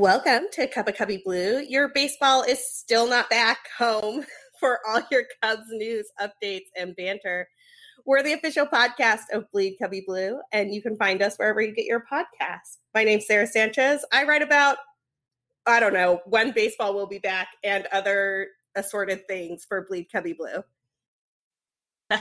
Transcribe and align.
Welcome 0.00 0.46
to 0.52 0.66
Cup 0.66 0.88
of 0.88 0.96
Cubby 0.96 1.20
Blue. 1.22 1.60
Your 1.60 1.90
baseball 1.90 2.42
is 2.42 2.66
still 2.66 3.06
not 3.06 3.28
back 3.28 3.58
home 3.76 4.24
for 4.58 4.78
all 4.88 5.02
your 5.10 5.24
Cubs 5.42 5.66
news, 5.68 6.06
updates, 6.18 6.68
and 6.74 6.96
banter. 6.96 7.46
We're 8.06 8.22
the 8.22 8.32
official 8.32 8.64
podcast 8.64 9.24
of 9.30 9.52
Bleed 9.52 9.76
Cubby 9.78 10.02
Blue, 10.06 10.40
and 10.52 10.72
you 10.72 10.80
can 10.80 10.96
find 10.96 11.20
us 11.20 11.36
wherever 11.36 11.60
you 11.60 11.74
get 11.74 11.84
your 11.84 12.02
podcast. 12.10 12.78
My 12.94 13.04
name's 13.04 13.26
Sara 13.26 13.46
Sanchez. 13.46 14.02
I 14.10 14.24
write 14.24 14.40
about, 14.40 14.78
I 15.66 15.80
don't 15.80 15.92
know, 15.92 16.20
when 16.24 16.52
baseball 16.52 16.94
will 16.94 17.06
be 17.06 17.18
back 17.18 17.48
and 17.62 17.86
other 17.92 18.48
assorted 18.74 19.28
things 19.28 19.66
for 19.68 19.84
Bleed 19.86 20.06
Cubby 20.10 20.32
Blue. 20.32 20.64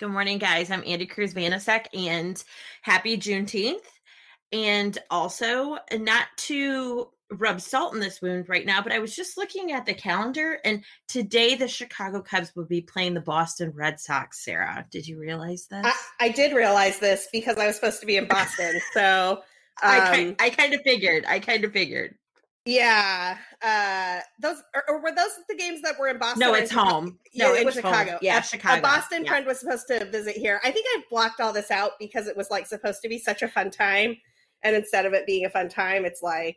Good 0.00 0.08
morning, 0.10 0.38
guys. 0.38 0.72
I'm 0.72 0.82
Andi 0.82 1.08
Cruz 1.08 1.34
Vanasek, 1.34 1.86
and 1.94 2.42
happy 2.82 3.16
Juneteenth. 3.16 3.84
And 4.52 4.96
also, 5.10 5.78
not 5.92 6.26
to 6.36 7.08
rub 7.30 7.60
salt 7.60 7.94
in 7.94 8.00
this 8.00 8.22
wound 8.22 8.48
right 8.48 8.64
now, 8.64 8.80
but 8.82 8.92
I 8.92 8.98
was 8.98 9.14
just 9.14 9.36
looking 9.36 9.72
at 9.72 9.86
the 9.86 9.94
calendar, 9.94 10.58
and 10.64 10.84
today 11.08 11.56
the 11.56 11.68
Chicago 11.68 12.22
Cubs 12.22 12.52
will 12.54 12.66
be 12.66 12.80
playing 12.80 13.14
the 13.14 13.20
Boston 13.20 13.72
Red 13.74 13.98
Sox. 13.98 14.44
Sara, 14.44 14.86
did 14.90 15.06
you 15.06 15.18
realize 15.18 15.66
this? 15.68 15.84
I, 15.84 16.26
I 16.26 16.28
did 16.28 16.54
realize 16.54 16.98
this 16.98 17.28
because 17.32 17.56
I 17.56 17.66
was 17.66 17.76
supposed 17.76 18.00
to 18.00 18.06
be 18.06 18.16
in 18.16 18.26
Boston. 18.28 18.80
so 18.94 19.38
um, 19.82 19.90
I, 19.90 20.36
I 20.38 20.50
kind 20.50 20.74
of 20.74 20.82
figured. 20.82 21.24
I 21.26 21.40
kind 21.40 21.64
of 21.64 21.72
figured. 21.72 22.14
Yeah, 22.64 23.38
uh, 23.62 24.20
those 24.40 24.60
or, 24.74 24.82
or, 24.88 25.00
were 25.00 25.14
those 25.14 25.30
the 25.48 25.54
games 25.54 25.82
that 25.82 26.00
were 26.00 26.08
in 26.08 26.18
Boston? 26.18 26.40
No, 26.40 26.54
it's 26.54 26.70
home. 26.70 27.18
Yeah, 27.32 27.46
no, 27.46 27.54
it 27.54 27.64
was 27.64 27.74
Chicago. 27.74 28.12
Home. 28.12 28.18
Yeah, 28.22 28.40
a, 28.40 28.42
Chicago. 28.42 28.80
A 28.80 28.82
Boston 28.82 29.24
yeah. 29.24 29.30
friend 29.30 29.46
was 29.46 29.60
supposed 29.60 29.86
to 29.86 30.04
visit 30.06 30.36
here. 30.36 30.60
I 30.64 30.72
think 30.72 30.84
I 30.90 31.02
blocked 31.08 31.40
all 31.40 31.52
this 31.52 31.70
out 31.70 31.92
because 32.00 32.26
it 32.26 32.36
was 32.36 32.50
like 32.50 32.66
supposed 32.66 33.02
to 33.02 33.08
be 33.08 33.18
such 33.18 33.42
a 33.42 33.48
fun 33.48 33.70
time 33.70 34.16
and 34.62 34.74
instead 34.74 35.06
of 35.06 35.12
it 35.12 35.26
being 35.26 35.44
a 35.44 35.50
fun 35.50 35.68
time 35.68 36.04
it's 36.04 36.22
like 36.22 36.56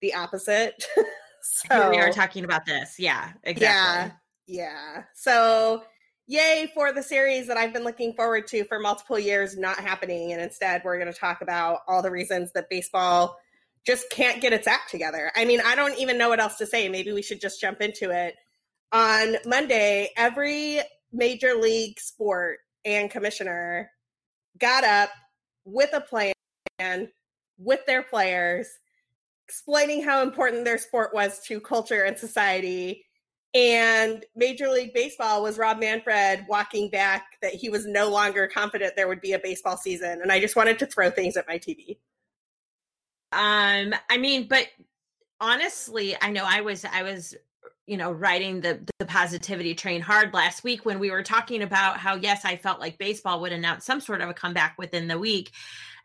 the 0.00 0.14
opposite. 0.14 0.84
So 1.42 1.88
we 1.90 1.98
are 1.98 2.12
talking 2.12 2.44
about 2.44 2.66
this. 2.66 2.96
Yeah 2.98 3.32
exactly. 3.44 4.14
Yeah. 4.46 4.64
Yeah. 4.66 5.02
So 5.14 5.84
yay 6.26 6.70
for 6.74 6.92
the 6.92 7.02
series 7.02 7.48
that 7.48 7.56
i've 7.56 7.72
been 7.72 7.82
looking 7.82 8.12
forward 8.12 8.46
to 8.46 8.62
for 8.66 8.78
multiple 8.78 9.18
years 9.18 9.56
not 9.56 9.80
happening 9.80 10.32
and 10.32 10.40
instead 10.40 10.80
we're 10.84 10.96
going 10.96 11.12
to 11.12 11.18
talk 11.18 11.40
about 11.40 11.80
all 11.88 12.02
the 12.02 12.10
reasons 12.10 12.52
that 12.52 12.70
baseball 12.70 13.36
just 13.84 14.08
can't 14.10 14.40
get 14.40 14.52
its 14.52 14.68
act 14.68 14.90
together. 14.90 15.32
I 15.34 15.44
mean 15.44 15.60
i 15.64 15.74
don't 15.74 15.98
even 15.98 16.18
know 16.18 16.28
what 16.28 16.40
else 16.40 16.56
to 16.58 16.66
say. 16.66 16.88
Maybe 16.88 17.12
we 17.12 17.22
should 17.22 17.40
just 17.40 17.60
jump 17.60 17.80
into 17.80 18.10
it. 18.10 18.34
On 18.92 19.36
monday 19.46 20.10
every 20.16 20.80
major 21.12 21.54
league 21.54 21.98
sport 21.98 22.58
and 22.84 23.10
commissioner 23.10 23.90
got 24.58 24.84
up 24.84 25.10
with 25.64 25.90
a 25.94 26.00
plan 26.00 26.32
with 27.60 27.84
their 27.86 28.02
players, 28.02 28.66
explaining 29.46 30.02
how 30.02 30.22
important 30.22 30.64
their 30.64 30.78
sport 30.78 31.14
was 31.14 31.40
to 31.46 31.60
culture 31.60 32.02
and 32.02 32.18
society. 32.18 33.04
And 33.52 34.24
Major 34.36 34.68
League 34.68 34.94
Baseball 34.94 35.42
was 35.42 35.58
Rob 35.58 35.78
Manfred 35.78 36.46
walking 36.48 36.88
back 36.88 37.36
that 37.42 37.52
he 37.52 37.68
was 37.68 37.86
no 37.86 38.08
longer 38.08 38.48
confident 38.48 38.94
there 38.96 39.08
would 39.08 39.20
be 39.20 39.32
a 39.32 39.38
baseball 39.38 39.76
season. 39.76 40.22
And 40.22 40.30
I 40.30 40.40
just 40.40 40.56
wanted 40.56 40.78
to 40.78 40.86
throw 40.86 41.10
things 41.10 41.36
at 41.36 41.48
my 41.48 41.58
TV. 41.58 41.98
Um, 43.32 43.94
I 44.08 44.18
mean, 44.18 44.46
but 44.48 44.66
honestly, 45.40 46.16
I 46.20 46.30
know 46.30 46.44
I 46.46 46.60
was 46.60 46.84
I 46.84 47.02
was 47.02 47.34
you 47.86 47.96
know 47.96 48.12
riding 48.12 48.60
the 48.60 48.80
the 49.00 49.06
positivity 49.06 49.74
train 49.74 50.00
hard 50.00 50.32
last 50.32 50.62
week 50.62 50.84
when 50.84 51.00
we 51.00 51.10
were 51.10 51.24
talking 51.24 51.62
about 51.62 51.96
how 51.96 52.14
yes 52.14 52.44
i 52.44 52.54
felt 52.54 52.78
like 52.78 52.96
baseball 52.98 53.40
would 53.40 53.52
announce 53.52 53.84
some 53.84 54.00
sort 54.00 54.20
of 54.20 54.28
a 54.28 54.34
comeback 54.34 54.78
within 54.78 55.08
the 55.08 55.18
week 55.18 55.50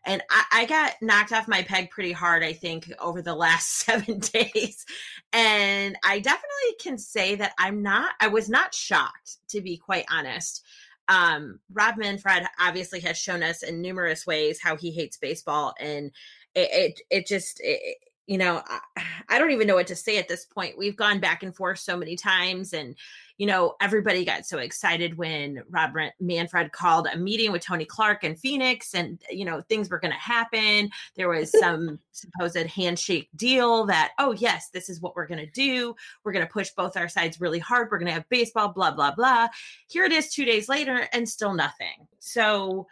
and 0.06 0.22
I, 0.30 0.44
I, 0.52 0.64
got 0.66 0.94
knocked 1.02 1.32
off 1.32 1.48
my 1.48 1.62
peg 1.62 1.90
pretty 1.90 2.12
hard 2.12 2.42
i 2.42 2.52
think 2.52 2.90
over 3.00 3.20
the 3.20 3.34
last 3.34 3.78
seven 3.84 4.20
days. 4.20 4.84
And 5.32 5.96
i 6.04 6.18
definitely 6.18 6.74
can 6.80 6.98
say 6.98 7.34
that 7.36 7.52
i'm 7.58 7.82
not 7.82 8.12
i 8.20 8.28
was 8.28 8.48
not 8.48 8.74
shocked 8.74 9.38
to 9.48 9.60
be 9.60 9.76
quite 9.76 10.06
honest. 10.10 10.64
Um, 11.08 11.60
rob 11.72 11.98
manfred 11.98 12.46
obviously 12.60 13.00
has 13.00 13.16
shown 13.16 13.42
us 13.42 13.62
in 13.62 13.80
numerous 13.80 14.26
ways 14.26 14.60
how 14.60 14.76
he 14.76 14.90
hates 14.90 15.16
baseball 15.16 15.74
and 15.78 16.10
it 16.54 16.68
it, 16.72 17.00
it 17.10 17.26
just 17.26 17.60
it, 17.62 17.98
you 18.26 18.38
know 18.38 18.62
I, 18.66 18.80
I 19.28 19.38
don't 19.38 19.52
even 19.52 19.66
know 19.66 19.74
what 19.74 19.88
to 19.88 19.96
say 19.96 20.18
at 20.18 20.28
this 20.28 20.44
point. 20.44 20.78
We've 20.78 20.96
gone 20.96 21.20
back 21.20 21.42
and 21.42 21.54
forth 21.54 21.78
so 21.80 21.96
many 21.96 22.16
times 22.16 22.72
and 22.72 22.94
you 23.38 23.46
know, 23.46 23.74
everybody 23.80 24.24
got 24.24 24.46
so 24.46 24.58
excited 24.58 25.18
when 25.18 25.62
Robert 25.68 26.12
Manfred 26.20 26.72
called 26.72 27.06
a 27.12 27.18
meeting 27.18 27.52
with 27.52 27.62
Tony 27.62 27.84
Clark 27.84 28.24
and 28.24 28.38
Phoenix, 28.38 28.94
and 28.94 29.20
you 29.30 29.44
know, 29.44 29.62
things 29.68 29.90
were 29.90 29.98
going 29.98 30.12
to 30.12 30.18
happen. 30.18 30.90
There 31.16 31.28
was 31.28 31.50
some 31.58 31.98
supposed 32.12 32.56
handshake 32.56 33.28
deal 33.36 33.84
that, 33.86 34.12
oh 34.18 34.32
yes, 34.32 34.70
this 34.70 34.88
is 34.88 35.00
what 35.00 35.14
we're 35.14 35.26
going 35.26 35.44
to 35.44 35.50
do. 35.50 35.94
We're 36.24 36.32
going 36.32 36.46
to 36.46 36.52
push 36.52 36.70
both 36.70 36.96
our 36.96 37.08
sides 37.08 37.40
really 37.40 37.58
hard. 37.58 37.88
We're 37.90 37.98
going 37.98 38.08
to 38.08 38.14
have 38.14 38.28
baseball, 38.30 38.68
blah 38.68 38.92
blah 38.92 39.14
blah. 39.14 39.48
Here 39.88 40.04
it 40.04 40.12
is, 40.12 40.32
two 40.32 40.44
days 40.44 40.68
later, 40.68 41.08
and 41.12 41.28
still 41.28 41.54
nothing. 41.54 42.08
So. 42.18 42.86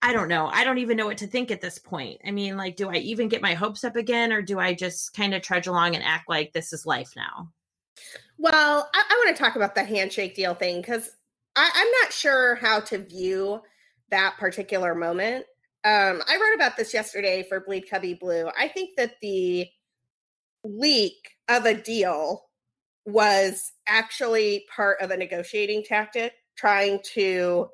I 0.00 0.12
don't 0.12 0.28
know. 0.28 0.46
I 0.46 0.62
don't 0.62 0.78
even 0.78 0.96
know 0.96 1.06
what 1.06 1.18
to 1.18 1.26
think 1.26 1.50
at 1.50 1.60
this 1.60 1.76
point. 1.76 2.20
I 2.24 2.30
mean, 2.30 2.56
like, 2.56 2.76
do 2.76 2.88
I 2.88 2.98
even 2.98 3.26
get 3.26 3.42
my 3.42 3.54
hopes 3.54 3.82
up 3.82 3.96
again, 3.96 4.32
or 4.32 4.40
do 4.40 4.60
I 4.60 4.72
just 4.72 5.12
kind 5.12 5.34
of 5.34 5.42
trudge 5.42 5.66
along 5.66 5.96
and 5.96 6.04
act 6.04 6.28
like 6.28 6.52
this 6.52 6.72
is 6.72 6.86
life 6.86 7.14
now? 7.16 7.50
Well, 8.38 8.88
I, 8.94 9.04
I 9.10 9.24
want 9.24 9.36
to 9.36 9.42
talk 9.42 9.56
about 9.56 9.74
the 9.74 9.84
handshake 9.84 10.34
deal 10.36 10.54
thing 10.54 10.80
because 10.80 11.10
I'm 11.56 11.90
not 12.02 12.12
sure 12.12 12.54
how 12.54 12.80
to 12.80 12.98
view 12.98 13.60
that 14.10 14.36
particular 14.38 14.94
moment. 14.94 15.44
Um, 15.84 16.22
I 16.28 16.38
wrote 16.40 16.54
about 16.54 16.76
this 16.76 16.94
yesterday 16.94 17.44
for 17.48 17.60
Bleed 17.60 17.88
Cubby 17.90 18.14
Blue. 18.14 18.48
I 18.56 18.68
think 18.68 18.90
that 18.96 19.14
the 19.20 19.66
leak 20.64 21.30
of 21.48 21.64
a 21.64 21.74
deal 21.74 22.44
was 23.06 23.72
actually 23.86 24.66
part 24.74 25.00
of 25.00 25.10
a 25.10 25.16
negotiating 25.16 25.82
tactic, 25.82 26.32
trying 26.56 27.00
to 27.14 27.68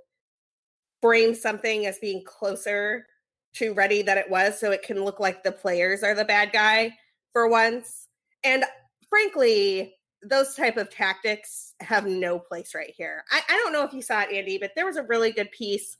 frame 1.03 1.35
something 1.35 1.87
as 1.87 1.99
being 1.99 2.23
closer 2.25 3.07
to 3.55 3.75
ready 3.75 4.01
than 4.01 4.17
it 4.17 4.31
was 4.31 4.59
so 4.59 4.71
it 4.71 4.83
can 4.83 5.05
look 5.05 5.21
like 5.21 5.43
the 5.43 5.53
players 5.53 6.03
are 6.03 6.15
the 6.15 6.25
bad 6.25 6.53
guy 6.53 6.93
for 7.33 7.49
once. 7.49 8.09
And 8.43 8.65
frankly, 9.11 9.95
those 10.29 10.55
type 10.55 10.77
of 10.77 10.91
tactics 10.91 11.75
have 11.81 12.07
no 12.07 12.39
place 12.39 12.75
right 12.75 12.93
here. 12.97 13.25
I, 13.31 13.41
I 13.49 13.53
don't 13.57 13.73
know 13.73 13.85
if 13.85 13.93
you 13.93 14.03
saw 14.03 14.23
it, 14.23 14.31
Andi, 14.31 14.61
but 14.61 14.73
there 14.75 14.87
was 14.87 14.97
a 14.97 15.03
really 15.05 15.33
good 15.33 15.51
piece 15.51 15.97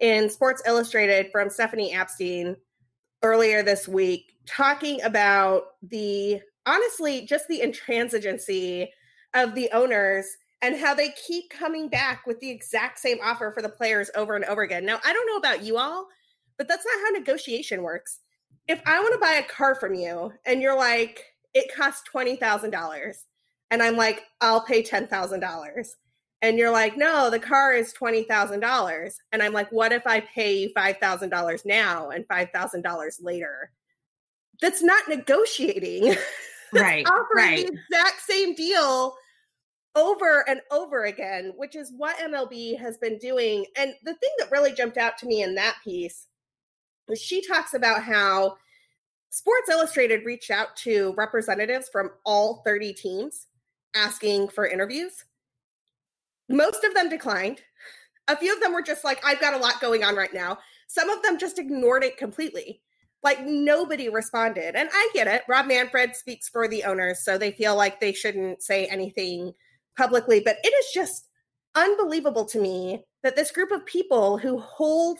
in 0.00 0.28
Sports 0.28 0.62
Illustrated 0.66 1.30
from 1.32 1.50
Stephanie 1.50 1.94
Apstein 1.94 2.56
earlier 3.22 3.62
this 3.62 3.88
week 3.88 4.34
talking 4.46 5.00
about 5.02 5.62
the 5.82 6.40
honestly 6.66 7.24
just 7.26 7.48
the 7.48 7.60
intransigency 7.60 8.88
of 9.34 9.54
the 9.54 9.70
owners 9.72 10.26
and 10.62 10.76
how 10.76 10.94
they 10.94 11.10
keep 11.26 11.50
coming 11.50 11.88
back 11.88 12.26
with 12.26 12.40
the 12.40 12.50
exact 12.50 12.98
same 12.98 13.18
offer 13.22 13.52
for 13.52 13.62
the 13.62 13.68
players 13.68 14.10
over 14.14 14.34
and 14.34 14.44
over 14.46 14.62
again. 14.62 14.84
Now, 14.84 14.98
I 15.04 15.12
don't 15.12 15.26
know 15.26 15.36
about 15.36 15.62
you 15.62 15.76
all, 15.76 16.06
but 16.56 16.68
that's 16.68 16.84
not 16.84 17.00
how 17.04 17.18
negotiation 17.18 17.82
works. 17.82 18.20
If 18.66 18.80
I 18.86 19.00
want 19.00 19.12
to 19.12 19.20
buy 19.20 19.32
a 19.32 19.42
car 19.42 19.74
from 19.74 19.94
you 19.94 20.32
and 20.46 20.62
you're 20.62 20.76
like, 20.76 21.22
it 21.52 21.74
costs 21.74 22.02
$20,000 22.12 23.14
and 23.74 23.82
I'm 23.82 23.96
like, 23.96 24.22
I'll 24.40 24.60
pay 24.60 24.84
$10,000. 24.84 25.88
And 26.42 26.58
you're 26.58 26.70
like, 26.70 26.96
no, 26.96 27.28
the 27.28 27.40
car 27.40 27.74
is 27.74 27.92
$20,000. 27.92 29.12
And 29.32 29.42
I'm 29.42 29.52
like, 29.52 29.72
what 29.72 29.90
if 29.90 30.06
I 30.06 30.20
pay 30.20 30.58
you 30.58 30.72
$5,000 30.76 31.66
now 31.66 32.10
and 32.10 32.24
$5,000 32.28 33.14
later? 33.20 33.72
That's 34.62 34.82
not 34.82 35.08
negotiating. 35.08 36.14
Right. 36.72 37.06
offering 37.06 37.36
right. 37.36 37.66
the 37.68 37.72
exact 37.72 38.22
same 38.22 38.52
deal 38.56 39.14
over 39.94 40.44
and 40.48 40.60
over 40.72 41.04
again, 41.04 41.52
which 41.54 41.76
is 41.76 41.92
what 41.96 42.16
MLB 42.16 42.76
has 42.80 42.98
been 42.98 43.16
doing. 43.18 43.64
And 43.76 43.94
the 44.02 44.14
thing 44.14 44.30
that 44.40 44.50
really 44.50 44.72
jumped 44.72 44.96
out 44.96 45.16
to 45.18 45.26
me 45.26 45.42
in 45.42 45.54
that 45.54 45.76
piece 45.84 46.26
was 47.06 47.22
she 47.22 47.46
talks 47.46 47.74
about 47.74 48.02
how 48.02 48.56
Sports 49.30 49.68
Illustrated 49.70 50.24
reached 50.24 50.50
out 50.50 50.74
to 50.78 51.14
representatives 51.16 51.88
from 51.92 52.10
all 52.24 52.62
30 52.64 52.92
teams 52.94 53.46
asking 53.94 54.48
for 54.48 54.66
interviews. 54.66 55.24
Most 56.48 56.84
of 56.84 56.94
them 56.94 57.08
declined. 57.08 57.60
A 58.28 58.36
few 58.36 58.54
of 58.54 58.60
them 58.60 58.72
were 58.72 58.82
just 58.82 59.04
like, 59.04 59.24
I've 59.24 59.40
got 59.40 59.54
a 59.54 59.58
lot 59.58 59.80
going 59.80 60.04
on 60.04 60.16
right 60.16 60.32
now. 60.32 60.58
Some 60.88 61.10
of 61.10 61.22
them 61.22 61.38
just 61.38 61.58
ignored 61.58 62.04
it 62.04 62.16
completely. 62.16 62.80
Like 63.22 63.44
nobody 63.46 64.08
responded. 64.08 64.74
And 64.76 64.88
I 64.92 65.08
get 65.14 65.26
it. 65.26 65.42
Rob 65.48 65.66
Manfred 65.66 66.14
speaks 66.14 66.48
for 66.48 66.68
the 66.68 66.84
owners, 66.84 67.24
so 67.24 67.38
they 67.38 67.52
feel 67.52 67.76
like 67.76 68.00
they 68.00 68.12
shouldn't 68.12 68.62
say 68.62 68.86
anything 68.86 69.52
publicly. 69.96 70.40
But 70.40 70.58
it 70.62 70.68
is 70.68 70.86
just 70.92 71.28
unbelievable 71.74 72.44
to 72.46 72.60
me 72.60 73.04
that 73.22 73.36
this 73.36 73.50
group 73.50 73.70
of 73.70 73.86
people 73.86 74.38
who 74.38 74.58
hold 74.58 75.18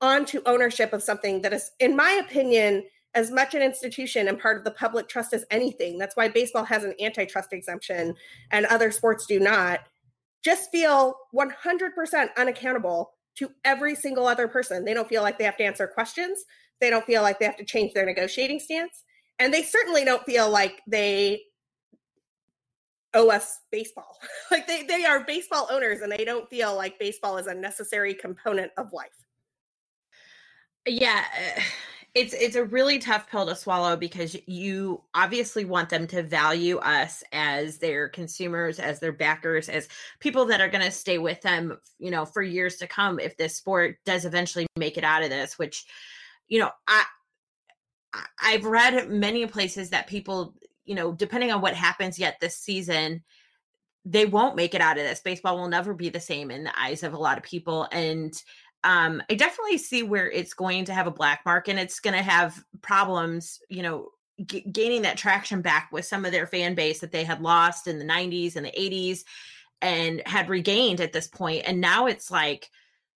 on 0.00 0.24
to 0.26 0.42
ownership 0.46 0.92
of 0.92 1.02
something 1.02 1.42
that 1.42 1.52
is, 1.52 1.70
in 1.80 1.96
my 1.96 2.12
opinion, 2.24 2.84
as 3.14 3.30
much 3.30 3.54
an 3.54 3.62
institution 3.62 4.28
and 4.28 4.38
part 4.38 4.56
of 4.56 4.64
the 4.64 4.70
public 4.70 5.08
trust 5.08 5.32
as 5.32 5.44
anything. 5.50 5.98
That's 5.98 6.16
why 6.16 6.28
baseball 6.28 6.64
has 6.64 6.84
an 6.84 6.94
antitrust 7.00 7.52
exemption 7.52 8.14
and 8.50 8.66
other 8.66 8.90
sports 8.90 9.26
do 9.26 9.38
not. 9.38 9.80
Just 10.42 10.70
feel 10.72 11.14
100% 11.34 12.28
unaccountable 12.36 13.12
to 13.36 13.50
every 13.64 13.94
single 13.94 14.26
other 14.26 14.48
person. 14.48 14.84
They 14.84 14.94
don't 14.94 15.08
feel 15.08 15.22
like 15.22 15.38
they 15.38 15.44
have 15.44 15.56
to 15.58 15.64
answer 15.64 15.86
questions. 15.86 16.44
They 16.80 16.90
don't 16.90 17.04
feel 17.04 17.22
like 17.22 17.38
they 17.38 17.44
have 17.44 17.56
to 17.58 17.64
change 17.64 17.92
their 17.92 18.06
negotiating 18.06 18.60
stance. 18.60 19.04
And 19.38 19.52
they 19.52 19.62
certainly 19.62 20.04
don't 20.04 20.24
feel 20.24 20.50
like 20.50 20.80
they 20.86 21.42
owe 23.14 23.30
us 23.30 23.60
baseball. 23.70 24.18
like 24.50 24.66
they, 24.66 24.84
they 24.84 25.04
are 25.04 25.24
baseball 25.24 25.68
owners 25.70 26.00
and 26.00 26.10
they 26.10 26.24
don't 26.24 26.48
feel 26.48 26.74
like 26.74 26.98
baseball 26.98 27.36
is 27.36 27.46
a 27.46 27.54
necessary 27.54 28.14
component 28.14 28.72
of 28.76 28.92
life. 28.92 29.10
Yeah. 30.86 31.24
Eh, 31.36 31.62
It's 32.14 32.34
it's 32.34 32.56
a 32.56 32.64
really 32.64 32.98
tough 32.98 33.30
pill 33.30 33.46
to 33.46 33.56
swallow 33.56 33.96
because 33.96 34.36
you 34.46 35.02
obviously 35.14 35.64
want 35.64 35.88
them 35.88 36.06
to 36.08 36.22
value 36.22 36.76
us 36.78 37.24
as 37.32 37.78
their 37.78 38.10
consumers 38.10 38.78
as 38.78 39.00
their 39.00 39.12
backers 39.12 39.70
as 39.70 39.88
people 40.20 40.44
that 40.46 40.60
are 40.60 40.68
going 40.68 40.84
to 40.84 40.90
stay 40.90 41.16
with 41.16 41.40
them 41.40 41.78
you 41.98 42.10
know 42.10 42.26
for 42.26 42.42
years 42.42 42.76
to 42.76 42.86
come 42.86 43.18
if 43.18 43.38
this 43.38 43.56
sport 43.56 43.96
does 44.04 44.26
eventually 44.26 44.66
make 44.76 44.98
it 44.98 45.04
out 45.04 45.22
of 45.22 45.30
this 45.30 45.58
which 45.58 45.86
you 46.48 46.58
know 46.58 46.70
i 46.86 47.02
i've 48.42 48.66
read 48.66 49.08
many 49.08 49.46
places 49.46 49.88
that 49.88 50.06
people 50.06 50.54
you 50.84 50.94
know 50.94 51.12
depending 51.12 51.50
on 51.50 51.62
what 51.62 51.74
happens 51.74 52.18
yet 52.18 52.36
this 52.40 52.58
season 52.58 53.22
they 54.04 54.26
won't 54.26 54.56
make 54.56 54.74
it 54.74 54.80
out 54.80 54.98
of 54.98 55.04
this. 55.04 55.20
Baseball 55.20 55.56
will 55.56 55.68
never 55.68 55.94
be 55.94 56.08
the 56.08 56.20
same 56.20 56.50
in 56.50 56.64
the 56.64 56.78
eyes 56.78 57.02
of 57.02 57.14
a 57.14 57.18
lot 57.18 57.38
of 57.38 57.44
people 57.44 57.86
and 57.92 58.34
um, 58.84 59.22
I 59.30 59.34
definitely 59.34 59.78
see 59.78 60.02
where 60.02 60.30
it's 60.30 60.54
going 60.54 60.84
to 60.86 60.94
have 60.94 61.06
a 61.06 61.12
black 61.12 61.42
mark 61.46 61.68
and 61.68 61.78
it's 61.78 62.00
going 62.00 62.16
to 62.16 62.22
have 62.22 62.62
problems, 62.80 63.60
you 63.68 63.82
know, 63.82 64.08
g- 64.44 64.66
gaining 64.72 65.02
that 65.02 65.16
traction 65.16 65.62
back 65.62 65.90
with 65.92 66.04
some 66.04 66.24
of 66.24 66.32
their 66.32 66.46
fan 66.46 66.74
base 66.74 67.00
that 67.00 67.12
they 67.12 67.24
had 67.24 67.40
lost 67.40 67.86
in 67.86 67.98
the 67.98 68.04
90s 68.04 68.56
and 68.56 68.66
the 68.66 68.72
80s 68.72 69.24
and 69.80 70.22
had 70.26 70.48
regained 70.48 71.00
at 71.00 71.12
this 71.12 71.28
point. 71.28 71.62
And 71.66 71.80
now 71.80 72.06
it's 72.06 72.30
like, 72.30 72.70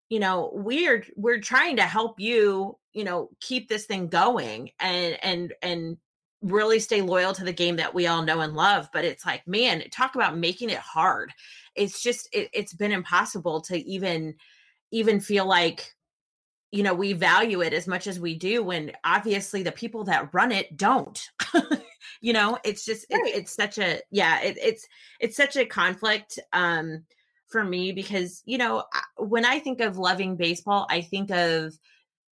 you 0.09 0.21
know, 0.21 0.51
we're 0.55 1.05
we're 1.17 1.41
trying 1.41 1.77
to 1.77 1.83
help 1.83 2.21
you, 2.21 2.79
you 2.93 3.03
know, 3.03 3.31
keep 3.41 3.69
this 3.69 3.87
thing 3.87 4.07
going 4.09 4.71
and 4.79 5.19
and 5.23 5.55
and 5.63 5.97
really 6.43 6.79
stay 6.79 7.03
loyal 7.03 7.33
to 7.33 7.45
the 7.45 7.53
game 7.53 7.77
that 7.77 7.95
we 7.95 8.07
all 8.07 8.23
know 8.23 8.41
and 8.41 8.55
love 8.55 8.89
but 8.93 9.07
it's 9.07 9.25
like 9.25 9.45
man 9.49 9.83
talk 9.91 10.15
about 10.15 10.37
making 10.37 10.69
it 10.69 10.79
hard 10.79 11.33
it's 11.75 12.03
just 12.03 12.29
it, 12.33 12.49
it's 12.53 12.75
been 12.75 12.93
impossible 12.93 13.61
to 13.61 13.79
even 13.89 14.35
even 14.97 15.21
feel 15.21 15.47
like 15.47 15.95
you 16.73 16.83
know 16.83 16.95
we 16.95 17.13
value 17.13 17.61
it 17.61 17.75
as 17.75 17.87
much 17.87 18.07
as 18.07 18.19
we 18.19 18.35
do 18.35 18.63
when 18.63 18.93
obviously 19.05 19.63
the 19.63 19.73
people 19.73 20.05
that 20.05 20.33
run 20.33 20.51
it 20.51 20.77
don't 20.77 21.29
you 22.21 22.33
know 22.33 22.59
it's 22.65 22.85
just 22.85 23.07
right. 23.13 23.27
it, 23.27 23.37
it's 23.37 23.53
such 23.53 23.79
a 23.79 24.01
yeah 24.11 24.41
it, 24.41 24.57
it's 24.61 24.87
it's 25.21 25.37
such 25.37 25.57
a 25.57 25.67
conflict 25.67 26.39
um 26.55 27.05
for 27.49 27.63
me 27.63 27.93
because 27.93 28.43
you 28.47 28.59
know 28.59 28.83
when 29.19 29.45
i 29.45 29.59
think 29.59 29.81
of 29.81 29.99
loving 29.99 30.35
baseball 30.35 30.87
i 30.91 31.01
think 31.01 31.31
of 31.31 31.75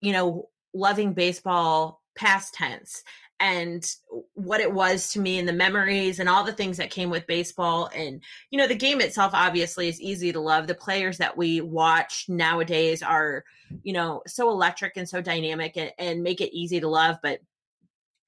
you 0.00 0.12
know 0.12 0.48
loving 0.72 1.12
baseball 1.12 2.00
past 2.16 2.54
tense 2.54 3.02
and 3.44 3.96
what 4.32 4.62
it 4.62 4.72
was 4.72 5.10
to 5.10 5.20
me 5.20 5.38
and 5.38 5.46
the 5.46 5.52
memories 5.52 6.18
and 6.18 6.30
all 6.30 6.44
the 6.44 6.52
things 6.52 6.78
that 6.78 6.90
came 6.90 7.10
with 7.10 7.26
baseball. 7.26 7.90
And 7.94 8.22
you 8.50 8.56
know 8.56 8.66
the 8.66 8.74
game 8.74 9.02
itself 9.02 9.32
obviously 9.34 9.86
is 9.86 10.00
easy 10.00 10.32
to 10.32 10.40
love. 10.40 10.66
The 10.66 10.74
players 10.74 11.18
that 11.18 11.36
we 11.36 11.60
watch 11.60 12.24
nowadays 12.26 13.02
are 13.02 13.44
you 13.82 13.92
know 13.92 14.22
so 14.26 14.48
electric 14.48 14.96
and 14.96 15.06
so 15.06 15.20
dynamic 15.20 15.76
and, 15.76 15.92
and 15.98 16.22
make 16.22 16.40
it 16.40 16.56
easy 16.56 16.80
to 16.80 16.88
love. 16.88 17.18
But 17.22 17.40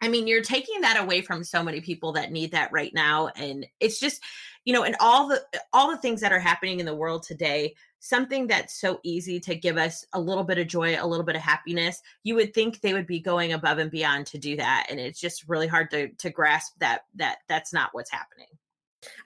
I 0.00 0.08
mean, 0.08 0.26
you're 0.26 0.42
taking 0.42 0.80
that 0.82 1.02
away 1.02 1.22
from 1.22 1.42
so 1.42 1.62
many 1.62 1.80
people 1.80 2.12
that 2.12 2.30
need 2.30 2.52
that 2.52 2.70
right 2.70 2.92
now. 2.92 3.28
And 3.36 3.66
it's 3.80 3.98
just, 3.98 4.22
you 4.64 4.72
know, 4.72 4.84
and 4.84 4.96
all 5.00 5.28
the 5.28 5.42
eh, 5.54 5.58
all 5.72 5.90
the 5.90 5.96
things 5.98 6.20
that 6.20 6.32
are 6.32 6.38
happening 6.38 6.80
in 6.80 6.86
the 6.86 6.94
world 6.94 7.22
today, 7.22 7.74
something 8.00 8.46
that's 8.46 8.78
so 8.78 9.00
easy 9.04 9.40
to 9.40 9.54
give 9.54 9.78
us 9.78 10.04
a 10.12 10.20
little 10.20 10.44
bit 10.44 10.58
of 10.58 10.66
joy, 10.66 10.96
a 11.00 11.06
little 11.06 11.24
bit 11.24 11.36
of 11.36 11.42
happiness, 11.42 12.02
you 12.24 12.34
would 12.34 12.52
think 12.52 12.80
they 12.80 12.92
would 12.92 13.06
be 13.06 13.20
going 13.20 13.52
above 13.52 13.78
and 13.78 13.90
beyond 13.90 14.26
to 14.26 14.38
do 14.38 14.56
that. 14.56 14.86
And 14.90 15.00
it's 15.00 15.20
just 15.20 15.48
really 15.48 15.66
hard 15.66 15.90
to 15.92 16.08
to 16.08 16.30
grasp 16.30 16.74
that 16.78 17.02
that 17.14 17.38
that's 17.48 17.72
not 17.72 17.90
what's 17.92 18.10
happening. 18.10 18.48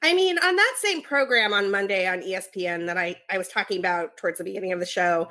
I 0.03 0.15
mean, 0.15 0.39
on 0.39 0.57
that 0.57 0.75
same 0.79 1.03
program 1.03 1.53
on 1.53 1.71
Monday 1.71 2.07
on 2.07 2.21
ESPN 2.21 2.87
that 2.87 2.99
I, 2.99 3.17
I 3.31 3.39
was 3.39 3.49
talking 3.49 3.79
about 3.79 4.17
towards 4.17 4.39
the 4.39 4.45
beginning 4.45 4.73
of 4.73 4.81
the 4.81 4.87
show, 4.87 5.29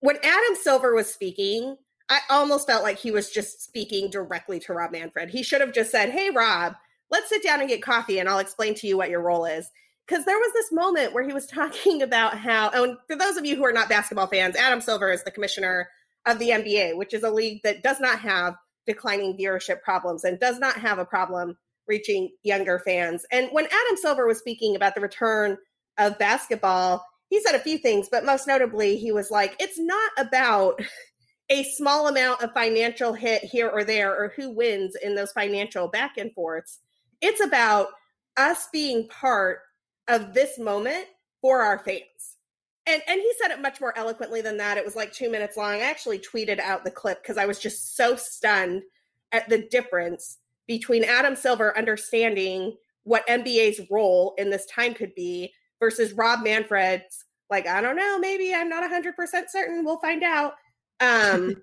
when 0.00 0.16
Adam 0.16 0.56
Silver 0.60 0.94
was 0.94 1.12
speaking, 1.12 1.76
I 2.08 2.20
almost 2.30 2.66
felt 2.66 2.82
like 2.82 2.98
he 2.98 3.10
was 3.10 3.30
just 3.30 3.62
speaking 3.62 4.10
directly 4.10 4.60
to 4.60 4.72
Rob 4.72 4.92
Manfred. 4.92 5.30
He 5.30 5.42
should 5.42 5.60
have 5.60 5.72
just 5.72 5.90
said, 5.90 6.10
Hey, 6.10 6.30
Rob, 6.30 6.74
let's 7.10 7.28
sit 7.28 7.42
down 7.42 7.60
and 7.60 7.68
get 7.68 7.82
coffee 7.82 8.18
and 8.18 8.28
I'll 8.28 8.38
explain 8.38 8.74
to 8.76 8.86
you 8.86 8.96
what 8.96 9.10
your 9.10 9.22
role 9.22 9.44
is 9.44 9.70
because 10.06 10.24
there 10.24 10.38
was 10.38 10.52
this 10.52 10.72
moment 10.72 11.12
where 11.12 11.24
he 11.24 11.32
was 11.32 11.46
talking 11.46 12.02
about 12.02 12.38
how, 12.38 12.70
and 12.70 12.96
for 13.06 13.16
those 13.16 13.36
of 13.36 13.44
you 13.44 13.56
who 13.56 13.64
are 13.64 13.72
not 13.72 13.88
basketball 13.88 14.26
fans, 14.26 14.56
Adam 14.56 14.80
Silver 14.80 15.10
is 15.10 15.24
the 15.24 15.30
commissioner 15.30 15.88
of 16.26 16.38
the 16.38 16.50
NBA, 16.50 16.96
which 16.96 17.14
is 17.14 17.22
a 17.22 17.30
league 17.30 17.62
that 17.62 17.82
does 17.82 18.00
not 18.00 18.20
have 18.20 18.54
declining 18.86 19.36
viewership 19.36 19.82
problems 19.82 20.24
and 20.24 20.38
does 20.38 20.58
not 20.58 20.76
have 20.76 20.98
a 20.98 21.04
problem 21.04 21.56
reaching 21.88 22.30
younger 22.42 22.80
fans. 22.80 23.24
And 23.30 23.48
when 23.52 23.66
Adam 23.66 23.96
Silver 23.96 24.26
was 24.26 24.38
speaking 24.38 24.74
about 24.74 24.94
the 24.94 25.00
return 25.00 25.56
of 25.98 26.18
basketball, 26.18 27.04
he 27.28 27.40
said 27.40 27.54
a 27.54 27.60
few 27.60 27.78
things, 27.78 28.08
but 28.10 28.24
most 28.24 28.46
notably, 28.46 28.96
he 28.96 29.12
was 29.12 29.30
like, 29.30 29.56
it's 29.58 29.78
not 29.78 30.10
about 30.16 30.80
a 31.48 31.62
small 31.62 32.08
amount 32.08 32.42
of 32.42 32.52
financial 32.52 33.12
hit 33.12 33.44
here 33.44 33.68
or 33.68 33.84
there 33.84 34.14
or 34.14 34.32
who 34.36 34.50
wins 34.50 34.96
in 34.96 35.14
those 35.14 35.32
financial 35.32 35.88
back 35.88 36.18
and 36.18 36.32
forths. 36.34 36.80
It's 37.20 37.40
about 37.40 37.88
us 38.36 38.68
being 38.72 39.08
part 39.08 39.60
of 40.08 40.34
this 40.34 40.58
moment 40.58 41.06
for 41.40 41.60
our 41.62 41.78
fans. 41.78 42.36
And 42.86 43.02
and 43.08 43.20
he 43.20 43.32
said 43.40 43.52
it 43.52 43.62
much 43.62 43.80
more 43.80 43.96
eloquently 43.96 44.40
than 44.40 44.56
that. 44.58 44.76
It 44.76 44.84
was 44.84 44.96
like 44.96 45.12
2 45.12 45.30
minutes 45.30 45.56
long. 45.56 45.74
I 45.74 45.80
actually 45.80 46.18
tweeted 46.18 46.60
out 46.60 46.84
the 46.84 46.90
clip 46.90 47.22
cuz 47.24 47.36
I 47.36 47.46
was 47.46 47.58
just 47.58 47.96
so 47.96 48.16
stunned 48.16 48.82
at 49.32 49.48
the 49.48 49.58
difference 49.58 50.38
between 50.66 51.04
Adam 51.04 51.36
Silver 51.36 51.76
understanding 51.76 52.76
what 53.04 53.26
NBA's 53.28 53.80
role 53.90 54.34
in 54.36 54.50
this 54.50 54.66
time 54.66 54.94
could 54.94 55.14
be 55.14 55.52
versus 55.80 56.12
Rob 56.12 56.42
Manfred's 56.42 57.24
like 57.50 57.66
I 57.66 57.80
don't 57.80 57.96
know, 57.96 58.18
maybe 58.18 58.54
I'm 58.54 58.68
not 58.68 58.88
100% 58.88 59.14
certain, 59.48 59.84
we'll 59.84 59.98
find 59.98 60.22
out. 60.22 60.54
Um 61.00 61.56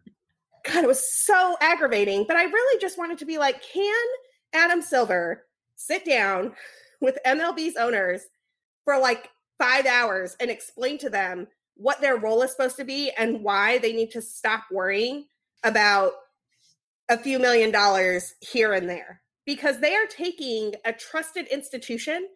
God, 0.63 0.83
it 0.83 0.88
was 0.88 1.12
so 1.12 1.57
aggravating. 1.59 2.25
But 2.27 2.38
I 2.38 2.44
really 2.44 2.80
just 2.80 2.97
wanted 2.97 3.18
to 3.19 3.25
be 3.25 3.38
like, 3.38 3.62
can 3.62 4.06
Adam 4.53 4.81
Silver 4.81 5.45
sit 5.75 6.06
down 6.06 6.53
with 7.01 7.18
MLB's 7.25 7.75
owners 7.75 8.21
for 8.85 8.97
like 8.97 9.30
five 9.59 9.85
hours 9.85 10.35
and 10.39 10.50
explain 10.50 10.97
to 11.00 11.09
them 11.09 11.47
what 11.75 12.01
their 12.01 12.18
role 12.18 12.41
is 12.44 12.51
supposed 12.51 12.77
to 12.77 12.85
be 12.85 13.12
and 13.12 13.44
why 13.44 13.78
they 13.80 13.94
need 13.94 14.11
to 14.11 14.21
stop 14.21 14.63
worrying 14.71 15.25
about 15.63 16.13
a 17.09 17.18
few 17.18 17.40
million 17.40 17.71
dollars 17.71 18.35
here 18.40 18.73
and 18.73 18.90
there 18.90 19.21
because 19.45 19.80
they 19.80 19.95
are 19.95 20.06
taking 20.06 20.73
a 20.85 20.94
trusted 20.94 21.47
institution 21.47 22.28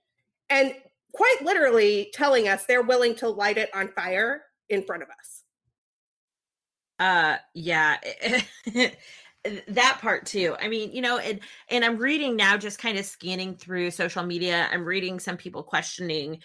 and 0.50 0.76
quite 1.14 1.38
literally 1.42 2.10
telling 2.14 2.48
us 2.48 2.66
they're 2.66 2.82
willing 2.82 3.16
to 3.16 3.30
light 3.30 3.58
it 3.58 3.70
on 3.74 3.88
fire 3.90 4.42
in 4.70 4.84
front 4.84 5.04
of 5.04 5.10
us. 5.10 5.44
Uh 7.00 7.38
yeah. 7.54 7.98
that 9.70 10.00
part 10.02 10.26
too 10.26 10.58
i 10.60 10.68
mean 10.68 10.92
you 10.92 11.02
know 11.02 11.20
and 11.20 11.40
and 11.70 11.86
i'm 11.86 11.96
reading 11.98 12.36
now 12.36 12.58
just 12.58 12.80
kind 12.80 12.98
of 12.98 13.06
scanning 13.06 13.56
through 13.56 13.90
social 13.90 14.22
media 14.24 14.68
i'm 14.74 14.84
reading 14.84 15.20
some 15.22 15.38
people 15.38 15.64
questioning 15.64 16.38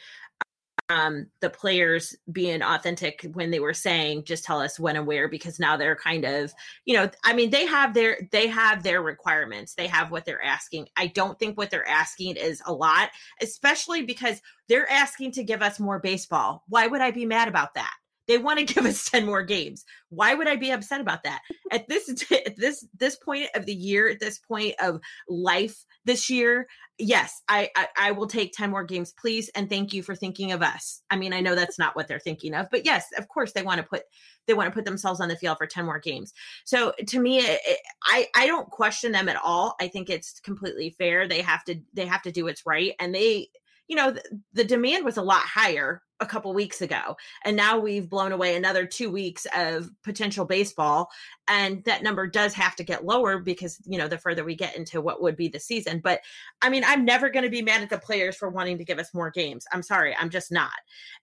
um 0.90 1.26
the 1.40 1.50
players 1.50 2.16
being 2.32 2.62
authentic 2.62 3.26
when 3.34 3.50
they 3.50 3.60
were 3.60 3.74
saying 3.74 4.24
just 4.24 4.44
tell 4.44 4.60
us 4.60 4.80
when 4.80 4.96
and 4.96 5.06
where 5.06 5.28
because 5.28 5.60
now 5.60 5.76
they're 5.76 5.96
kind 5.96 6.24
of 6.24 6.52
you 6.84 6.94
know 6.96 7.10
i 7.24 7.32
mean 7.32 7.50
they 7.50 7.66
have 7.66 7.94
their 7.94 8.18
they 8.32 8.48
have 8.48 8.82
their 8.82 9.02
requirements 9.02 9.74
they 9.74 9.86
have 9.88 10.10
what 10.10 10.24
they're 10.24 10.42
asking 10.44 10.86
i 10.96 11.06
don't 11.08 11.38
think 11.38 11.58
what 11.58 11.70
they're 11.70 11.88
asking 11.88 12.36
is 12.36 12.62
a 12.66 12.72
lot 12.72 13.10
especially 13.42 14.02
because 14.02 14.40
they're 14.68 14.90
asking 14.90 15.32
to 15.32 15.44
give 15.44 15.62
us 15.62 15.80
more 15.80 16.00
baseball 16.00 16.64
why 16.68 16.86
would 16.86 17.00
i 17.00 17.10
be 17.10 17.26
mad 17.26 17.48
about 17.48 17.74
that 17.74 17.94
they 18.28 18.38
want 18.38 18.58
to 18.58 18.64
give 18.74 18.84
us 18.84 19.08
10 19.10 19.26
more 19.26 19.42
games. 19.42 19.84
Why 20.08 20.34
would 20.34 20.48
I 20.48 20.56
be 20.56 20.70
upset 20.70 21.00
about 21.00 21.24
that? 21.24 21.40
At 21.70 21.88
this 21.88 22.08
at 22.32 22.56
this 22.56 22.86
this 22.98 23.16
point 23.16 23.48
of 23.54 23.66
the 23.66 23.74
year, 23.74 24.08
at 24.08 24.20
this 24.20 24.38
point 24.38 24.74
of 24.80 25.00
life 25.28 25.84
this 26.04 26.28
year, 26.28 26.66
yes, 26.98 27.42
I, 27.48 27.70
I, 27.76 27.88
I 27.96 28.10
will 28.12 28.26
take 28.26 28.52
10 28.52 28.70
more 28.70 28.84
games, 28.84 29.12
please. 29.12 29.50
And 29.54 29.68
thank 29.68 29.92
you 29.92 30.02
for 30.02 30.14
thinking 30.14 30.52
of 30.52 30.62
us. 30.62 31.02
I 31.10 31.16
mean, 31.16 31.32
I 31.32 31.40
know 31.40 31.54
that's 31.54 31.78
not 31.78 31.94
what 31.94 32.08
they're 32.08 32.18
thinking 32.18 32.54
of, 32.54 32.68
but 32.70 32.84
yes, 32.84 33.06
of 33.18 33.28
course 33.28 33.52
they 33.52 33.62
want 33.62 33.78
to 33.78 33.86
put 33.86 34.02
they 34.46 34.54
want 34.54 34.66
to 34.66 34.74
put 34.74 34.84
themselves 34.84 35.20
on 35.20 35.28
the 35.28 35.36
field 35.36 35.58
for 35.58 35.66
10 35.66 35.84
more 35.84 36.00
games. 36.00 36.32
So 36.64 36.92
to 37.06 37.20
me, 37.20 37.38
it, 37.38 37.60
I 38.04 38.26
I 38.34 38.46
don't 38.46 38.70
question 38.70 39.12
them 39.12 39.28
at 39.28 39.40
all. 39.42 39.74
I 39.80 39.88
think 39.88 40.10
it's 40.10 40.40
completely 40.40 40.90
fair. 40.98 41.28
They 41.28 41.42
have 41.42 41.64
to 41.64 41.76
they 41.94 42.06
have 42.06 42.22
to 42.22 42.32
do 42.32 42.44
what's 42.44 42.66
right 42.66 42.94
and 42.98 43.14
they 43.14 43.48
you 43.88 43.96
know 43.96 44.10
the, 44.12 44.22
the 44.52 44.64
demand 44.64 45.04
was 45.04 45.16
a 45.16 45.22
lot 45.22 45.42
higher 45.42 46.02
a 46.20 46.26
couple 46.26 46.54
weeks 46.54 46.80
ago 46.80 47.16
and 47.44 47.56
now 47.56 47.78
we've 47.78 48.08
blown 48.08 48.32
away 48.32 48.54
another 48.54 48.86
two 48.86 49.10
weeks 49.10 49.46
of 49.56 49.90
potential 50.04 50.44
baseball 50.44 51.08
and 51.48 51.82
that 51.84 52.02
number 52.02 52.26
does 52.26 52.54
have 52.54 52.76
to 52.76 52.84
get 52.84 53.04
lower 53.04 53.38
because 53.38 53.78
you 53.84 53.98
know 53.98 54.08
the 54.08 54.16
further 54.16 54.44
we 54.44 54.54
get 54.54 54.76
into 54.76 55.00
what 55.00 55.20
would 55.20 55.36
be 55.36 55.48
the 55.48 55.58
season 55.58 56.00
but 56.02 56.20
i 56.62 56.68
mean 56.68 56.84
i'm 56.86 57.04
never 57.04 57.28
going 57.28 57.44
to 57.44 57.50
be 57.50 57.62
mad 57.62 57.82
at 57.82 57.90
the 57.90 57.98
players 57.98 58.36
for 58.36 58.48
wanting 58.48 58.78
to 58.78 58.84
give 58.84 58.98
us 58.98 59.12
more 59.12 59.30
games 59.30 59.66
i'm 59.72 59.82
sorry 59.82 60.14
i'm 60.18 60.30
just 60.30 60.52
not 60.52 60.70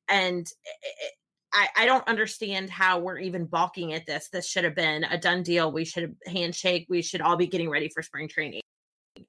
and 0.09 0.51
eh, 0.67 1.05
eh, 1.05 1.09
I, 1.51 1.67
I 1.77 1.85
don't 1.87 2.07
understand 2.07 2.69
how 2.69 2.99
we're 2.99 3.17
even 3.17 3.45
balking 3.45 3.93
at 3.93 4.05
this. 4.05 4.29
This 4.29 4.47
should 4.47 4.63
have 4.63 4.75
been 4.75 5.03
a 5.05 5.17
done 5.17 5.41
deal. 5.41 5.71
We 5.71 5.83
should 5.83 6.03
have 6.03 6.13
handshake. 6.33 6.85
We 6.89 7.01
should 7.01 7.21
all 7.21 7.37
be 7.37 7.47
getting 7.47 7.71
ready 7.71 7.89
for 7.89 8.03
spring 8.03 8.27
training. 8.27 8.61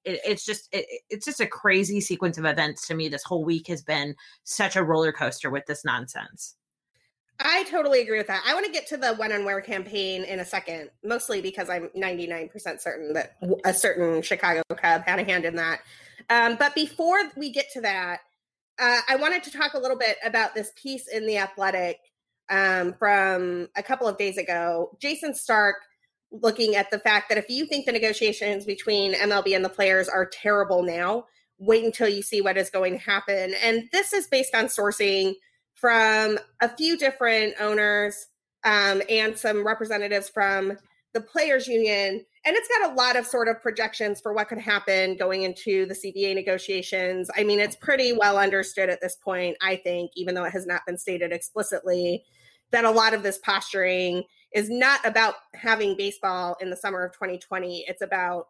It, 0.05 0.21
it's 0.25 0.45
just 0.45 0.69
it, 0.73 0.87
it's 1.09 1.25
just 1.25 1.41
a 1.41 1.47
crazy 1.47 2.01
sequence 2.01 2.39
of 2.39 2.45
events 2.45 2.87
to 2.89 2.95
me. 2.95 3.09
This 3.09 3.25
whole 3.25 3.45
week 3.45 3.69
has 3.69 3.83
been 3.83 4.15
such 4.45 4.77
a 4.77 4.83
roller 4.83 5.13
coaster 5.13 5.51
with 5.51 5.67
this 5.67 5.85
nonsense. 5.85 6.57
I 7.43 7.65
totally 7.65 8.03
agree 8.03 8.19
with 8.19 8.27
that. 8.27 8.43
I 8.47 8.53
want 8.53 8.67
to 8.67 8.73
get 8.73 8.87
to 8.89 8.99
the 8.99 9.15
when 9.15 9.33
and 9.33 9.47
where 9.47 9.61
campaign 9.63 10.25
in 10.25 10.41
a 10.41 10.45
second, 10.45 10.91
mostly 11.03 11.41
because 11.41 11.71
I'm 11.71 11.89
99% 11.97 12.81
certain 12.81 13.15
that 13.15 13.37
a 13.65 13.73
certain 13.73 14.21
Chicago 14.21 14.63
Cub 14.77 15.03
had 15.07 15.19
a 15.19 15.25
hand 15.25 15.47
in 15.47 15.57
that. 15.57 15.81
Um, 16.29 16.57
but 16.59 16.75
before 16.75 17.19
we 17.37 17.51
get 17.51 17.71
to 17.73 17.81
that, 17.81 18.21
uh, 18.79 19.01
I 19.09 19.17
wanted 19.17 19.43
to 19.45 19.51
talk 19.51 19.73
a 19.73 19.79
little 19.79 19.97
bit 19.97 20.19
about 20.25 20.55
this 20.55 20.73
piece 20.77 21.09
in 21.09 21.27
The 21.27 21.39
Athletic 21.39 21.99
um, 22.51 22.95
from 22.99 23.69
a 23.75 23.83
couple 23.83 24.07
of 24.07 24.19
days 24.19 24.37
ago. 24.37 24.97
Jayson 25.01 25.35
Stark 25.35 25.77
looking 26.33 26.77
at 26.77 26.91
the 26.91 26.99
fact 26.99 27.29
that 27.29 27.39
if 27.39 27.49
you 27.49 27.67
think 27.67 27.87
the 27.87 27.93
negotiations 27.93 28.65
between 28.65 29.15
MLB 29.15 29.55
and 29.55 29.65
the 29.65 29.69
players 29.69 30.09
are 30.09 30.27
terrible 30.27 30.83
now, 30.83 31.25
wait 31.59 31.85
until 31.85 32.09
you 32.09 32.23
see 32.23 32.41
what 32.41 32.57
is 32.57 32.71
going 32.71 32.95
to 32.95 33.05
happen. 33.05 33.55
And 33.63 33.89
this 33.93 34.13
is 34.13 34.27
based 34.29 34.55
on 34.55 34.67
sourcing 34.67 35.35
from 35.75 36.39
a 36.61 36.69
few 36.69 36.97
different 36.97 37.55
owners 37.61 38.27
um, 38.65 39.03
and 39.09 39.37
some 39.37 39.67
representatives 39.67 40.29
from 40.29 40.79
the 41.13 41.21
players 41.21 41.67
union 41.67 42.25
and 42.45 42.57
it's 42.57 42.69
got 42.69 42.91
a 42.91 42.95
lot 42.95 43.17
of 43.17 43.27
sort 43.27 43.49
of 43.49 43.61
projections 43.61 44.21
for 44.21 44.33
what 44.33 44.49
could 44.49 44.59
happen 44.59 45.17
going 45.17 45.43
into 45.43 45.85
the 45.85 45.95
CBA 45.95 46.35
negotiations. 46.35 47.31
I 47.37 47.45
mean, 47.45 47.61
it's 47.61 47.77
pretty 47.77 48.15
well 48.15 48.39
understood 48.39 48.89
at 48.89 49.01
this 49.03 49.17
point, 49.17 49.59
I 49.61 49.77
think, 49.77 50.11
even 50.17 50.35
though 50.35 50.45
it 50.45 50.53
has 50.53 50.67
not 50.67 50.87
been 50.87 50.97
stated 50.97 51.33
explicitly, 51.33 52.25
that 52.71 52.85
a 52.85 52.91
lot 52.91 53.13
of 53.13 53.23
this 53.23 53.39
posturing 53.39 54.23
is 54.53 54.69
not 54.69 55.01
about 55.05 55.35
having 55.55 55.97
baseball 55.97 56.57
in 56.61 56.71
the 56.71 56.77
summer 56.77 57.05
of 57.05 57.13
2020. 57.13 57.85
It's 57.87 58.03
about 58.03 58.49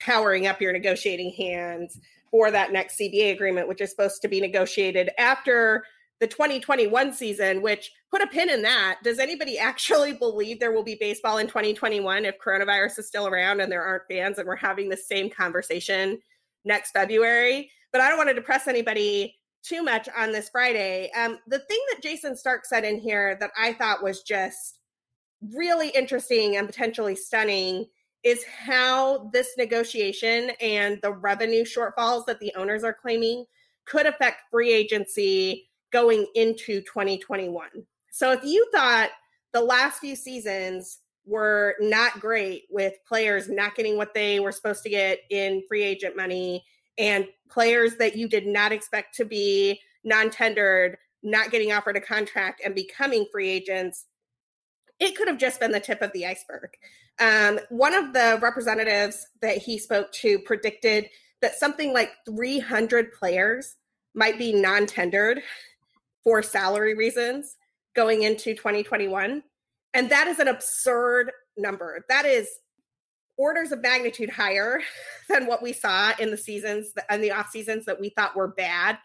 powering 0.00 0.46
up 0.46 0.60
your 0.60 0.72
negotiating 0.72 1.32
hands 1.32 1.98
for 2.30 2.50
that 2.50 2.72
next 2.72 2.98
CBA 2.98 3.32
agreement, 3.32 3.68
which 3.68 3.80
is 3.80 3.90
supposed 3.90 4.22
to 4.22 4.28
be 4.28 4.40
negotiated 4.40 5.10
after 5.18 5.84
the 6.20 6.26
2021 6.26 7.12
season, 7.12 7.62
which 7.62 7.92
put 8.10 8.22
a 8.22 8.26
pin 8.26 8.50
in 8.50 8.62
that. 8.62 8.98
Does 9.02 9.18
anybody 9.18 9.58
actually 9.58 10.12
believe 10.12 10.60
there 10.60 10.72
will 10.72 10.84
be 10.84 10.96
baseball 10.98 11.38
in 11.38 11.46
2021 11.46 12.24
if 12.24 12.38
coronavirus 12.38 13.00
is 13.00 13.08
still 13.08 13.26
around 13.26 13.60
and 13.60 13.70
there 13.70 13.82
aren't 13.82 14.06
fans 14.08 14.38
and 14.38 14.46
we're 14.46 14.56
having 14.56 14.88
the 14.88 14.96
same 14.96 15.28
conversation 15.30 16.18
next 16.64 16.92
February? 16.92 17.70
But 17.92 18.00
I 18.00 18.08
don't 18.08 18.18
want 18.18 18.28
to 18.28 18.34
depress 18.34 18.68
anybody 18.68 19.36
too 19.62 19.82
much 19.82 20.08
on 20.16 20.32
this 20.32 20.48
Friday. 20.48 21.10
Um, 21.12 21.38
the 21.46 21.58
thing 21.58 21.80
that 21.90 22.02
Jayson 22.02 22.36
Stark 22.36 22.64
said 22.64 22.84
in 22.84 22.98
here 22.98 23.36
that 23.40 23.50
I 23.58 23.74
thought 23.74 24.02
was 24.02 24.22
just 24.22 24.79
really 25.54 25.88
interesting 25.90 26.56
and 26.56 26.66
potentially 26.66 27.16
stunning 27.16 27.86
is 28.22 28.44
how 28.44 29.30
this 29.32 29.54
negotiation 29.56 30.50
and 30.60 30.98
the 31.02 31.12
revenue 31.12 31.64
shortfalls 31.64 32.26
that 32.26 32.38
the 32.40 32.52
owners 32.56 32.84
are 32.84 32.92
claiming 32.92 33.44
could 33.86 34.06
affect 34.06 34.42
free 34.50 34.72
agency 34.72 35.68
going 35.90 36.26
into 36.34 36.80
2021. 36.82 37.68
So 38.10 38.32
if 38.32 38.44
you 38.44 38.66
thought 38.72 39.10
the 39.52 39.62
last 39.62 40.00
few 40.00 40.14
seasons 40.14 40.98
were 41.26 41.76
not 41.80 42.20
great 42.20 42.64
with 42.70 42.94
players 43.06 43.48
not 43.48 43.74
getting 43.74 43.96
what 43.96 44.14
they 44.14 44.40
were 44.40 44.52
supposed 44.52 44.82
to 44.82 44.90
get 44.90 45.20
in 45.30 45.62
free 45.68 45.82
agent 45.82 46.16
money 46.16 46.64
and 46.98 47.26
players 47.48 47.96
that 47.96 48.16
you 48.16 48.28
did 48.28 48.46
not 48.46 48.72
expect 48.72 49.14
to 49.16 49.24
be 49.24 49.80
non-tendered 50.04 50.96
not 51.22 51.50
getting 51.50 51.72
offered 51.72 51.96
a 51.96 52.00
contract 52.00 52.62
and 52.64 52.74
becoming 52.74 53.26
free 53.30 53.48
agents 53.48 54.06
it 55.00 55.16
could 55.16 55.28
have 55.28 55.38
just 55.38 55.58
been 55.58 55.72
the 55.72 55.80
tip 55.80 56.02
of 56.02 56.12
the 56.12 56.26
iceberg 56.26 56.70
um, 57.18 57.58
one 57.68 57.94
of 57.94 58.12
the 58.12 58.38
representatives 58.40 59.26
that 59.42 59.58
he 59.58 59.78
spoke 59.78 60.10
to 60.12 60.38
predicted 60.40 61.08
that 61.42 61.58
something 61.58 61.92
like 61.92 62.10
300 62.26 63.12
players 63.12 63.76
might 64.14 64.38
be 64.38 64.52
non-tendered 64.52 65.42
for 66.24 66.42
salary 66.42 66.94
reasons 66.94 67.56
going 67.94 68.22
into 68.22 68.54
2021. 68.54 69.42
And 69.94 70.10
that 70.10 70.28
is 70.28 70.38
an 70.38 70.48
absurd 70.48 71.32
number. 71.56 72.04
That 72.08 72.24
is 72.24 72.48
orders 73.36 73.72
of 73.72 73.82
magnitude 73.82 74.30
higher 74.30 74.80
than 75.28 75.46
what 75.46 75.62
we 75.62 75.72
saw 75.72 76.12
in 76.18 76.30
the 76.30 76.36
seasons 76.36 76.92
and 77.08 77.22
the 77.22 77.32
off 77.32 77.50
seasons 77.50 77.84
that 77.86 78.00
we 78.00 78.10
thought 78.10 78.36
were 78.36 78.48
bad 78.48 78.98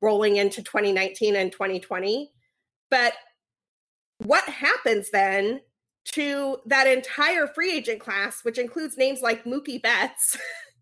rolling 0.00 0.36
into 0.36 0.62
2019 0.62 1.36
and 1.36 1.52
2020. 1.52 2.32
But 2.90 3.12
what 4.24 4.44
happens 4.44 5.10
then 5.10 5.60
to 6.12 6.58
that 6.66 6.86
entire 6.86 7.46
free 7.46 7.72
agent 7.72 8.00
class, 8.00 8.40
which 8.42 8.58
includes 8.58 8.96
names 8.96 9.20
like 9.20 9.44
Mookie 9.44 9.82
Betts 9.82 10.36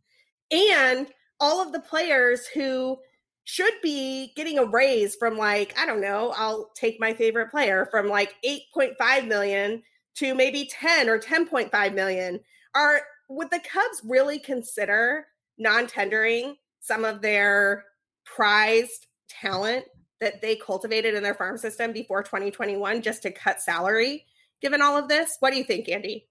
and 0.50 1.08
all 1.40 1.60
of 1.60 1.72
the 1.72 1.80
players 1.80 2.46
who 2.46 2.96
should 3.44 3.72
be 3.82 4.32
getting 4.36 4.58
a 4.58 4.64
raise 4.64 5.16
from 5.16 5.38
like 5.38 5.72
i 5.78 5.86
don't 5.86 6.02
know 6.02 6.34
i'll 6.36 6.70
take 6.76 7.00
my 7.00 7.14
favorite 7.14 7.50
player 7.50 7.88
from 7.90 8.06
like 8.06 8.34
8.5 8.44 9.26
million 9.26 9.82
to 10.18 10.34
maybe 10.34 10.68
10 10.70 11.08
or 11.08 11.18
10.5 11.18 11.94
million. 11.94 12.40
Are 12.74 13.00
would 13.28 13.50
the 13.50 13.60
cubs 13.60 14.02
really 14.04 14.38
consider 14.38 15.26
non-tendering 15.58 16.56
some 16.80 17.04
of 17.04 17.22
their 17.22 17.84
prized 18.24 19.06
talent 19.28 19.84
that 20.20 20.40
they 20.40 20.56
cultivated 20.56 21.14
in 21.14 21.22
their 21.22 21.34
farm 21.34 21.56
system 21.56 21.92
before 21.92 22.22
2021 22.22 23.02
just 23.02 23.22
to 23.22 23.30
cut 23.30 23.60
salary 23.60 24.26
given 24.60 24.82
all 24.82 24.96
of 24.96 25.08
this 25.08 25.36
what 25.40 25.50
do 25.50 25.58
you 25.58 25.64
think 25.64 25.86
andi 25.86 26.24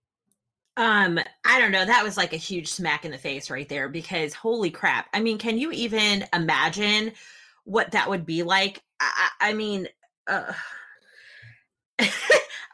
um, 0.77 1.19
I 1.43 1.59
don't 1.59 1.71
know. 1.71 1.83
That 1.83 2.03
was 2.03 2.17
like 2.17 2.33
a 2.33 2.37
huge 2.37 2.67
smack 2.67 3.03
in 3.03 3.09
the 3.09 3.17
face 3.17 3.49
right 3.49 3.67
there 3.67 3.89
because 3.89 4.35
holy 4.35 4.69
crap. 4.69 5.07
I 5.11 5.21
mean, 5.21 5.39
can 5.39 5.57
you 5.57 5.71
even 5.71 6.23
imagine 6.31 7.13
what 7.63 7.91
that 7.91 8.09
would 8.09 8.27
be 8.27 8.43
like? 8.43 8.83
I, 8.99 9.29
I 9.41 9.53
mean, 9.53 9.87
uh, 10.27 10.53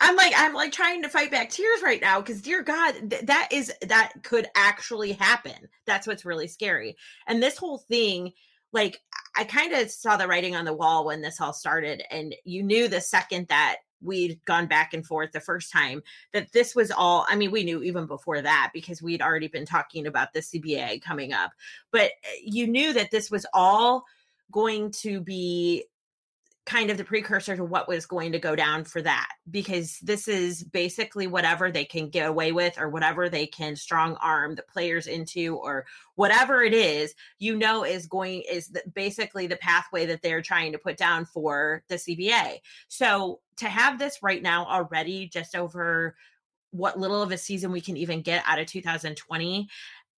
I'm 0.01 0.17
like 0.17 0.33
I'm 0.35 0.53
like 0.53 0.73
trying 0.73 1.03
to 1.03 1.09
fight 1.09 1.31
back 1.31 1.49
tears 1.49 1.81
right 1.81 2.01
now 2.01 2.19
because 2.19 2.41
dear 2.41 2.61
God, 2.61 3.09
th- 3.09 3.25
that 3.25 3.47
is 3.51 3.73
that 3.83 4.11
could 4.21 4.47
actually 4.53 5.13
happen. 5.13 5.69
That's 5.85 6.05
what's 6.05 6.25
really 6.25 6.47
scary. 6.47 6.97
And 7.25 7.41
this 7.41 7.57
whole 7.57 7.77
thing, 7.77 8.33
like 8.73 8.99
I 9.35 9.43
kind 9.45 9.73
of 9.73 9.89
saw 9.89 10.17
the 10.17 10.27
writing 10.27 10.55
on 10.55 10.65
the 10.65 10.73
wall 10.73 11.05
when 11.05 11.21
this 11.21 11.41
all 11.41 11.53
started, 11.53 12.03
and 12.11 12.35
you 12.43 12.63
knew 12.63 12.87
the 12.87 13.01
second 13.01 13.47
that 13.47 13.77
we'd 14.03 14.43
gone 14.45 14.67
back 14.67 14.93
and 14.93 15.05
forth 15.05 15.31
the 15.31 15.39
first 15.39 15.71
time 15.71 16.03
that 16.33 16.51
this 16.51 16.75
was 16.75 16.91
all 16.91 17.25
i 17.29 17.35
mean 17.35 17.51
we 17.51 17.63
knew 17.63 17.81
even 17.81 18.05
before 18.05 18.41
that 18.41 18.71
because 18.73 19.01
we'd 19.01 19.21
already 19.21 19.47
been 19.47 19.65
talking 19.65 20.05
about 20.05 20.33
the 20.33 20.41
cba 20.41 21.01
coming 21.01 21.31
up 21.31 21.51
but 21.91 22.11
eh, 22.25 22.39
you 22.43 22.67
knew 22.67 22.91
that 22.93 23.11
this 23.11 23.31
was 23.31 23.45
all 23.53 24.03
going 24.51 24.91
to 24.91 25.21
be 25.21 25.85
kind 26.65 26.89
of 26.89 26.97
the 26.97 27.03
precursor 27.03 27.57
to 27.57 27.65
what 27.65 27.89
was 27.89 28.05
going 28.05 28.31
to 28.31 28.39
go 28.39 28.55
down 28.55 28.85
for 28.85 29.01
that 29.01 29.27
because 29.51 29.99
this 29.99 30.29
is 30.29 30.63
basically 30.63 31.27
whatever 31.27 31.69
they 31.69 31.83
can 31.83 32.09
get 32.09 32.27
away 32.27 32.53
with 32.53 32.79
or 32.79 32.89
whatever 32.89 33.27
they 33.27 33.45
can 33.45 33.75
strong 33.75 34.15
arm 34.21 34.55
the 34.55 34.63
players 34.63 35.07
into 35.07 35.57
or 35.57 35.85
whatever 36.15 36.63
it 36.63 36.73
is 36.73 37.15
you 37.37 37.57
know 37.57 37.83
is 37.83 38.07
going 38.07 38.43
is 38.49 38.69
the, 38.69 38.81
basically 38.93 39.45
the 39.45 39.57
pathway 39.57 40.05
that 40.05 40.21
they're 40.21 40.41
trying 40.41 40.71
to 40.71 40.77
put 40.77 40.95
down 40.95 41.25
for 41.25 41.83
the 41.89 41.95
CBA 41.95 42.59
so 42.87 43.41
to 43.57 43.67
have 43.67 43.99
this 43.99 44.23
right 44.23 44.41
now 44.41 44.65
already 44.65 45.27
just 45.27 45.55
over 45.55 46.15
what 46.71 46.97
little 46.97 47.21
of 47.21 47.31
a 47.31 47.37
season 47.37 47.71
we 47.71 47.81
can 47.81 47.97
even 47.97 48.21
get 48.21 48.43
out 48.47 48.57
of 48.57 48.65
2020 48.67 49.67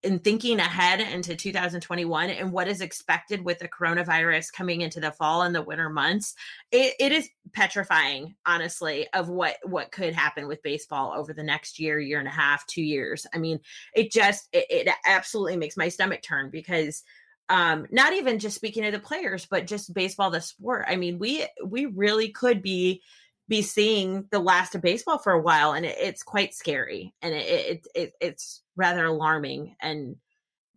in 0.06 0.20
thinking 0.20 0.60
ahead 0.60 1.00
into 1.00 1.34
2021 1.34 2.30
and 2.30 2.52
what 2.52 2.68
is 2.68 2.80
expected 2.80 3.44
with 3.44 3.58
the 3.58 3.68
coronavirus 3.68 4.52
coming 4.52 4.82
into 4.82 5.00
the 5.00 5.10
fall 5.10 5.42
and 5.42 5.54
the 5.54 5.60
winter 5.60 5.90
months 5.90 6.34
it, 6.70 6.94
it 7.00 7.10
is 7.10 7.28
petrifying 7.52 8.36
honestly 8.46 9.08
of 9.12 9.28
what 9.28 9.56
what 9.64 9.90
could 9.90 10.14
happen 10.14 10.46
with 10.46 10.62
baseball 10.62 11.12
over 11.16 11.32
the 11.32 11.42
next 11.42 11.80
year 11.80 11.98
year 11.98 12.20
and 12.20 12.28
a 12.28 12.30
half 12.30 12.64
two 12.66 12.82
years. 12.82 13.26
I 13.34 13.38
mean 13.38 13.58
it 13.94 14.12
just 14.12 14.48
it, 14.52 14.66
it 14.70 14.94
absolutely 15.04 15.56
makes 15.56 15.76
my 15.76 15.88
stomach 15.88 16.22
turn 16.22 16.50
because 16.50 17.02
um 17.48 17.86
not 17.90 18.12
even 18.12 18.38
just 18.38 18.56
speaking 18.56 18.86
of 18.86 18.92
the 18.92 19.00
players 19.00 19.46
but 19.46 19.66
just 19.66 19.92
baseball 19.92 20.30
the 20.30 20.40
sport. 20.40 20.86
I 20.88 20.94
mean 20.96 21.18
we 21.18 21.46
we 21.64 21.86
really 21.86 22.28
could 22.28 22.62
be 22.62 23.02
be 23.48 23.62
seeing 23.62 24.26
the 24.30 24.38
last 24.38 24.74
of 24.74 24.82
baseball 24.82 25.18
for 25.18 25.32
a 25.32 25.40
while 25.40 25.72
and 25.72 25.86
it, 25.86 25.96
it's 26.00 26.22
quite 26.22 26.54
scary 26.54 27.14
and 27.22 27.34
it, 27.34 27.46
it, 27.46 27.86
it, 27.94 28.12
it's 28.20 28.62
rather 28.76 29.06
alarming 29.06 29.76
and 29.80 30.16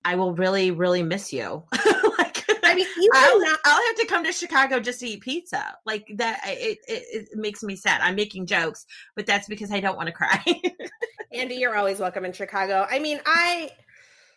i 0.06 0.16
will 0.16 0.34
really 0.34 0.72
really 0.72 1.04
miss 1.04 1.34
you. 1.34 1.64
Like 2.18 2.44
i 2.64 2.76
mean 2.76 2.86
you 2.98 3.10
I'll, 3.14 3.40
not- 3.40 3.60
I'll 3.66 3.88
have 3.88 3.96
to 3.96 4.06
come 4.06 4.24
to 4.26 4.32
chicago 4.34 4.80
just 4.80 5.00
to 5.00 5.08
eat 5.08 5.22
pizza. 5.22 5.76
Like 5.86 6.06
that 6.16 6.42
it, 6.46 6.80
it, 6.88 7.28
it 7.32 7.38
makes 7.38 7.64
me 7.64 7.76
sad. 7.76 8.02
I'm 8.02 8.16
making 8.16 8.46
jokes 8.46 8.86
but 9.16 9.26
that's 9.26 9.48
because 9.48 9.72
i 9.72 9.80
don't 9.80 9.96
want 9.96 10.08
to 10.08 10.14
cry. 10.14 10.44
Andi 11.34 11.60
you're 11.60 11.78
always 11.78 12.00
welcome 12.00 12.26
in 12.26 12.34
chicago. 12.34 12.86
I 12.90 13.00
mean 13.00 13.20
i 13.26 13.72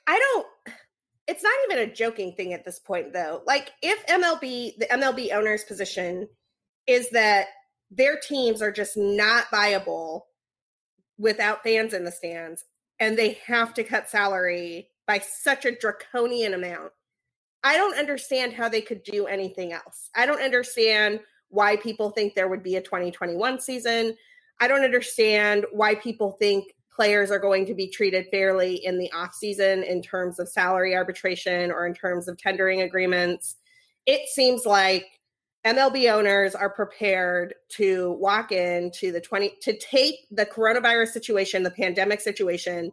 i 0.06 0.18
don't 0.18 0.46
it's 1.26 1.42
not 1.42 1.52
even 1.70 1.88
a 1.88 1.92
joking 1.92 2.32
thing 2.32 2.52
at 2.52 2.64
this 2.64 2.78
point 2.78 3.12
though. 3.12 3.42
Like 3.46 3.72
if 3.82 4.06
mlb 4.06 4.40
the 4.78 4.86
mlb 4.86 5.32
owner's 5.32 5.64
position 5.64 6.28
is 6.86 7.10
that 7.10 7.46
their 7.94 8.16
teams 8.16 8.62
are 8.62 8.72
just 8.72 8.96
not 8.96 9.50
viable 9.50 10.26
without 11.18 11.62
fans 11.62 11.92
in 11.92 12.04
the 12.04 12.12
stands 12.12 12.64
and 13.00 13.18
they 13.18 13.38
have 13.46 13.74
to 13.74 13.84
cut 13.84 14.08
salary 14.08 14.88
by 15.06 15.18
such 15.18 15.64
a 15.64 15.76
draconian 15.76 16.54
amount. 16.54 16.92
I 17.64 17.76
don't 17.76 17.98
understand 17.98 18.54
how 18.54 18.68
they 18.68 18.80
could 18.80 19.02
do 19.02 19.26
anything 19.26 19.72
else. 19.72 20.10
I 20.16 20.26
don't 20.26 20.42
understand 20.42 21.20
why 21.48 21.76
people 21.76 22.10
think 22.10 22.34
there 22.34 22.48
would 22.48 22.62
be 22.62 22.76
a 22.76 22.82
2021 22.82 23.60
season. 23.60 24.16
I 24.60 24.68
don't 24.68 24.84
understand 24.84 25.66
why 25.70 25.94
people 25.94 26.32
think 26.40 26.72
players 26.94 27.30
are 27.30 27.38
going 27.38 27.66
to 27.66 27.74
be 27.74 27.88
treated 27.88 28.26
fairly 28.30 28.84
in 28.84 28.98
the 28.98 29.10
off 29.12 29.34
season 29.34 29.82
in 29.82 30.02
terms 30.02 30.38
of 30.38 30.48
salary 30.48 30.94
arbitration 30.94 31.70
or 31.70 31.86
in 31.86 31.94
terms 31.94 32.28
of 32.28 32.38
tendering 32.38 32.82
agreements. 32.82 33.56
It 34.06 34.28
seems 34.28 34.66
like 34.66 35.06
MLB 35.66 36.12
owners 36.12 36.54
are 36.54 36.70
prepared 36.70 37.54
to 37.70 38.12
walk 38.12 38.50
into 38.50 39.12
the 39.12 39.20
20 39.20 39.54
to 39.62 39.78
take 39.78 40.26
the 40.30 40.44
coronavirus 40.44 41.08
situation, 41.08 41.62
the 41.62 41.70
pandemic 41.70 42.20
situation, 42.20 42.90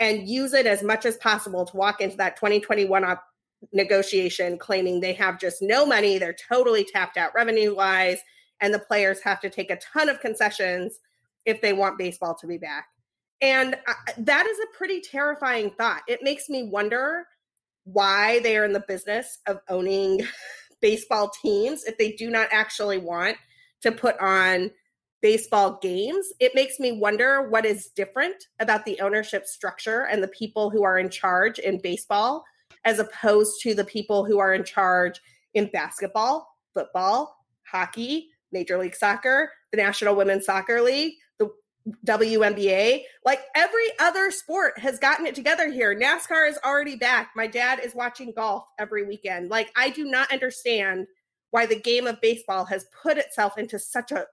and 0.00 0.28
use 0.28 0.52
it 0.52 0.66
as 0.66 0.82
much 0.82 1.06
as 1.06 1.16
possible 1.18 1.64
to 1.64 1.76
walk 1.76 2.00
into 2.00 2.16
that 2.16 2.36
2021 2.36 3.04
op- 3.04 3.24
negotiation 3.72 4.58
claiming 4.58 5.00
they 5.00 5.12
have 5.12 5.38
just 5.38 5.62
no 5.62 5.84
money, 5.86 6.18
they're 6.18 6.36
totally 6.48 6.84
tapped 6.84 7.16
out 7.16 7.34
revenue 7.34 7.74
wise, 7.74 8.18
and 8.60 8.72
the 8.72 8.78
players 8.78 9.20
have 9.22 9.40
to 9.40 9.50
take 9.50 9.70
a 9.70 9.78
ton 9.78 10.08
of 10.08 10.20
concessions 10.20 10.98
if 11.44 11.60
they 11.60 11.72
want 11.72 11.98
baseball 11.98 12.34
to 12.34 12.46
be 12.46 12.58
back. 12.58 12.86
And 13.40 13.76
I, 13.86 13.94
that 14.18 14.46
is 14.46 14.58
a 14.58 14.76
pretty 14.76 15.00
terrifying 15.00 15.70
thought. 15.70 16.02
It 16.08 16.22
makes 16.22 16.48
me 16.48 16.64
wonder 16.64 17.26
why 17.84 18.40
they 18.40 18.56
are 18.56 18.64
in 18.64 18.72
the 18.72 18.84
business 18.86 19.38
of 19.46 19.60
owning 19.68 20.26
baseball 20.80 21.30
teams 21.42 21.84
if 21.84 21.98
they 21.98 22.12
do 22.12 22.30
not 22.30 22.48
actually 22.50 22.98
want 22.98 23.36
to 23.82 23.92
put 23.92 24.18
on 24.20 24.70
baseball 25.20 25.78
games. 25.82 26.32
It 26.38 26.54
makes 26.54 26.78
me 26.78 26.92
wonder 26.92 27.48
what 27.48 27.66
is 27.66 27.88
different 27.88 28.36
about 28.60 28.84
the 28.84 29.00
ownership 29.00 29.46
structure 29.46 30.06
and 30.06 30.22
the 30.22 30.28
people 30.28 30.70
who 30.70 30.84
are 30.84 30.98
in 30.98 31.10
charge 31.10 31.58
in 31.58 31.80
baseball 31.80 32.44
as 32.84 32.98
opposed 32.98 33.60
to 33.62 33.74
the 33.74 33.84
people 33.84 34.24
who 34.24 34.38
are 34.38 34.54
in 34.54 34.64
charge 34.64 35.20
in 35.54 35.66
basketball, 35.72 36.48
football, 36.72 37.36
hockey, 37.70 38.28
Major 38.52 38.78
League 38.78 38.94
Soccer, 38.94 39.52
the 39.72 39.76
National 39.76 40.14
Women's 40.14 40.46
Soccer 40.46 40.80
League, 40.80 41.14
WNBA. 42.04 43.02
Like 43.24 43.40
every 43.54 43.86
other 43.98 44.30
sport 44.30 44.78
has 44.78 44.98
gotten 44.98 45.26
it 45.26 45.34
together 45.34 45.70
here. 45.70 45.98
NASCAR 45.98 46.48
is 46.48 46.58
already 46.64 46.96
back. 46.96 47.30
My 47.36 47.46
dad 47.46 47.80
is 47.82 47.94
watching 47.94 48.32
golf 48.32 48.64
every 48.78 49.06
weekend. 49.06 49.50
Like 49.50 49.70
I 49.76 49.90
do 49.90 50.04
not 50.04 50.32
understand 50.32 51.06
why 51.50 51.66
the 51.66 51.80
game 51.80 52.06
of 52.06 52.20
baseball 52.20 52.64
has 52.66 52.86
put 53.02 53.18
itself 53.18 53.58
into 53.58 53.78
such 53.78 54.12
a 54.12 54.26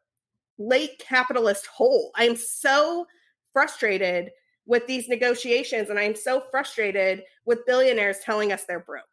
late 0.58 1.00
capitalist 1.00 1.66
hole. 1.68 2.12
I'm 2.16 2.36
so 2.36 3.06
frustrated 3.54 4.32
with 4.66 4.88
these 4.88 5.08
negotiations 5.08 5.90
and 5.90 6.00
I'm 6.00 6.16
so 6.16 6.44
frustrated 6.52 7.24
with 7.46 7.66
billionaires 7.66 8.20
telling 8.24 8.52
us 8.52 8.66
they're 8.66 8.80
broke. 8.80 9.04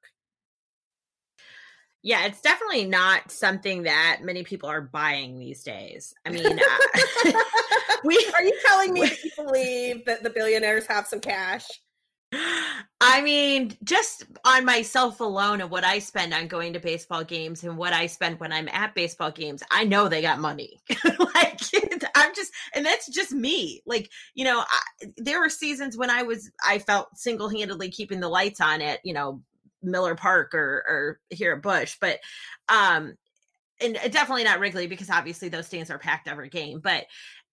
Yeah, 2.05 2.25
it's 2.27 2.41
definitely 2.41 2.87
not 2.87 3.31
something 3.31 3.85
that 3.85 4.21
many 4.23 4.43
people 4.43 4.69
are 4.69 4.81
buying 4.81 5.39
these 5.39 5.63
days. 5.63 6.15
I 6.27 6.31
mean, 6.31 6.59
uh, 6.59 7.33
we 8.05 8.17
are 8.35 8.43
you 8.43 8.59
telling 8.67 8.93
me 8.93 9.01
that 9.03 9.25
you 9.25 9.31
believe 9.37 10.05
that 10.07 10.23
the 10.23 10.31
billionaires 10.31 10.87
have 10.87 11.07
some 11.07 11.21
cash? 11.21 11.67
I 13.01 13.21
mean, 13.21 13.77
just 13.85 14.25
on 14.45 14.65
myself 14.65 15.21
alone 15.21 15.61
and 15.61 15.71
what 15.71 15.85
I 15.85 15.99
spend 15.99 16.33
on 16.33 16.47
going 16.47 16.73
to 16.73 16.81
baseball 16.81 17.25
games 17.25 17.63
and 17.63 17.77
what 17.77 17.93
I 17.93 18.07
spend 18.07 18.41
when 18.41 18.53
I'm 18.53 18.69
at 18.69 18.95
baseball 18.95 19.31
games, 19.31 19.63
I 19.71 19.85
know 19.85 20.09
they 20.09 20.23
got 20.23 20.39
money. 20.39 20.81
like 21.05 21.61
I'm 22.15 22.35
just, 22.35 22.53
and 22.75 22.87
that's 22.87 23.09
just 23.09 23.33
me. 23.33 23.83
Like 23.87 24.11
you 24.35 24.45
know, 24.45 24.61
I, 24.61 25.07
there 25.17 25.41
were 25.41 25.51
seasons 25.51 25.97
when 25.97 26.11
I 26.11 26.23
was, 26.23 26.51
I 26.67 26.79
felt 26.79 27.09
single 27.19 27.49
handedly 27.49 27.91
keeping 27.91 28.21
the 28.21 28.29
lights 28.29 28.61
on 28.61 28.81
at 28.81 29.01
you 29.05 29.13
know 29.13 29.43
Miller 29.83 30.15
Park 30.15 30.55
or 30.55 30.85
or 30.89 31.21
here 31.31 31.53
at 31.55 31.63
Busch, 31.63 31.97
but 32.01 32.19
um, 32.69 33.15
and 33.81 33.95
definitely 34.11 34.45
not 34.45 34.61
Wrigley 34.61 34.87
because 34.87 35.11
obviously 35.11 35.49
those 35.49 35.67
stands 35.67 35.91
are 35.91 35.99
packed 35.99 36.29
every 36.29 36.49
game, 36.49 36.81
but. 36.83 37.05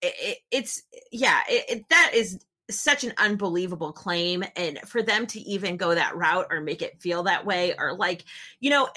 It, 0.02 0.38
it's 0.52 0.82
yeah 1.12 1.42
it, 1.48 1.84
that 1.90 2.12
is 2.14 2.40
such 2.70 3.04
an 3.04 3.14
unbelievable 3.18 3.92
claim. 3.92 4.44
And 4.56 4.80
for 4.86 5.02
them 5.02 5.26
to 5.28 5.40
even 5.42 5.78
go 5.78 5.96
that 5.96 6.16
route 6.16 6.48
or 6.50 6.62
make 6.62 6.82
it 6.82 7.02
feel 7.02 7.24
that 7.24 7.46
way 7.46 7.76
or 7.78 7.94
like 7.94 8.24
you 8.60 8.70
know 8.70 8.90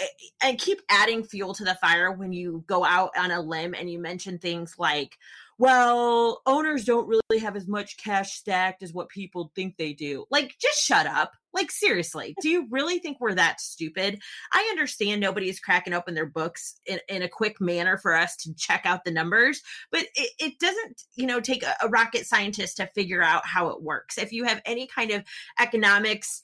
and 0.42 0.58
keep 0.58 0.80
adding 0.88 1.24
fuel 1.24 1.54
to 1.54 1.64
the 1.64 1.74
fire 1.76 2.12
when 2.12 2.32
you 2.32 2.64
go 2.66 2.84
out 2.84 3.10
on 3.16 3.30
a 3.30 3.40
limb 3.40 3.74
and 3.74 3.90
you 3.90 3.98
mention 3.98 4.38
things 4.38 4.76
like 4.78 5.18
well 5.58 6.42
owners 6.46 6.84
don't 6.84 7.08
really 7.08 7.40
have 7.40 7.56
as 7.56 7.68
much 7.68 7.96
cash 7.96 8.32
stacked 8.32 8.82
as 8.82 8.92
what 8.92 9.08
people 9.08 9.52
think 9.54 9.76
they 9.76 9.92
do 9.92 10.24
like 10.30 10.54
just 10.60 10.82
shut 10.82 11.06
up 11.06 11.32
like, 11.54 11.70
seriously, 11.70 12.34
do 12.40 12.48
you 12.48 12.66
really 12.70 12.98
think 12.98 13.18
we're 13.20 13.34
that 13.34 13.60
stupid? 13.60 14.20
I 14.52 14.66
understand 14.70 15.20
nobody 15.20 15.48
is 15.48 15.60
cracking 15.60 15.92
open 15.92 16.14
their 16.14 16.26
books 16.26 16.80
in, 16.86 16.98
in 17.08 17.22
a 17.22 17.28
quick 17.28 17.60
manner 17.60 17.98
for 17.98 18.14
us 18.14 18.36
to 18.36 18.54
check 18.54 18.82
out 18.84 19.04
the 19.04 19.10
numbers, 19.10 19.60
but 19.90 20.06
it, 20.14 20.30
it 20.38 20.58
doesn't, 20.58 21.02
you 21.14 21.26
know, 21.26 21.40
take 21.40 21.62
a, 21.62 21.74
a 21.82 21.88
rocket 21.88 22.26
scientist 22.26 22.78
to 22.78 22.86
figure 22.94 23.22
out 23.22 23.46
how 23.46 23.68
it 23.68 23.82
works. 23.82 24.16
If 24.16 24.32
you 24.32 24.44
have 24.44 24.62
any 24.64 24.86
kind 24.86 25.10
of 25.10 25.22
economics, 25.60 26.42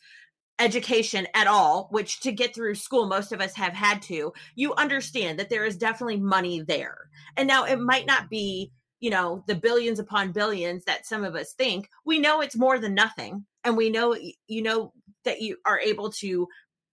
education 0.60 1.26
at 1.34 1.46
all, 1.46 1.86
which 1.92 2.20
to 2.20 2.32
get 2.32 2.54
through 2.54 2.74
school, 2.74 3.06
most 3.06 3.32
of 3.32 3.40
us 3.40 3.54
have 3.54 3.72
had 3.72 4.02
to, 4.02 4.32
you 4.56 4.74
understand 4.74 5.38
that 5.38 5.48
there 5.48 5.64
is 5.64 5.76
definitely 5.76 6.18
money 6.18 6.60
there. 6.60 7.08
And 7.36 7.46
now 7.46 7.64
it 7.64 7.78
might 7.78 8.06
not 8.06 8.28
be, 8.28 8.72
you 9.00 9.10
know, 9.10 9.44
the 9.46 9.54
billions 9.54 9.98
upon 9.98 10.32
billions 10.32 10.84
that 10.84 11.06
some 11.06 11.24
of 11.24 11.34
us 11.34 11.52
think. 11.52 11.88
We 12.04 12.18
know 12.18 12.40
it's 12.40 12.56
more 12.56 12.78
than 12.78 12.94
nothing 12.94 13.46
and 13.64 13.76
we 13.76 13.90
know 13.90 14.16
you 14.46 14.62
know 14.62 14.92
that 15.24 15.40
you 15.42 15.56
are 15.66 15.78
able 15.78 16.10
to 16.10 16.48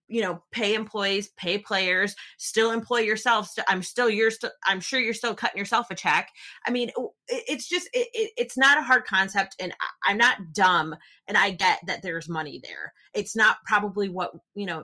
you 0.07 0.21
know 0.21 0.43
pay 0.51 0.75
employees 0.75 1.29
pay 1.37 1.57
players 1.57 2.15
still 2.37 2.71
employ 2.71 2.99
yourself 2.99 3.49
i'm 3.67 3.81
still 3.81 4.09
you're 4.09 4.29
still 4.29 4.51
i'm 4.65 4.79
sure 4.79 4.99
you're 4.99 5.13
still 5.13 5.33
cutting 5.33 5.57
yourself 5.57 5.87
a 5.89 5.95
check 5.95 6.29
i 6.67 6.71
mean 6.71 6.91
it's 7.27 7.67
just 7.67 7.89
it, 7.93 8.07
it, 8.13 8.31
it's 8.37 8.57
not 8.57 8.77
a 8.77 8.83
hard 8.83 9.05
concept 9.05 9.55
and 9.59 9.73
i'm 10.05 10.17
not 10.17 10.37
dumb 10.53 10.95
and 11.27 11.37
i 11.37 11.49
get 11.49 11.79
that 11.87 12.01
there's 12.03 12.29
money 12.29 12.59
there 12.63 12.93
it's 13.13 13.35
not 13.35 13.57
probably 13.65 14.09
what 14.09 14.31
you 14.53 14.65
know 14.65 14.83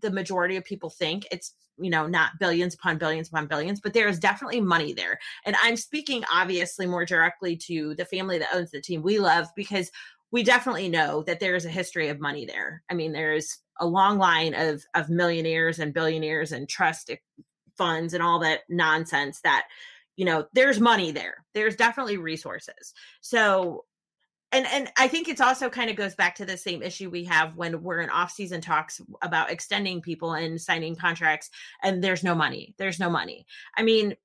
the 0.00 0.10
majority 0.10 0.56
of 0.56 0.64
people 0.64 0.90
think 0.90 1.26
it's 1.32 1.54
you 1.80 1.90
know 1.90 2.06
not 2.06 2.38
billions 2.38 2.74
upon 2.74 2.98
billions 2.98 3.28
upon 3.28 3.46
billions 3.46 3.80
but 3.80 3.92
there 3.92 4.08
is 4.08 4.18
definitely 4.18 4.60
money 4.60 4.92
there. 4.92 5.18
And 5.44 5.56
i'm 5.62 5.76
speaking 5.76 6.24
obviously 6.32 6.86
more 6.86 7.04
directly 7.04 7.56
to 7.56 7.94
the 7.94 8.04
family 8.04 8.38
that 8.38 8.54
owns 8.54 8.70
the 8.70 8.80
team 8.80 9.02
we 9.02 9.18
love 9.18 9.48
because 9.56 9.90
we 10.32 10.42
definitely 10.42 10.88
know 10.88 11.22
that 11.24 11.40
there 11.40 11.56
is 11.56 11.64
a 11.64 11.70
history 11.70 12.08
of 12.08 12.20
money 12.20 12.46
there. 12.46 12.82
I 12.90 12.94
mean, 12.94 13.12
there's 13.12 13.58
a 13.80 13.86
long 13.86 14.18
line 14.18 14.54
of 14.54 14.84
of 14.94 15.10
millionaires 15.10 15.78
and 15.78 15.94
billionaires 15.94 16.52
and 16.52 16.68
trust 16.68 17.10
funds 17.76 18.14
and 18.14 18.22
all 18.22 18.38
that 18.40 18.60
nonsense 18.68 19.40
that 19.42 19.66
you 20.16 20.24
know 20.24 20.46
there's 20.52 20.80
money 20.80 21.10
there. 21.10 21.44
There's 21.54 21.76
definitely 21.76 22.16
resources. 22.16 22.94
So 23.20 23.84
and 24.52 24.66
and 24.66 24.90
i 24.96 25.06
think 25.08 25.28
it's 25.28 25.40
also 25.40 25.68
kind 25.68 25.90
of 25.90 25.96
goes 25.96 26.14
back 26.14 26.34
to 26.34 26.44
the 26.44 26.56
same 26.56 26.82
issue 26.82 27.10
we 27.10 27.24
have 27.24 27.56
when 27.56 27.82
we're 27.82 28.00
in 28.00 28.10
off-season 28.10 28.60
talks 28.60 29.00
about 29.22 29.50
extending 29.50 30.00
people 30.00 30.34
and 30.34 30.60
signing 30.60 30.96
contracts 30.96 31.50
and 31.82 32.02
there's 32.02 32.24
no 32.24 32.34
money 32.34 32.74
there's 32.78 33.00
no 33.00 33.10
money. 33.10 33.46
I 33.76 33.82
mean 33.82 34.16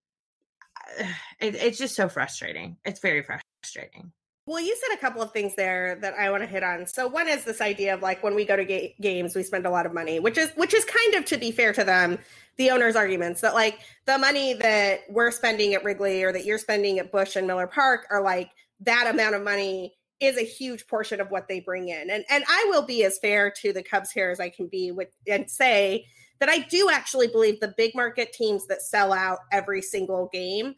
uh, 1.00 1.06
it, 1.40 1.56
it's 1.56 1.78
just 1.78 1.96
so 1.96 2.10
frustrating. 2.10 2.78
It's 2.86 3.00
very 3.00 3.24
frustrating. 3.24 4.12
Well, 4.48 4.62
you 4.62 4.78
said 4.80 4.96
a 4.96 5.02
couple 5.02 5.24
of 5.24 5.32
things 5.32 5.56
there 5.56 5.96
that 6.02 6.14
I 6.14 6.30
want 6.30 6.44
to 6.44 6.48
hit 6.48 6.62
on. 6.62 6.86
So 6.86 7.08
one 7.08 7.28
is 7.28 7.44
this 7.44 7.62
idea 7.62 7.96
of 7.96 8.04
like 8.04 8.22
when 8.22 8.36
we 8.36 8.46
go 8.46 8.56
to 8.56 8.64
ga- 8.64 8.96
games, 9.02 9.36
we 9.36 9.42
spend 9.42 9.66
a 9.66 9.72
lot 9.72 9.88
of 9.88 9.94
money, 9.94 10.20
which 10.20 10.38
is 10.38 10.52
which 10.56 10.74
is 10.74 10.86
kind 10.86 11.16
of 11.16 11.26
to 11.26 11.38
be 11.38 11.52
fair 11.52 11.74
to 11.74 11.84
them, 11.84 12.20
the 12.58 12.70
owners' 12.70 12.96
arguments 12.96 13.42
that 13.42 13.56
like 13.56 13.80
the 14.06 14.20
money 14.20 14.54
that 14.54 15.02
we're 15.10 15.32
spending 15.32 15.74
at 15.74 15.84
Wrigley 15.84 16.24
or 16.24 16.32
that 16.32 16.46
you're 16.46 16.60
spending 16.60 17.00
at 17.00 17.12
Busch 17.12 17.36
and 17.36 17.48
Miller 17.48 17.66
Park 17.66 18.06
are 18.12 18.22
like 18.22 18.52
that 18.82 19.08
amount 19.08 19.34
of 19.34 19.42
money 19.42 19.96
is 20.20 20.38
a 20.38 20.46
huge 20.46 20.88
portion 20.88 21.20
of 21.20 21.30
what 21.30 21.48
they 21.48 21.60
bring 21.60 21.90
in. 21.90 22.10
And 22.10 22.24
and 22.30 22.44
I 22.48 22.66
will 22.70 22.84
be 22.84 23.04
as 23.04 23.20
fair 23.20 23.52
to 23.62 23.74
the 23.74 23.84
Cubs 23.84 24.12
here 24.12 24.30
as 24.30 24.40
I 24.40 24.50
can 24.50 24.68
be 24.68 24.92
with 24.92 25.10
and 25.28 25.50
say 25.50 26.06
that 26.40 26.50
I 26.50 26.60
do 26.60 26.90
actually 26.92 27.28
believe 27.28 27.60
the 27.60 27.74
big 27.78 27.96
market 27.96 28.34
teams 28.34 28.68
that 28.68 28.82
sell 28.82 29.14
out 29.14 29.40
every 29.52 29.82
single 29.82 30.30
game 30.32 30.76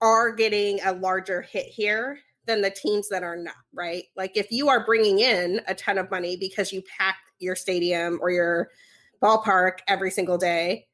are 0.00 0.32
getting 0.32 0.80
a 0.84 0.92
larger 0.92 1.42
hit 1.42 1.66
here 1.66 2.18
than 2.46 2.62
the 2.62 2.70
teams 2.70 3.08
that 3.08 3.22
are 3.22 3.36
not, 3.36 3.54
right? 3.72 4.04
Like 4.16 4.36
if 4.36 4.50
you 4.50 4.68
are 4.68 4.84
bringing 4.84 5.20
in 5.20 5.60
a 5.68 5.74
ton 5.74 5.98
of 5.98 6.10
money 6.10 6.36
because 6.36 6.72
you 6.72 6.82
pack 6.98 7.16
your 7.38 7.54
stadium 7.54 8.18
or 8.20 8.30
your 8.30 8.70
ballpark 9.22 9.78
every 9.88 10.10
single 10.10 10.38
day, 10.38 10.86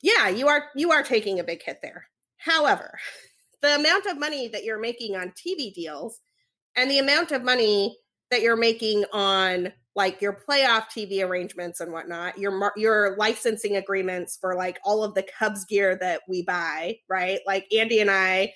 yeah, 0.00 0.28
you 0.28 0.48
are 0.48 0.64
you 0.74 0.90
are 0.92 1.02
taking 1.02 1.38
a 1.40 1.44
big 1.44 1.62
hit 1.62 1.78
there. 1.82 2.06
However, 2.36 2.98
the 3.62 3.74
amount 3.76 4.06
of 4.06 4.18
money 4.18 4.48
that 4.48 4.64
you're 4.64 4.80
making 4.80 5.16
on 5.16 5.32
TV 5.32 5.72
deals 5.72 6.20
and 6.76 6.90
the 6.90 6.98
amount 6.98 7.32
of 7.32 7.42
money 7.42 7.96
that 8.30 8.42
you're 8.42 8.56
making 8.56 9.04
on 9.12 9.72
like 9.94 10.22
your 10.22 10.32
playoff 10.32 10.86
TV 10.86 11.22
arrangements 11.26 11.80
and 11.80 11.92
whatnot, 11.92 12.38
your 12.38 12.72
your 12.76 13.16
licensing 13.18 13.76
agreements 13.76 14.38
for 14.40 14.54
like 14.56 14.78
all 14.84 15.04
of 15.04 15.14
the 15.14 15.26
Cubs 15.38 15.64
gear 15.66 15.96
that 15.96 16.22
we 16.28 16.42
buy, 16.42 16.96
right? 17.08 17.40
Like 17.46 17.66
Andi 17.72 18.00
and 18.00 18.10
I 18.10 18.54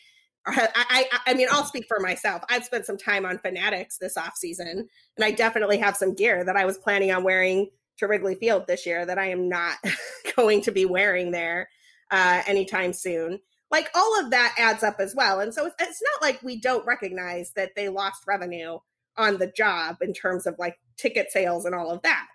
I, 0.49 0.69
I, 0.77 1.19
I 1.27 1.35
mean, 1.35 1.49
I'll 1.51 1.65
speak 1.65 1.87
for 1.89 1.99
myself. 1.99 2.43
I've 2.49 2.65
spent 2.65 2.87
some 2.87 2.97
time 2.97 3.27
on 3.27 3.39
Fanatics 3.39 3.99
this 3.99 4.17
off 4.17 4.37
season, 4.37 4.89
and 5.17 5.25
I 5.25 5.33
definitely 5.33 5.79
have 5.79 5.97
some 5.97 6.15
gear 6.15 6.45
that 6.45 6.57
I 6.57 6.65
was 6.65 6.79
planning 6.79 7.11
on 7.13 7.25
wearing 7.25 7.69
to 7.99 8.07
Wrigley 8.07 8.37
Field 8.37 8.67
this 8.67 8.87
year 8.87 9.05
that 9.07 9.19
I 9.19 9.27
am 9.31 9.49
not 9.49 9.77
going 10.37 10.63
to 10.63 10.71
be 10.71 10.85
wearing 10.85 11.33
there 11.33 11.69
uh, 12.11 12.43
anytime 12.47 12.93
soon. 12.93 13.41
Like 13.71 13.89
all 13.95 14.21
of 14.21 14.31
that 14.31 14.55
adds 14.59 14.83
up 14.83 14.97
as 15.01 15.15
well, 15.15 15.41
and 15.41 15.53
so 15.53 15.67
it's, 15.67 15.75
it's 15.81 16.03
not 16.03 16.27
like 16.27 16.43
we 16.43 16.61
don't 16.61 16.87
recognize 16.87 17.53
that 17.57 17.73
they 17.75 17.89
lost 17.89 18.23
revenue 18.27 18.79
on 19.17 19.39
the 19.39 19.47
job 19.57 19.97
in 20.01 20.13
terms 20.13 20.47
of 20.47 20.55
like 20.59 20.77
ticket 20.97 21.31
sales 21.31 21.65
and 21.65 21.75
all 21.75 21.91
of 21.91 22.03
that. 22.03 22.27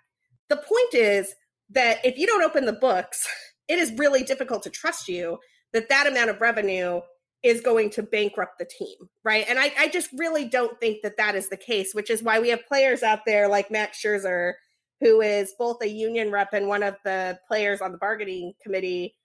The 0.48 0.56
point 0.56 0.94
is 0.94 1.34
that 1.70 2.04
if 2.04 2.18
you 2.18 2.26
don't 2.26 2.42
open 2.42 2.66
the 2.66 2.72
books, 2.72 3.26
it 3.68 3.78
is 3.78 3.92
really 3.96 4.22
difficult 4.22 4.62
to 4.64 4.70
trust 4.70 5.08
you 5.08 5.38
that 5.72 5.88
that 5.88 6.06
amount 6.06 6.30
of 6.30 6.40
revenue 6.40 7.00
is 7.42 7.60
going 7.60 7.90
to 7.90 8.02
bankrupt 8.02 8.58
the 8.58 8.64
team, 8.64 8.96
right? 9.24 9.44
And 9.48 9.58
I, 9.58 9.72
I 9.78 9.88
just 9.88 10.10
really 10.16 10.44
don't 10.44 10.78
think 10.78 11.02
that 11.02 11.16
that 11.16 11.34
is 11.34 11.48
the 11.48 11.56
case, 11.56 11.92
which 11.92 12.10
is 12.10 12.22
why 12.22 12.38
we 12.38 12.50
have 12.50 12.66
players 12.66 13.02
out 13.02 13.20
there 13.26 13.48
like 13.48 13.70
Max 13.70 14.00
Scherzer, 14.00 14.52
who 15.00 15.20
is 15.20 15.54
both 15.58 15.82
a 15.82 15.88
union 15.88 16.30
rep 16.30 16.52
and 16.52 16.68
one 16.68 16.84
of 16.84 16.96
the 17.04 17.38
players 17.48 17.80
on 17.80 17.90
the 17.90 17.98
bargaining 17.98 18.52
committee, 18.62 19.16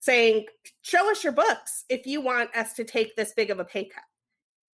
saying, 0.00 0.46
Show 0.82 1.10
us 1.10 1.22
your 1.22 1.32
books 1.32 1.84
if 1.88 2.06
you 2.06 2.20
want 2.20 2.54
us 2.56 2.72
to 2.74 2.84
take 2.84 3.16
this 3.16 3.32
big 3.32 3.50
of 3.50 3.60
a 3.60 3.64
pay 3.64 3.84
cut. 3.84 4.04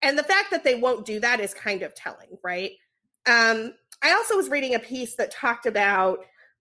And 0.01 0.17
the 0.17 0.23
fact 0.23 0.51
that 0.51 0.63
they 0.63 0.75
won't 0.75 1.05
do 1.05 1.19
that 1.19 1.39
is 1.39 1.53
kind 1.53 1.81
of 1.81 1.93
telling, 1.95 2.37
right? 2.43 2.71
Um, 3.27 3.73
I 4.03 4.13
also 4.13 4.35
was 4.35 4.49
reading 4.49 4.75
a 4.75 4.79
piece 4.79 5.15
that 5.15 5.31
talked 5.31 5.65
about 5.65 6.19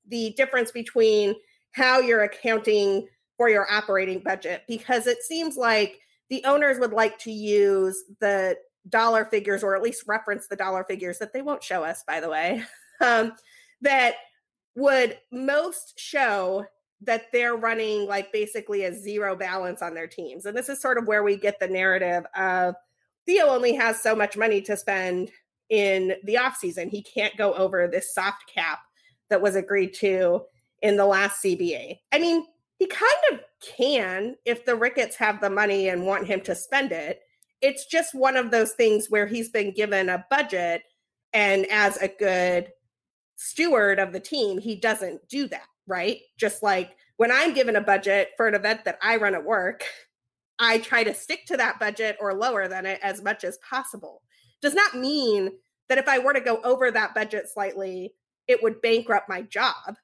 the 0.08 0.34
difference 0.36 0.70
between 0.70 1.34
how 1.72 2.00
you're 2.00 2.22
accounting 2.22 3.06
for 3.36 3.48
your 3.48 3.70
operating 3.70 4.20
budget 4.20 4.62
because 4.68 5.06
it 5.06 5.22
seems 5.22 5.56
like 5.56 5.98
the 6.30 6.42
owners 6.44 6.78
would 6.78 6.92
like 6.92 7.18
to 7.18 7.30
use 7.30 8.04
the 8.20 8.56
dollar 8.88 9.24
figures 9.24 9.62
or 9.62 9.74
at 9.74 9.82
least 9.82 10.04
reference 10.06 10.46
the 10.46 10.56
dollar 10.56 10.84
figures 10.84 11.18
that 11.18 11.32
they 11.32 11.42
won't 11.42 11.62
show 11.62 11.82
us 11.82 12.04
by 12.06 12.20
the 12.20 12.28
way 12.28 12.62
um, 13.00 13.32
that 13.80 14.14
would 14.76 15.18
most 15.32 15.98
show 15.98 16.64
that 17.04 17.26
they're 17.32 17.56
running 17.56 18.06
like 18.06 18.32
basically 18.32 18.84
a 18.84 18.94
zero 18.94 19.36
balance 19.36 19.82
on 19.82 19.94
their 19.94 20.06
teams 20.06 20.46
and 20.46 20.56
this 20.56 20.68
is 20.68 20.80
sort 20.80 20.98
of 20.98 21.06
where 21.06 21.22
we 21.22 21.36
get 21.36 21.58
the 21.60 21.68
narrative 21.68 22.24
of 22.36 22.74
theo 23.26 23.48
only 23.48 23.74
has 23.74 24.02
so 24.02 24.14
much 24.14 24.36
money 24.36 24.60
to 24.60 24.76
spend 24.76 25.30
in 25.70 26.14
the 26.24 26.34
offseason. 26.34 26.90
He 26.90 27.02
can't 27.02 27.36
go 27.38 27.54
over 27.54 27.88
this 27.88 28.14
soft 28.14 28.44
cap 28.54 28.80
that 29.30 29.40
was 29.40 29.56
agreed 29.56 29.94
to 29.94 30.42
in 30.82 30.98
the 30.98 31.06
last 31.06 31.42
cba 31.42 31.98
i 32.12 32.18
mean 32.18 32.44
he 32.78 32.86
kind 32.86 33.12
of 33.32 33.40
can 33.60 34.36
if 34.44 34.64
the 34.64 34.76
Ricketts 34.76 35.16
have 35.16 35.40
the 35.40 35.50
money 35.50 35.88
and 35.88 36.06
want 36.06 36.26
him 36.26 36.40
to 36.42 36.54
spend 36.54 36.92
it. 36.92 37.20
It's 37.60 37.86
just 37.86 38.14
one 38.14 38.36
of 38.36 38.50
those 38.50 38.72
things 38.72 39.06
where 39.08 39.26
he's 39.26 39.48
been 39.48 39.72
given 39.72 40.08
a 40.08 40.26
budget, 40.28 40.82
and 41.32 41.66
as 41.70 41.96
a 41.96 42.08
good 42.08 42.70
steward 43.36 43.98
of 43.98 44.12
the 44.12 44.20
team, 44.20 44.58
he 44.58 44.76
doesn't 44.76 45.28
do 45.28 45.48
that, 45.48 45.66
right? 45.86 46.18
Just 46.38 46.62
like 46.62 46.96
when 47.16 47.30
I'm 47.30 47.54
given 47.54 47.76
a 47.76 47.80
budget 47.80 48.30
for 48.36 48.46
an 48.46 48.54
event 48.54 48.84
that 48.84 48.98
I 49.02 49.16
run 49.16 49.34
at 49.34 49.44
work, 49.44 49.84
I 50.58 50.78
try 50.78 51.04
to 51.04 51.14
stick 51.14 51.46
to 51.46 51.56
that 51.56 51.80
budget 51.80 52.16
or 52.20 52.34
lower 52.34 52.68
than 52.68 52.86
it 52.86 53.00
as 53.02 53.22
much 53.22 53.44
as 53.44 53.58
possible. 53.68 54.22
Does 54.62 54.74
not 54.74 54.96
mean 54.96 55.50
that 55.88 55.98
if 55.98 56.08
I 56.08 56.18
were 56.18 56.32
to 56.32 56.40
go 56.40 56.60
over 56.62 56.90
that 56.90 57.14
budget 57.14 57.48
slightly, 57.52 58.14
it 58.48 58.62
would 58.62 58.80
bankrupt 58.80 59.28
my 59.28 59.42
job 59.42 59.96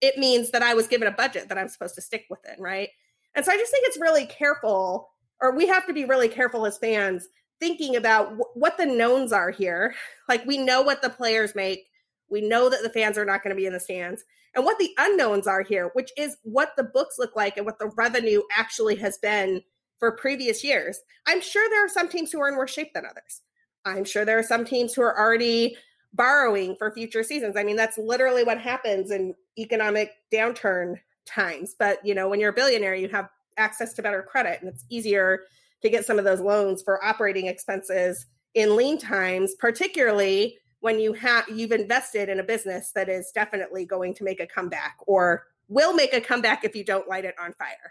it 0.00 0.18
means 0.18 0.50
that 0.50 0.62
I 0.62 0.74
was 0.74 0.86
given 0.86 1.08
a 1.08 1.12
budget 1.12 1.48
that 1.48 1.58
I'm 1.58 1.68
supposed 1.68 1.94
to 1.96 2.02
stick 2.02 2.26
within, 2.30 2.60
right? 2.60 2.90
And 3.34 3.44
so 3.44 3.52
I 3.52 3.56
just 3.56 3.70
think 3.70 3.86
it's 3.86 4.00
really 4.00 4.26
careful, 4.26 5.10
or 5.40 5.54
we 5.54 5.66
have 5.66 5.86
to 5.86 5.92
be 5.92 6.04
really 6.04 6.28
careful 6.28 6.66
as 6.66 6.78
fans 6.78 7.28
thinking 7.60 7.96
about 7.96 8.26
w- 8.26 8.44
what 8.54 8.76
the 8.76 8.86
knowns 8.86 9.32
are 9.32 9.50
here. 9.50 9.94
Like 10.28 10.44
we 10.46 10.58
know 10.58 10.82
what 10.82 11.02
the 11.02 11.10
players 11.10 11.54
make, 11.54 11.86
we 12.30 12.40
know 12.40 12.68
that 12.68 12.82
the 12.82 12.90
fans 12.90 13.18
are 13.18 13.24
not 13.24 13.42
going 13.42 13.54
to 13.54 13.60
be 13.60 13.66
in 13.66 13.72
the 13.72 13.80
stands, 13.80 14.24
and 14.54 14.64
what 14.64 14.78
the 14.78 14.94
unknowns 14.98 15.46
are 15.46 15.62
here, 15.62 15.90
which 15.92 16.10
is 16.16 16.36
what 16.42 16.72
the 16.76 16.84
books 16.84 17.16
look 17.18 17.36
like 17.36 17.56
and 17.56 17.66
what 17.66 17.78
the 17.78 17.92
revenue 17.96 18.42
actually 18.56 18.96
has 18.96 19.18
been 19.18 19.62
for 19.98 20.12
previous 20.12 20.64
years. 20.64 21.00
I'm 21.26 21.40
sure 21.40 21.68
there 21.68 21.84
are 21.84 21.88
some 21.88 22.08
teams 22.08 22.32
who 22.32 22.40
are 22.40 22.48
in 22.48 22.56
worse 22.56 22.72
shape 22.72 22.94
than 22.94 23.04
others. 23.04 23.42
I'm 23.84 24.04
sure 24.04 24.24
there 24.24 24.38
are 24.38 24.44
some 24.44 24.64
teams 24.64 24.94
who 24.94 25.02
are 25.02 25.18
already 25.18 25.76
borrowing 26.12 26.76
for 26.76 26.90
future 26.90 27.22
seasons. 27.22 27.56
I 27.56 27.64
mean, 27.64 27.76
that's 27.76 27.98
literally 27.98 28.44
what 28.44 28.60
happens 28.60 29.10
in 29.10 29.34
economic 29.58 30.12
downturn 30.32 30.96
times. 31.26 31.74
But, 31.78 32.04
you 32.04 32.14
know, 32.14 32.28
when 32.28 32.40
you're 32.40 32.50
a 32.50 32.54
billionaire, 32.54 32.94
you 32.94 33.08
have 33.08 33.28
access 33.56 33.92
to 33.94 34.02
better 34.02 34.22
credit 34.22 34.60
and 34.60 34.68
it's 34.68 34.84
easier 34.88 35.40
to 35.82 35.90
get 35.90 36.06
some 36.06 36.18
of 36.18 36.24
those 36.24 36.40
loans 36.40 36.82
for 36.82 37.04
operating 37.04 37.46
expenses 37.46 38.26
in 38.54 38.76
lean 38.76 38.98
times, 38.98 39.54
particularly 39.58 40.56
when 40.80 40.98
you 40.98 41.12
have 41.12 41.44
you've 41.48 41.72
invested 41.72 42.28
in 42.28 42.40
a 42.40 42.44
business 42.44 42.92
that 42.94 43.08
is 43.08 43.32
definitely 43.32 43.84
going 43.84 44.14
to 44.14 44.24
make 44.24 44.40
a 44.40 44.46
comeback 44.46 44.96
or 45.06 45.44
will 45.68 45.92
make 45.92 46.14
a 46.14 46.20
comeback 46.20 46.64
if 46.64 46.74
you 46.74 46.84
don't 46.84 47.08
light 47.08 47.24
it 47.24 47.34
on 47.40 47.52
fire. 47.54 47.90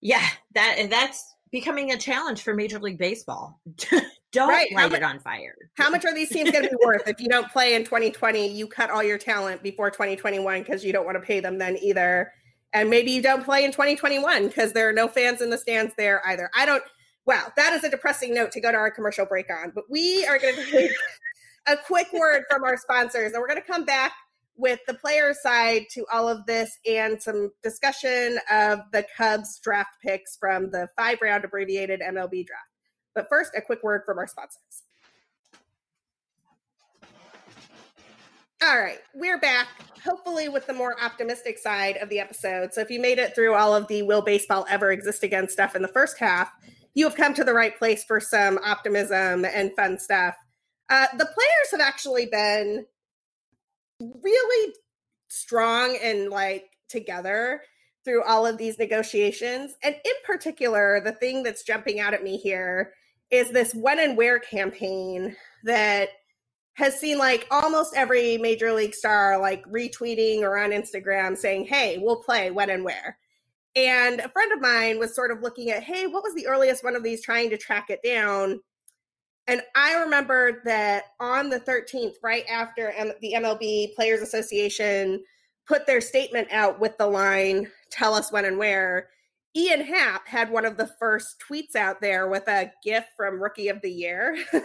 Yeah, 0.00 0.26
that 0.54 0.76
and 0.78 0.90
that's 0.90 1.34
becoming 1.50 1.92
a 1.92 1.98
challenge 1.98 2.42
for 2.42 2.54
Major 2.54 2.78
League 2.78 2.98
Baseball. 2.98 3.60
don't 4.32 4.48
right. 4.48 4.72
light 4.72 4.92
it 4.92 5.02
on 5.02 5.18
fire. 5.18 5.56
How 5.74 5.90
much 5.90 6.04
are 6.04 6.14
these 6.14 6.28
teams 6.28 6.50
going 6.50 6.64
to 6.64 6.70
be 6.70 6.76
worth 6.84 7.06
if 7.08 7.20
you 7.20 7.28
don't 7.28 7.50
play 7.50 7.74
in 7.74 7.84
2020? 7.84 8.46
You 8.46 8.66
cut 8.66 8.90
all 8.90 9.02
your 9.02 9.18
talent 9.18 9.62
before 9.62 9.90
2021 9.90 10.60
because 10.60 10.84
you 10.84 10.92
don't 10.92 11.04
want 11.04 11.16
to 11.16 11.20
pay 11.20 11.40
them 11.40 11.58
then 11.58 11.76
either. 11.78 12.32
And 12.72 12.88
maybe 12.88 13.10
you 13.10 13.20
don't 13.20 13.44
play 13.44 13.64
in 13.64 13.72
2021 13.72 14.46
because 14.46 14.72
there 14.72 14.88
are 14.88 14.92
no 14.92 15.08
fans 15.08 15.40
in 15.40 15.50
the 15.50 15.58
stands 15.58 15.94
there 15.96 16.22
either. 16.26 16.50
I 16.54 16.66
don't. 16.66 16.82
Wow, 17.26 17.48
that 17.56 17.72
is 17.74 17.84
a 17.84 17.90
depressing 17.90 18.34
note 18.34 18.52
to 18.52 18.60
go 18.60 18.70
to 18.70 18.76
our 18.76 18.90
commercial 18.90 19.26
break 19.26 19.50
on. 19.50 19.72
But 19.74 19.84
we 19.90 20.26
are 20.26 20.38
going 20.38 20.54
to 20.64 20.70
take 20.70 20.90
a 21.66 21.76
quick 21.76 22.08
word 22.12 22.44
from 22.50 22.64
our 22.64 22.76
sponsors, 22.76 23.32
and 23.32 23.40
we're 23.40 23.48
going 23.48 23.60
to 23.60 23.66
come 23.66 23.84
back 23.84 24.12
with 24.56 24.80
the 24.86 24.94
player 24.94 25.32
side 25.32 25.86
to 25.90 26.04
all 26.12 26.28
of 26.28 26.44
this 26.46 26.78
and 26.86 27.20
some 27.20 27.50
discussion 27.62 28.38
of 28.50 28.80
the 28.92 29.06
Cubs 29.16 29.58
draft 29.62 29.96
picks 30.04 30.36
from 30.36 30.70
the 30.70 30.88
five 30.96 31.18
round 31.22 31.44
abbreviated 31.44 32.00
MLB 32.00 32.46
draft. 32.46 32.68
But 33.14 33.26
first, 33.28 33.52
a 33.56 33.62
quick 33.62 33.82
word 33.82 34.02
from 34.04 34.18
our 34.18 34.26
sponsors. 34.26 34.84
All 38.62 38.78
right, 38.78 38.98
we're 39.14 39.38
back, 39.38 39.68
hopefully 40.04 40.50
with 40.50 40.66
the 40.66 40.74
more 40.74 40.94
optimistic 41.02 41.58
side 41.58 41.96
of 41.96 42.10
the 42.10 42.20
episode. 42.20 42.74
So 42.74 42.82
if 42.82 42.90
you 42.90 43.00
made 43.00 43.18
it 43.18 43.34
through 43.34 43.54
all 43.54 43.74
of 43.74 43.88
the 43.88 44.02
will 44.02 44.20
baseball 44.20 44.66
ever 44.68 44.92
exist 44.92 45.22
again 45.22 45.48
stuff 45.48 45.74
in 45.74 45.80
the 45.80 45.88
first 45.88 46.18
half, 46.18 46.52
you 46.94 47.04
have 47.04 47.16
come 47.16 47.34
to 47.34 47.44
the 47.44 47.54
right 47.54 47.76
place 47.76 48.04
for 48.04 48.20
some 48.20 48.58
optimism 48.64 49.44
and 49.44 49.74
fun 49.76 49.98
stuff. 49.98 50.34
Uh, 50.88 51.06
the 51.12 51.26
players 51.26 51.70
have 51.70 51.80
actually 51.80 52.26
been 52.26 52.84
really 54.00 54.74
strong 55.28 55.96
and 56.02 56.30
like 56.30 56.64
together 56.88 57.62
through 58.04 58.24
all 58.24 58.46
of 58.46 58.58
these 58.58 58.78
negotiations. 58.78 59.74
And 59.82 59.94
in 59.94 60.12
particular, 60.24 61.00
the 61.04 61.12
thing 61.12 61.42
that's 61.42 61.62
jumping 61.62 62.00
out 62.00 62.14
at 62.14 62.24
me 62.24 62.36
here 62.36 62.92
is 63.30 63.50
this 63.50 63.74
when 63.74 64.00
and 64.00 64.16
where 64.16 64.40
campaign 64.40 65.36
that 65.64 66.08
has 66.74 66.98
seen 66.98 67.18
like 67.18 67.46
almost 67.50 67.94
every 67.94 68.38
major 68.38 68.72
league 68.72 68.94
star 68.94 69.38
like 69.38 69.64
retweeting 69.66 70.40
or 70.40 70.58
on 70.58 70.70
Instagram 70.70 71.36
saying, 71.36 71.66
Hey, 71.66 71.98
we'll 71.98 72.22
play 72.22 72.50
when 72.50 72.70
and 72.70 72.84
where. 72.84 73.18
And 73.76 74.20
a 74.20 74.28
friend 74.28 74.52
of 74.52 74.60
mine 74.60 74.98
was 74.98 75.14
sort 75.14 75.30
of 75.30 75.42
looking 75.42 75.70
at, 75.70 75.82
Hey, 75.82 76.06
what 76.06 76.22
was 76.22 76.34
the 76.34 76.46
earliest 76.46 76.82
one 76.84 76.96
of 76.96 77.02
these 77.02 77.22
trying 77.22 77.50
to 77.50 77.58
track 77.58 77.90
it 77.90 78.00
down? 78.04 78.60
And 79.46 79.62
I 79.74 79.94
remember 79.94 80.62
that 80.64 81.04
on 81.18 81.50
the 81.50 81.60
13th, 81.60 82.14
right 82.22 82.44
after 82.48 82.92
the 83.20 83.34
MLB 83.36 83.94
Players 83.94 84.20
Association 84.20 85.22
put 85.66 85.86
their 85.86 86.00
statement 86.00 86.48
out 86.50 86.80
with 86.80 86.96
the 86.98 87.06
line, 87.06 87.68
tell 87.90 88.14
us 88.14 88.32
when 88.32 88.44
and 88.44 88.58
where, 88.58 89.08
Ian 89.56 89.80
Happ 89.80 90.28
had 90.28 90.50
one 90.50 90.64
of 90.64 90.76
the 90.76 90.86
first 90.98 91.42
tweets 91.48 91.74
out 91.74 92.00
there 92.00 92.28
with 92.28 92.46
a 92.46 92.70
GIF 92.84 93.04
from 93.16 93.42
Rookie 93.42 93.68
of 93.68 93.80
the 93.82 93.90
Year. 93.90 94.36
Ian 94.52 94.64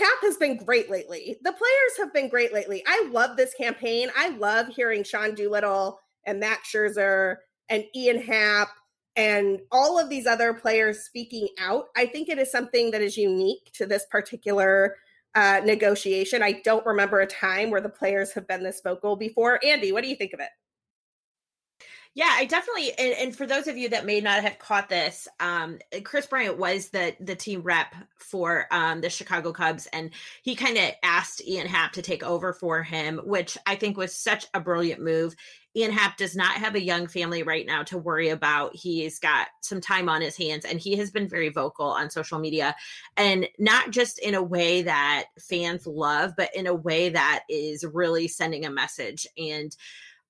Happ 0.00 0.22
has 0.22 0.36
been 0.36 0.56
great 0.56 0.90
lately. 0.90 1.36
The 1.42 1.52
players 1.52 1.96
have 1.98 2.12
been 2.12 2.28
great 2.28 2.52
lately. 2.52 2.82
I 2.86 3.08
love 3.12 3.36
this 3.36 3.54
campaign. 3.54 4.10
I 4.16 4.30
love 4.30 4.68
hearing 4.68 5.04
Sean 5.04 5.34
Doolittle 5.34 6.00
and 6.26 6.40
Max 6.40 6.70
Scherzer 6.72 7.36
and 7.68 7.84
Ian 7.94 8.20
Happ 8.20 8.68
and 9.16 9.60
all 9.72 9.98
of 9.98 10.10
these 10.10 10.26
other 10.26 10.52
players 10.52 11.00
speaking 11.00 11.48
out. 11.58 11.86
I 11.96 12.06
think 12.06 12.28
it 12.28 12.38
is 12.38 12.50
something 12.50 12.90
that 12.90 13.00
is 13.00 13.16
unique 13.16 13.70
to 13.74 13.86
this 13.86 14.04
particular 14.10 14.96
uh, 15.34 15.60
negotiation. 15.64 16.42
I 16.42 16.60
don't 16.64 16.84
remember 16.86 17.20
a 17.20 17.26
time 17.26 17.70
where 17.70 17.80
the 17.80 17.88
players 17.88 18.32
have 18.32 18.46
been 18.46 18.62
this 18.62 18.80
vocal 18.82 19.16
before. 19.16 19.58
Andi, 19.64 19.92
what 19.92 20.02
do 20.02 20.08
you 20.08 20.16
think 20.16 20.32
of 20.32 20.40
it? 20.40 20.48
Yeah, 22.16 22.30
I 22.32 22.46
definitely 22.46 22.92
and, 22.98 23.12
and, 23.12 23.36
for 23.36 23.44
those 23.44 23.68
of 23.68 23.76
you 23.76 23.90
that 23.90 24.06
may 24.06 24.22
not 24.22 24.42
have 24.42 24.58
caught 24.58 24.88
this, 24.88 25.28
um, 25.38 25.78
Kris 26.02 26.26
Bryant 26.26 26.56
was 26.56 26.88
the 26.88 27.14
the 27.20 27.36
team 27.36 27.60
rep 27.60 27.94
for 28.16 28.66
um, 28.70 29.02
the 29.02 29.10
Chicago 29.10 29.52
Cubs, 29.52 29.86
and 29.92 30.10
he 30.42 30.54
kind 30.54 30.78
of 30.78 30.92
asked 31.02 31.46
Ian 31.46 31.66
Happ 31.66 31.92
to 31.92 32.00
take 32.00 32.22
over 32.22 32.54
for 32.54 32.82
him, 32.82 33.20
which 33.22 33.58
I 33.66 33.76
think 33.76 33.98
was 33.98 34.16
such 34.16 34.46
a 34.54 34.60
brilliant 34.60 35.02
move. 35.02 35.36
Ian 35.76 35.92
Happ 35.92 36.16
does 36.16 36.34
not 36.34 36.56
have 36.56 36.74
a 36.74 36.82
young 36.82 37.06
family 37.06 37.42
right 37.42 37.66
now 37.66 37.82
to 37.84 37.98
worry 37.98 38.30
about. 38.30 38.74
He's 38.74 39.18
got 39.18 39.48
some 39.60 39.80
time 39.80 40.08
on 40.08 40.22
his 40.22 40.36
hands 40.36 40.64
and 40.64 40.80
he 40.80 40.96
has 40.96 41.10
been 41.10 41.28
very 41.28 41.50
vocal 41.50 41.86
on 41.86 42.08
social 42.08 42.38
media 42.38 42.74
and 43.16 43.46
not 43.58 43.90
just 43.90 44.18
in 44.18 44.34
a 44.34 44.42
way 44.42 44.82
that 44.82 45.26
fans 45.38 45.86
love, 45.86 46.32
but 46.36 46.54
in 46.54 46.66
a 46.66 46.74
way 46.74 47.10
that 47.10 47.44
is 47.50 47.84
really 47.84 48.26
sending 48.26 48.64
a 48.64 48.70
message 48.70 49.26
and 49.36 49.76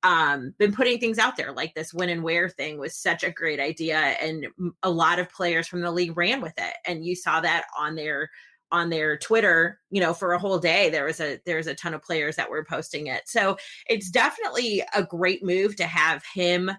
um 0.02 0.54
been 0.58 0.72
putting 0.72 0.98
things 0.98 1.18
out 1.18 1.36
there 1.36 1.52
like 1.52 1.74
this 1.74 1.94
win 1.94 2.10
and 2.10 2.22
wear 2.22 2.50
thing 2.50 2.78
was 2.78 2.94
such 2.94 3.24
a 3.24 3.30
great 3.30 3.58
idea 3.58 3.96
and 3.96 4.46
a 4.82 4.90
lot 4.90 5.18
of 5.18 5.32
players 5.32 5.66
from 5.66 5.80
the 5.80 5.90
league 5.90 6.14
ran 6.18 6.42
with 6.42 6.52
it 6.58 6.74
and 6.86 7.02
you 7.02 7.16
saw 7.16 7.40
that 7.40 7.64
on 7.78 7.94
their 7.94 8.28
on 8.72 8.90
their 8.90 9.16
Twitter, 9.16 9.80
you 9.90 10.00
know, 10.00 10.12
for 10.12 10.32
a 10.32 10.38
whole 10.38 10.58
day. 10.58 10.90
There 10.90 11.04
was 11.04 11.20
a 11.20 11.40
there's 11.46 11.66
a 11.66 11.74
ton 11.74 11.94
of 11.94 12.02
players 12.02 12.36
that 12.36 12.50
were 12.50 12.64
posting 12.64 13.06
it. 13.06 13.22
So 13.28 13.56
it's 13.88 14.10
definitely 14.10 14.82
a 14.94 15.02
great 15.02 15.44
move 15.44 15.76
to 15.76 15.86
have 15.86 16.24
him 16.34 16.70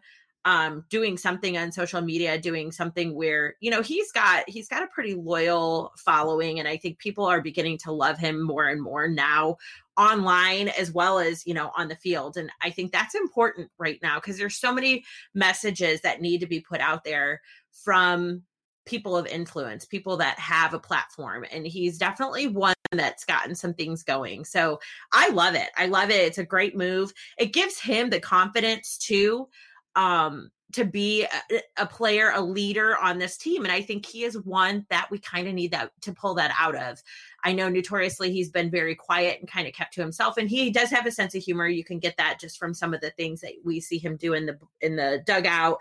um 0.47 0.85
doing 0.89 1.17
something 1.17 1.57
on 1.57 1.71
social 1.71 1.99
media 1.99 2.39
doing 2.39 2.71
something 2.71 3.13
where 3.13 3.55
you 3.59 3.69
know 3.69 3.81
he's 3.81 4.11
got 4.13 4.47
he's 4.47 4.69
got 4.69 4.81
a 4.81 4.87
pretty 4.87 5.13
loyal 5.13 5.91
following 5.97 6.57
and 6.57 6.67
i 6.67 6.77
think 6.77 6.97
people 6.99 7.25
are 7.25 7.41
beginning 7.41 7.77
to 7.77 7.91
love 7.91 8.17
him 8.17 8.41
more 8.41 8.67
and 8.67 8.81
more 8.81 9.07
now 9.09 9.57
online 9.97 10.69
as 10.69 10.91
well 10.91 11.19
as 11.19 11.45
you 11.45 11.53
know 11.53 11.71
on 11.75 11.89
the 11.89 11.95
field 11.97 12.37
and 12.37 12.49
i 12.61 12.69
think 12.69 12.91
that's 12.91 13.13
important 13.13 13.69
right 13.77 13.99
now 14.01 14.15
because 14.19 14.37
there's 14.37 14.55
so 14.55 14.73
many 14.73 15.03
messages 15.33 15.99
that 16.01 16.21
need 16.21 16.39
to 16.39 16.47
be 16.47 16.61
put 16.61 16.79
out 16.79 17.03
there 17.03 17.41
from 17.71 18.41
people 18.87 19.15
of 19.15 19.27
influence, 19.27 19.85
people 19.85 20.17
that 20.17 20.39
have 20.39 20.73
a 20.73 20.79
platform. 20.79 21.45
And 21.51 21.67
he's 21.67 21.97
definitely 21.97 22.47
one 22.47 22.73
that's 22.91 23.25
gotten 23.25 23.53
some 23.53 23.73
things 23.73 24.01
going. 24.01 24.45
So 24.45 24.79
I 25.11 25.29
love 25.29 25.53
it. 25.53 25.69
I 25.77 25.87
love 25.87 26.09
it. 26.09 26.25
It's 26.25 26.37
a 26.37 26.45
great 26.45 26.75
move. 26.75 27.13
It 27.37 27.53
gives 27.53 27.79
him 27.79 28.09
the 28.09 28.19
confidence 28.19 28.97
too. 28.97 29.47
Um, 29.95 30.51
to 30.73 30.83
be 30.83 31.23
a, 31.23 31.61
a, 31.77 31.85
player, 31.85 32.31
a 32.35 32.41
leader 32.41 32.97
on 32.97 33.17
this 33.17 33.37
team. 33.37 33.63
And 33.63 33.71
I 33.71 33.81
think 33.81 34.05
he 34.05 34.23
is 34.25 34.37
one 34.41 34.85
that 34.89 35.07
we 35.09 35.17
kind 35.17 35.47
of 35.47 35.53
need 35.53 35.71
that 35.71 35.91
to 36.01 36.13
pull 36.13 36.33
that 36.35 36.53
out 36.59 36.75
of. 36.75 37.01
I 37.43 37.53
know 37.53 37.69
notoriously 37.69 38.31
he's 38.31 38.49
been 38.49 38.69
very 38.69 38.93
quiet 38.93 39.39
and 39.39 39.49
kind 39.49 39.67
of 39.67 39.73
kept 39.73 39.93
to 39.93 40.01
himself. 40.01 40.37
And 40.37 40.49
he 40.49 40.69
does 40.69 40.89
have 40.89 41.05
a 41.05 41.11
sense 41.11 41.35
of 41.35 41.43
humor. 41.43 41.67
You 41.67 41.85
can 41.85 41.99
get 41.99 42.17
that 42.17 42.39
just 42.41 42.57
from 42.57 42.73
some 42.73 42.93
of 42.93 42.99
the 42.99 43.11
things 43.11 43.41
that 43.41 43.53
we 43.63 43.79
see 43.79 43.97
him 43.97 44.17
do 44.17 44.33
in 44.33 44.45
the 44.45 44.59
in 44.81 44.97
the 44.97 45.23
dugout 45.25 45.77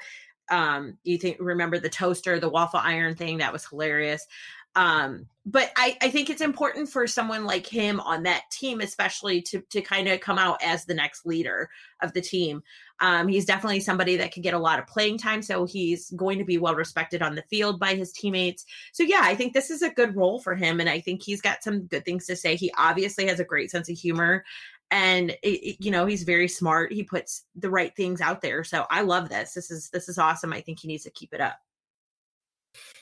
um 0.50 0.98
you 1.04 1.18
think 1.18 1.37
remember 1.40 1.78
the 1.78 1.88
toaster 1.88 2.38
the 2.38 2.48
waffle 2.48 2.80
iron 2.82 3.14
thing? 3.14 3.38
That 3.38 3.52
was 3.52 3.66
hilarious. 3.66 4.26
Um 4.74 5.26
but 5.48 5.70
i 5.76 5.96
i 6.02 6.11
think 6.11 6.28
it's 6.28 6.42
important 6.42 6.88
for 6.88 7.06
someone 7.06 7.44
like 7.44 7.66
him 7.66 8.00
on 8.00 8.24
that 8.24 8.42
team 8.50 8.80
especially 8.80 9.40
to 9.40 9.61
to 9.70 9.80
kind 9.80 10.09
of 10.09 10.20
come 10.20 10.38
out 10.38 10.61
as 10.62 10.85
the 10.85 10.94
next 10.94 11.24
leader 11.24 11.70
of 12.02 12.12
the 12.12 12.20
team. 12.20 12.62
Um 13.00 13.28
he's 13.28 13.46
definitely 13.46 13.80
somebody 13.80 14.16
that 14.16 14.32
could 14.32 14.42
get 14.42 14.54
a 14.54 14.59
lot 14.59 14.78
of 14.78 14.87
playing 14.87 15.18
time 15.18 15.40
so 15.40 15.64
he's 15.64 16.11
going 16.11 16.38
to 16.38 16.44
be 16.44 16.59
well 16.59 16.74
respected 16.74 17.22
on 17.22 17.37
the 17.37 17.44
field 17.48 17.80
by 17.80 17.94
his 17.94 18.12
teammates. 18.12 18.66
So 18.92 19.02
yeah 19.02 19.20
i 19.22 19.35
think 19.35 19.54
this 19.54 19.70
is 19.70 19.82
a 19.82 19.90
good 19.90 20.14
role 20.14 20.40
for 20.40 20.54
him 20.54 20.80
and 20.80 20.90
i 20.90 21.00
think 21.00 21.22
he's 21.22 21.40
got 21.40 21.62
some 21.62 21.87
good 21.87 22.04
things 22.04 22.26
to 22.26 22.37
say. 22.37 22.56
He 22.56 22.72
obviously 22.76 23.26
has 23.28 23.40
a 23.40 23.44
great 23.44 23.70
sense 23.70 23.88
of 23.88 23.96
humor 23.96 24.44
and 24.90 25.31
it, 25.31 25.38
it, 25.42 25.77
you 25.85 25.90
know 25.90 26.07
he's 26.07 26.22
very 26.22 26.49
smart. 26.49 26.92
He 26.92 27.03
puts 27.03 27.44
the 27.55 27.70
right 27.70 27.94
things 27.94 28.20
out 28.20 28.40
there. 28.40 28.64
So 28.64 28.87
i 28.90 29.03
love 29.03 29.29
this. 29.29 29.55
This 29.55 29.70
is 29.70 29.90
this 29.90 30.09
is 30.09 30.18
awesome. 30.18 30.53
I 30.53 30.61
think 30.61 30.81
he 30.81 30.88
needs 30.88 31.05
to 31.05 31.11
keep 31.11 31.33
it 31.33 31.40
up. 31.40 31.59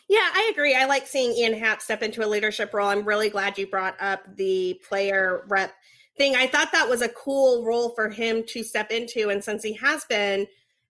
Yeah 0.08 0.28
i 0.34 0.50
agree. 0.52 0.74
I 0.74 0.86
like 0.86 1.06
seeing 1.06 1.32
ian 1.32 1.58
happ 1.58 1.82
step 1.82 2.02
into 2.02 2.24
a 2.24 2.28
leadership 2.28 2.72
role. 2.72 2.88
I'm 2.88 3.04
really 3.04 3.30
glad 3.30 3.58
you 3.58 3.66
brought 3.66 4.00
up 4.00 4.22
the 4.36 4.80
player 4.88 5.44
rep 5.48 5.72
thing. 6.16 6.36
I 6.36 6.46
thought 6.46 6.72
that 6.72 6.88
was 6.88 7.02
a 7.02 7.08
cool 7.08 7.64
role 7.64 7.90
for 7.90 8.08
him 8.08 8.44
to 8.48 8.62
step 8.62 8.90
into. 8.90 9.30
And 9.30 9.42
since 9.42 9.62
he 9.62 9.72
has 9.74 10.04
been 10.04 10.46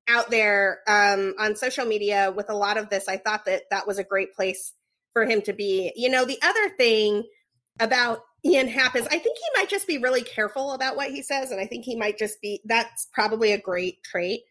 out 0.06 0.30
there 0.30 0.80
um, 0.86 1.34
on 1.38 1.56
social 1.56 1.86
media 1.86 2.30
with 2.36 2.50
a 2.50 2.54
lot 2.54 2.76
of 2.76 2.90
this 2.90 3.08
i 3.08 3.16
thought 3.16 3.46
that 3.46 3.62
that 3.70 3.86
was 3.86 3.96
a 3.96 4.04
great 4.04 4.34
place 4.34 4.74
for 5.14 5.24
him 5.24 5.40
to 5.42 5.54
be. 5.54 5.92
You 5.96 6.10
know 6.10 6.26
the 6.26 6.42
other 6.42 6.68
thing 6.76 7.22
about 7.80 8.20
Ian 8.44 8.68
Happ 8.68 8.94
is 8.94 9.06
I 9.06 9.18
think 9.18 9.38
he 9.38 9.60
might 9.60 9.70
just 9.70 9.86
be 9.86 9.98
really 9.98 10.22
careful 10.22 10.72
about 10.72 10.96
what 10.96 11.10
he 11.10 11.22
says. 11.22 11.50
And 11.50 11.60
I 11.60 11.66
think 11.66 11.84
he 11.84 11.96
might 11.96 12.18
just 12.18 12.40
be 12.40 12.60
that's 12.64 13.08
probably 13.12 13.52
a 13.52 13.58
great 13.58 14.02
trait 14.02 14.42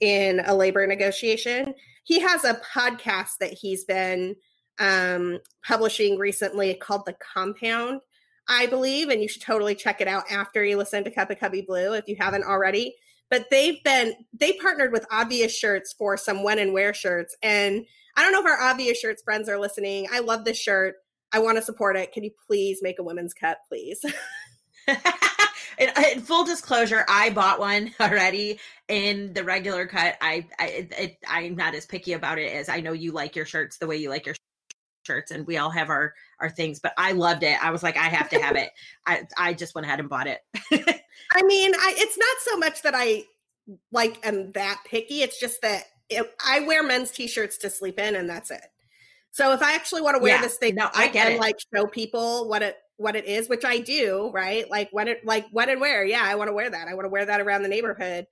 in 0.00 0.40
a 0.46 0.54
labor 0.54 0.86
negotiation. 0.86 1.74
He 2.04 2.20
has 2.20 2.44
a 2.44 2.60
podcast 2.74 3.38
that 3.40 3.52
he's 3.52 3.84
been 3.84 4.36
um, 4.78 5.38
publishing 5.64 6.18
recently 6.18 6.74
called 6.74 7.04
The 7.06 7.16
Compound, 7.34 8.00
I 8.48 8.66
believe. 8.66 9.10
And 9.10 9.20
you 9.20 9.28
should 9.28 9.42
totally 9.42 9.74
check 9.74 10.00
it 10.00 10.08
out 10.08 10.24
after 10.30 10.64
you 10.64 10.76
listen 10.76 11.04
to 11.04 11.10
Cup 11.10 11.30
of 11.30 11.38
Cubby 11.38 11.62
Blue 11.62 11.92
if 11.92 12.08
you 12.08 12.16
haven't 12.18 12.44
already. 12.44 12.94
But 13.28 13.46
they've 13.50 13.82
been, 13.84 14.14
they 14.32 14.54
partnered 14.54 14.90
with 14.90 15.06
Obvious 15.10 15.56
Shirts 15.56 15.94
for 15.96 16.16
some 16.16 16.42
when 16.42 16.58
and 16.58 16.72
wear 16.72 16.92
shirts. 16.92 17.36
And 17.42 17.86
I 18.16 18.22
don't 18.22 18.32
know 18.32 18.40
if 18.40 18.46
our 18.46 18.60
Obvious 18.60 18.98
Shirts 18.98 19.22
friends 19.22 19.48
are 19.48 19.60
listening. 19.60 20.08
I 20.12 20.20
love 20.20 20.44
this 20.44 20.58
shirt. 20.58 20.96
I 21.32 21.38
want 21.38 21.58
to 21.58 21.62
support 21.62 21.96
it. 21.96 22.12
Can 22.12 22.24
you 22.24 22.30
please 22.46 22.80
make 22.82 22.98
a 22.98 23.02
women's 23.02 23.34
cut, 23.34 23.58
please? 23.68 24.04
in, 25.78 25.88
in, 26.12 26.20
full 26.20 26.44
disclosure, 26.44 27.04
I 27.08 27.30
bought 27.30 27.60
one 27.60 27.92
already 28.00 28.58
in 28.88 29.32
the 29.32 29.44
regular 29.44 29.86
cut. 29.86 30.16
I, 30.20 30.46
I 30.58 30.88
it, 30.98 31.18
I'm 31.26 31.56
not 31.56 31.74
as 31.74 31.86
picky 31.86 32.12
about 32.12 32.38
it 32.38 32.52
as 32.52 32.68
I 32.68 32.80
know 32.80 32.92
you 32.92 33.12
like 33.12 33.36
your 33.36 33.46
shirts 33.46 33.78
the 33.78 33.86
way 33.86 33.96
you 33.96 34.08
like 34.08 34.26
your 34.26 34.34
shirts, 35.06 35.30
and 35.30 35.46
we 35.46 35.58
all 35.58 35.70
have 35.70 35.88
our 35.90 36.14
our 36.40 36.50
things. 36.50 36.80
But 36.80 36.92
I 36.96 37.12
loved 37.12 37.42
it. 37.42 37.62
I 37.62 37.70
was 37.70 37.82
like, 37.82 37.96
I 37.96 38.08
have 38.08 38.28
to 38.30 38.40
have 38.40 38.56
it. 38.56 38.70
I 39.06 39.22
I 39.36 39.54
just 39.54 39.74
went 39.74 39.86
ahead 39.86 40.00
and 40.00 40.08
bought 40.08 40.26
it. 40.26 40.40
I 40.72 41.42
mean, 41.42 41.74
I 41.74 41.94
it's 41.96 42.18
not 42.18 42.36
so 42.40 42.56
much 42.58 42.82
that 42.82 42.94
I 42.96 43.24
like 43.92 44.24
am 44.26 44.52
that 44.52 44.82
picky. 44.86 45.22
It's 45.22 45.38
just 45.38 45.62
that 45.62 45.84
it, 46.08 46.34
I 46.44 46.60
wear 46.60 46.82
men's 46.82 47.10
t-shirts 47.10 47.58
to 47.58 47.70
sleep 47.70 47.98
in, 47.98 48.16
and 48.16 48.28
that's 48.28 48.50
it. 48.50 48.66
So 49.32 49.52
if 49.52 49.62
I 49.62 49.74
actually 49.74 50.02
want 50.02 50.16
to 50.16 50.22
wear 50.22 50.36
yeah, 50.36 50.42
this 50.42 50.56
thing, 50.56 50.74
no, 50.74 50.88
I 50.94 51.08
get 51.08 51.26
and 51.26 51.36
it. 51.36 51.40
like 51.40 51.56
show 51.74 51.86
people 51.86 52.48
what 52.48 52.62
it 52.62 52.76
what 52.96 53.16
it 53.16 53.24
is, 53.24 53.48
which 53.48 53.64
I 53.64 53.78
do, 53.78 54.30
right? 54.32 54.68
Like 54.70 54.88
when 54.92 55.08
it 55.08 55.24
like 55.24 55.46
when 55.52 55.68
and 55.68 55.80
where, 55.80 56.04
yeah, 56.04 56.22
I 56.22 56.34
want 56.34 56.48
to 56.48 56.52
wear 56.52 56.68
that. 56.68 56.88
I 56.88 56.94
want 56.94 57.04
to 57.06 57.10
wear 57.10 57.24
that 57.24 57.40
around 57.40 57.62
the 57.62 57.68
neighborhood. 57.68 58.26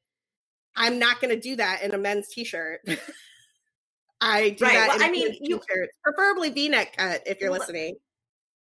I'm 0.76 0.98
not 0.98 1.20
going 1.20 1.34
to 1.34 1.40
do 1.40 1.56
that 1.56 1.82
in 1.82 1.92
a 1.92 1.98
men's 1.98 2.28
t-shirt. 2.28 2.80
I 4.20 4.50
do 4.50 4.64
right. 4.64 4.74
that. 4.74 4.88
Well, 4.88 5.02
I 5.02 5.10
mean, 5.10 5.36
you 5.40 5.60
preferably 6.04 6.50
V-neck 6.50 6.96
cut 6.96 7.22
if 7.26 7.40
you're 7.40 7.50
listening. 7.50 7.96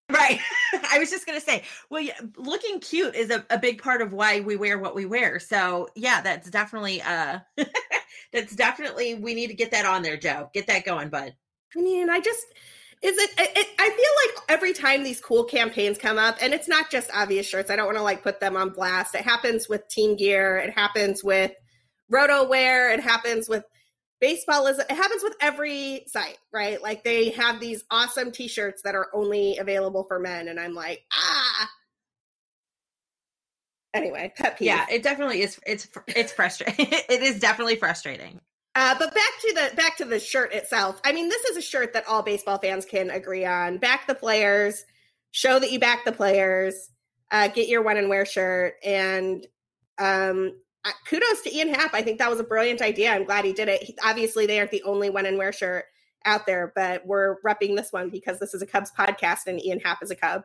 Right. 0.10 0.39
I 0.91 1.00
was 1.00 1.10
just 1.10 1.26
going 1.26 1.39
to 1.39 1.45
say, 1.45 1.63
well, 1.89 2.02
yeah, 2.02 2.19
looking 2.38 2.80
cute 2.80 3.15
is 3.15 3.30
a, 3.30 3.45
a 3.50 3.60
big 3.60 3.82
part 3.82 4.02
of 4.02 4.13
why 4.13 4.39
we 4.39 4.56
wear 4.56 4.80
what 4.80 4.95
we 4.95 5.06
wear. 5.06 5.39
So, 5.39 5.89
yeah, 5.95 6.21
that's 6.21 6.50
definitely 6.50 7.02
uh 7.02 7.39
that's 8.34 8.56
definitely 8.56 9.15
we 9.15 9.34
need 9.34 9.47
to 9.47 9.54
get 9.54 9.71
that 9.71 9.86
on 9.86 10.04
there, 10.04 10.17
Joe. 10.17 10.50
Get 10.54 10.67
that 10.67 10.86
going, 10.86 11.10
bud. 11.10 11.36
I 11.75 11.82
mean, 11.82 12.10
I 12.10 12.19
just 12.19 12.45
is 13.01 13.15
it, 13.15 13.30
it, 13.38 13.67
I 13.77 13.89
feel 13.89 14.36
like 14.39 14.43
every 14.49 14.73
time 14.73 15.03
these 15.03 15.21
cool 15.21 15.43
campaigns 15.43 15.99
come 15.99 16.17
up, 16.17 16.38
and 16.41 16.51
it's 16.53 16.67
not 16.67 16.89
just 16.89 17.12
obvious 17.13 17.47
shirts. 17.47 17.69
I 17.69 17.75
don't 17.75 17.86
want 17.86 17.97
to 17.97 18.03
like 18.03 18.23
put 18.23 18.39
them 18.39 18.58
on 18.58 18.71
blast. 18.71 19.13
It 19.13 19.21
happens 19.21 19.69
with 19.69 19.88
Team 19.88 20.15
Gear. 20.15 20.58
It 20.58 20.71
happens 20.73 21.23
with 21.23 21.51
Roto 22.10 22.47
Wear. 22.47 22.91
It 22.91 22.99
happens 22.99 23.47
with 23.47 23.63
baseball. 24.19 24.65
Is 24.65 24.80
it 24.80 24.89
happens 24.89 25.21
with 25.21 25.36
every 25.41 26.06
site, 26.08 26.39
right? 26.51 26.82
Like 26.82 27.03
they 27.03 27.30
have 27.32 27.60
these 27.60 27.84
awesome 27.91 28.32
T-shirts 28.32 28.82
that 28.82 28.95
are 28.95 29.10
only 29.13 29.58
available 29.58 30.06
for 30.08 30.19
men, 30.19 30.47
and 30.47 30.60
I'm 30.60 30.73
like, 30.73 31.03
ah. 31.13 31.69
Anyway, 33.93 34.34
pet 34.36 34.58
peeve. 34.58 34.67
Yeah, 34.67 34.86
it 34.91 35.03
definitely 35.03 35.41
is. 35.43 35.60
It's 35.67 35.88
it's 36.08 36.32
frustrating. 36.32 36.88
it 36.91 37.21
is 37.21 37.39
definitely 37.39 37.75
frustrating. 37.75 38.41
Uh, 38.78 38.94
but 39.00 39.12
back 39.12 39.32
to 39.42 39.54
the 39.56 39.76
back 39.76 39.98
to 39.98 40.06
the 40.06 40.20
shirt 40.20 40.54
itself. 40.54 41.02
I 41.04 41.12
mean, 41.12 41.30
this 41.30 41.44
is 41.46 41.58
a 41.58 41.63
shirt 41.63 41.94
that 41.94 42.08
all 42.08 42.22
baseball 42.22 42.60
fans 42.60 42.86
can 42.86 43.10
agree 43.10 43.44
on. 43.44 43.80
Back 43.80 44.06
the 44.06 44.13
players, 44.13 44.86
show 45.32 45.58
that 45.58 45.72
you 45.72 45.80
back 45.80 46.06
the 46.06 46.12
players. 46.12 46.92
Uh, 47.32 47.48
get 47.48 47.70
your 47.70 47.82
one 47.82 47.98
and 47.98 48.08
wear 48.08 48.24
shirt, 48.24 48.76
and 48.86 49.48
um, 49.98 50.56
uh, 50.86 50.92
kudos 51.10 51.42
to 51.42 51.56
Ian 51.56 51.70
Happ. 51.74 51.96
I 51.96 52.04
think 52.04 52.20
that 52.20 52.30
was 52.30 52.40
a 52.40 52.44
brilliant 52.44 52.84
idea. 52.84 53.12
I'm 53.12 53.24
glad 53.24 53.46
he 53.46 53.52
did 53.52 53.68
it. 53.68 53.82
He, 53.82 53.98
obviously, 54.06 54.46
they 54.46 54.60
aren't 54.60 54.70
the 54.70 54.84
only 54.84 55.10
one 55.10 55.26
and 55.26 55.40
wear 55.40 55.52
shirt 55.52 55.86
out 56.26 56.46
there, 56.46 56.72
but 56.76 57.04
we're 57.04 57.42
repping 57.42 57.76
this 57.76 57.92
one 57.92 58.12
because 58.12 58.38
this 58.38 58.54
is 58.54 58.62
a 58.62 58.68
Cubs 58.68 58.92
podcast, 58.96 59.48
and 59.48 59.60
Ian 59.60 59.80
Happ 59.80 60.04
is 60.04 60.12
a 60.12 60.16
Cub. 60.16 60.44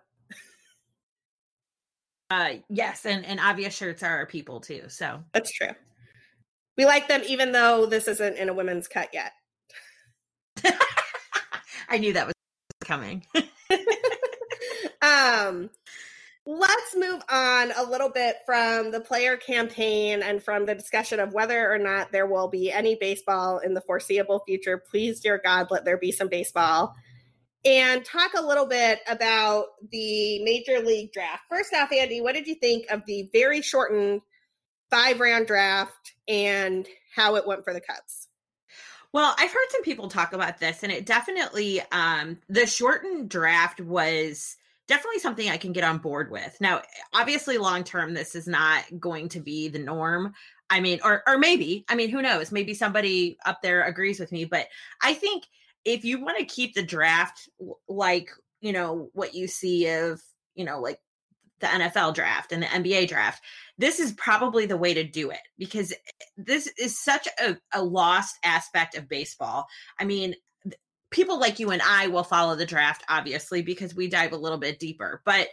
uh, 2.30 2.52
yes, 2.70 3.04
and 3.04 3.26
and 3.26 3.40
obvious 3.40 3.76
shirts 3.76 4.02
are 4.02 4.16
our 4.16 4.26
people 4.26 4.58
too. 4.58 4.84
So 4.88 5.22
that's 5.34 5.52
true. 5.52 5.72
We 6.76 6.84
like 6.84 7.08
them 7.08 7.22
even 7.26 7.52
though 7.52 7.86
this 7.86 8.08
isn't 8.08 8.36
in 8.36 8.48
a 8.48 8.54
women's 8.54 8.88
cut 8.88 9.10
yet. 9.12 9.32
I 11.88 11.98
knew 11.98 12.12
that 12.12 12.26
was 12.26 12.34
coming. 12.80 13.24
um 15.02 15.70
let's 16.44 16.96
move 16.96 17.22
on 17.30 17.72
a 17.76 17.84
little 17.84 18.08
bit 18.08 18.36
from 18.44 18.90
the 18.90 19.00
player 19.00 19.36
campaign 19.36 20.22
and 20.22 20.42
from 20.42 20.66
the 20.66 20.74
discussion 20.74 21.20
of 21.20 21.32
whether 21.32 21.72
or 21.72 21.78
not 21.78 22.10
there 22.10 22.26
will 22.26 22.48
be 22.48 22.72
any 22.72 22.96
baseball 22.96 23.58
in 23.58 23.74
the 23.74 23.80
foreseeable 23.80 24.42
future. 24.44 24.82
Please, 24.90 25.20
dear 25.20 25.40
God, 25.42 25.68
let 25.70 25.84
there 25.84 25.98
be 25.98 26.10
some 26.10 26.28
baseball. 26.28 26.94
And 27.64 28.04
talk 28.04 28.32
a 28.36 28.44
little 28.44 28.66
bit 28.66 28.98
about 29.08 29.66
the 29.92 30.42
major 30.42 30.80
league 30.80 31.12
draft. 31.12 31.44
First 31.48 31.72
off, 31.74 31.90
Andi, 31.90 32.20
what 32.20 32.34
did 32.34 32.48
you 32.48 32.56
think 32.56 32.90
of 32.90 33.02
the 33.06 33.28
very 33.32 33.62
shortened 33.62 34.22
five 34.92 35.18
round 35.18 35.46
draft 35.46 36.12
and 36.28 36.86
how 37.16 37.34
it 37.36 37.46
went 37.46 37.64
for 37.64 37.72
the 37.72 37.80
Cubs. 37.80 38.28
Well, 39.12 39.34
I've 39.38 39.50
heard 39.50 39.70
some 39.70 39.82
people 39.82 40.08
talk 40.08 40.32
about 40.32 40.58
this, 40.58 40.82
and 40.82 40.92
it 40.92 41.06
definitely 41.06 41.82
um, 41.90 42.38
the 42.48 42.66
shortened 42.66 43.28
draft 43.28 43.80
was 43.80 44.56
definitely 44.86 45.20
something 45.20 45.48
I 45.48 45.56
can 45.56 45.72
get 45.72 45.84
on 45.84 45.98
board 45.98 46.30
with. 46.30 46.56
Now, 46.60 46.82
obviously, 47.14 47.58
long 47.58 47.84
term, 47.84 48.14
this 48.14 48.34
is 48.34 48.46
not 48.46 48.84
going 49.00 49.28
to 49.30 49.40
be 49.40 49.68
the 49.68 49.78
norm. 49.78 50.34
I 50.70 50.80
mean, 50.80 51.00
or 51.04 51.22
or 51.26 51.38
maybe, 51.38 51.84
I 51.88 51.94
mean, 51.94 52.10
who 52.10 52.22
knows? 52.22 52.52
Maybe 52.52 52.74
somebody 52.74 53.36
up 53.44 53.60
there 53.62 53.82
agrees 53.84 54.20
with 54.20 54.32
me, 54.32 54.44
but 54.44 54.68
I 55.02 55.14
think 55.14 55.44
if 55.84 56.04
you 56.04 56.22
want 56.22 56.38
to 56.38 56.44
keep 56.44 56.74
the 56.74 56.82
draft 56.82 57.48
like 57.88 58.30
you 58.60 58.72
know 58.72 59.10
what 59.12 59.34
you 59.34 59.48
see 59.48 59.88
of 59.88 60.22
you 60.54 60.64
know 60.64 60.80
like 60.80 61.00
the 61.62 61.68
NFL 61.68 62.14
draft 62.14 62.52
and 62.52 62.62
the 62.62 62.66
NBA 62.66 63.08
draft, 63.08 63.42
this 63.78 63.98
is 63.98 64.12
probably 64.12 64.66
the 64.66 64.76
way 64.76 64.92
to 64.92 65.04
do 65.04 65.30
it 65.30 65.40
because 65.56 65.92
eh, 65.92 65.96
this 66.36 66.66
is 66.78 66.98
such 66.98 67.26
a, 67.42 67.56
a 67.72 67.82
lost 67.82 68.36
aspect 68.44 68.96
of 68.96 69.08
baseball. 69.08 69.66
I 69.98 70.04
mean, 70.04 70.34
people 71.10 71.38
like 71.38 71.58
you 71.58 71.70
and 71.70 71.80
I 71.80 72.08
will 72.08 72.24
follow 72.24 72.56
the 72.56 72.66
draft, 72.66 73.04
obviously, 73.08 73.62
because 73.62 73.94
we 73.94 74.08
dive 74.08 74.32
a 74.32 74.36
little 74.36 74.58
bit 74.58 74.78
deeper, 74.78 75.22
but 75.24 75.48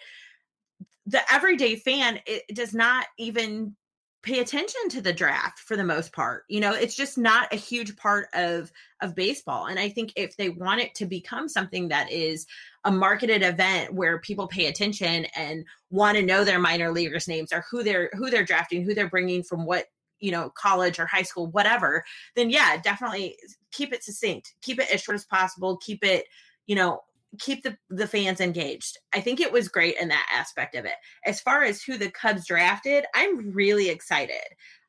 the 1.06 1.22
everyday 1.32 1.76
fan 1.76 2.20
it 2.26 2.44
does 2.54 2.74
not 2.74 3.06
even 3.18 3.76
pay 4.22 4.40
attention 4.40 4.90
to 4.90 5.02
the 5.02 5.14
draft 5.14 5.60
for 5.60 5.78
the 5.78 5.84
most 5.84 6.12
part 6.12 6.44
you 6.50 6.60
know 6.60 6.74
it's 6.74 6.96
just 6.96 7.18
not 7.18 7.52
a 7.54 7.58
huge 7.58 7.96
part 7.96 8.28
of 8.34 8.72
of 9.02 9.16
baseball 9.16 9.68
and 9.68 9.80
i 9.80 9.88
think 9.88 10.12
if 10.16 10.36
they 10.36 10.50
want 10.50 10.82
it 10.82 10.94
to 10.94 11.06
become 11.06 11.48
something 11.48 11.88
that 11.88 12.12
is 12.12 12.46
a 12.84 12.92
marketed 12.92 13.44
event 13.44 13.94
where 13.94 14.20
people 14.20 14.48
pay 14.48 14.66
attention 14.66 15.26
and 15.36 15.64
want 15.90 16.18
to 16.18 16.24
know 16.24 16.44
their 16.44 16.60
minor 16.60 16.92
leaguers 16.92 17.28
names 17.28 17.54
or 17.54 17.64
who 17.72 17.82
they're 17.82 18.10
who 18.14 18.30
they're 18.30 18.44
drafting 18.44 18.84
who 18.84 18.94
they're 18.94 19.10
bringing 19.10 19.42
from 19.42 19.66
what 19.66 19.86
you 20.20 20.32
know 20.32 20.50
college 20.50 21.00
or 21.00 21.06
high 21.06 21.24
school 21.24 21.48
whatever 21.48 22.04
then 22.36 22.50
yeah 22.50 22.76
definitely 22.82 23.38
keep 23.72 23.94
it 23.94 24.04
succinct 24.04 24.54
keep 24.62 24.80
it 24.80 24.94
as 24.94 25.02
short 25.02 25.16
as 25.16 25.26
possible 25.26 25.78
keep 25.78 26.04
it 26.04 26.26
you 26.68 26.76
know 26.76 27.02
keep 27.38 27.64
the, 27.64 27.78
the 27.90 28.08
fans 28.08 28.42
engaged. 28.42 28.98
I 29.14 29.22
think 29.22 29.40
it 29.40 29.52
was 29.52 29.68
great 29.68 29.96
in 30.00 30.08
that 30.08 30.30
aspect 30.34 30.76
of 30.76 30.86
it. 30.86 30.96
As 31.26 31.40
far 31.40 31.64
as 31.64 31.82
who 31.82 31.98
the 31.98 32.10
Cubs 32.10 32.48
drafted, 32.48 33.06
I'm 33.14 33.52
really 33.52 33.90
excited. 33.90 34.36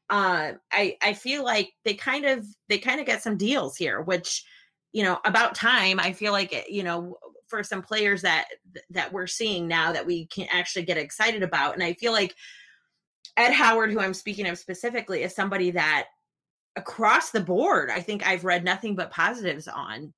Uh, 0.08 0.52
I 0.72 0.96
I 1.02 1.12
feel 1.12 1.44
like 1.44 1.70
they 1.84 1.94
kind 1.94 2.24
of 2.24 2.44
they 2.68 2.78
kind 2.78 3.00
of 3.00 3.06
get 3.06 3.22
some 3.22 3.36
deals 3.36 3.76
here, 3.76 4.00
which 4.00 4.44
you 4.92 5.04
know 5.04 5.20
about 5.24 5.54
time. 5.54 6.00
I 6.00 6.12
feel 6.12 6.32
like 6.32 6.66
you 6.68 6.82
know 6.82 7.16
for 7.46 7.62
some 7.62 7.82
players 7.82 8.22
that 8.22 8.46
that 8.90 9.12
we're 9.12 9.28
seeing 9.28 9.68
now 9.68 9.92
that 9.92 10.06
we 10.06 10.26
can 10.26 10.48
actually 10.50 10.84
get 10.84 10.96
excited 10.96 11.42
about, 11.44 11.74
and 11.74 11.82
I 11.82 11.92
feel 11.92 12.12
like 12.12 12.34
Ed 13.36 13.52
Howard, 13.52 13.92
who 13.92 14.00
I'm 14.00 14.14
speaking 14.14 14.48
of 14.48 14.58
specifically, 14.58 15.22
is 15.22 15.34
somebody 15.34 15.70
that 15.72 16.06
across 16.74 17.30
the 17.30 17.40
board, 17.40 17.90
I 17.90 18.00
think 18.00 18.26
I've 18.26 18.44
read 18.44 18.64
nothing 18.64 18.96
but 18.96 19.12
positives 19.12 19.68
on 19.68 20.12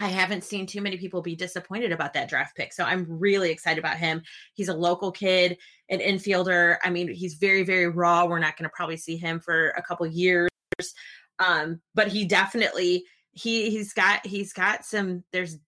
I 0.00 0.08
haven't 0.08 0.44
seen 0.44 0.66
too 0.66 0.80
many 0.80 0.96
people 0.96 1.22
be 1.22 1.36
disappointed 1.36 1.92
about 1.92 2.12
that 2.14 2.28
draft 2.28 2.56
pick. 2.56 2.72
So 2.72 2.84
I'm 2.84 3.06
really 3.08 3.50
excited 3.50 3.78
about 3.78 3.96
him. 3.96 4.22
He's 4.54 4.68
a 4.68 4.74
local 4.74 5.12
kid, 5.12 5.56
an 5.88 6.00
infielder. 6.00 6.78
I 6.82 6.90
mean, 6.90 7.08
he's 7.08 7.34
very, 7.34 7.62
very 7.62 7.88
raw. 7.88 8.24
We're 8.24 8.38
not 8.38 8.56
going 8.56 8.68
to 8.68 8.74
probably 8.74 8.96
see 8.96 9.16
him 9.16 9.40
for 9.40 9.68
a 9.70 9.82
couple 9.82 10.06
years. 10.06 10.48
Um, 11.38 11.80
but 11.94 12.08
he 12.08 12.24
definitely 12.24 13.04
he 13.30 13.70
he's 13.70 13.92
got 13.92 14.24
he's 14.24 14.52
got 14.52 14.84
some 14.84 15.24
there's 15.32 15.58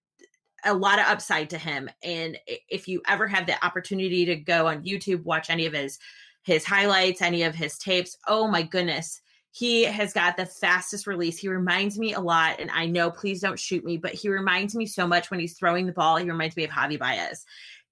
a 0.65 0.75
lot 0.75 0.99
of 0.99 1.07
upside 1.07 1.51
to 1.51 1.59
him. 1.59 1.89
And 2.03 2.39
if 2.47 2.89
you 2.89 3.03
ever 3.07 3.27
have 3.27 3.47
the 3.47 3.65
opportunity 3.65 4.25
to 4.27 4.37
go 4.37 4.67
on 4.67 4.85
YouTube, 4.85 5.25
watch 5.25 5.51
any 5.51 5.67
of 5.67 5.73
his 5.73 5.99
his 6.43 6.65
highlights, 6.65 7.23
any 7.23 7.43
of 7.43 7.55
his 7.55 7.79
tapes, 7.79 8.17
oh 8.27 8.49
my 8.49 8.63
goodness 8.63 9.21
he 9.57 9.85
has 9.85 10.13
got 10.13 10.37
the 10.37 10.45
fastest 10.45 11.07
release. 11.07 11.39
He 11.39 11.49
reminds 11.49 11.99
me 11.99 12.13
a 12.13 12.21
lot, 12.21 12.61
and 12.61 12.71
I 12.71 12.85
know, 12.85 13.11
please 13.11 13.41
don't 13.41 13.59
shoot 13.59 13.83
me, 13.83 13.97
but 13.97 14.13
he 14.13 14.29
reminds 14.29 14.75
me 14.75 14.85
so 14.85 15.07
much 15.07 15.31
when 15.31 15.41
he's 15.41 15.57
throwing 15.57 15.87
the 15.87 15.95
ball. 15.95 16.19
He 16.19 16.29
reminds 16.31 16.59
me 16.59 16.65
of 16.65 16.71
Javi 16.71 16.99
Baez. 16.99 17.43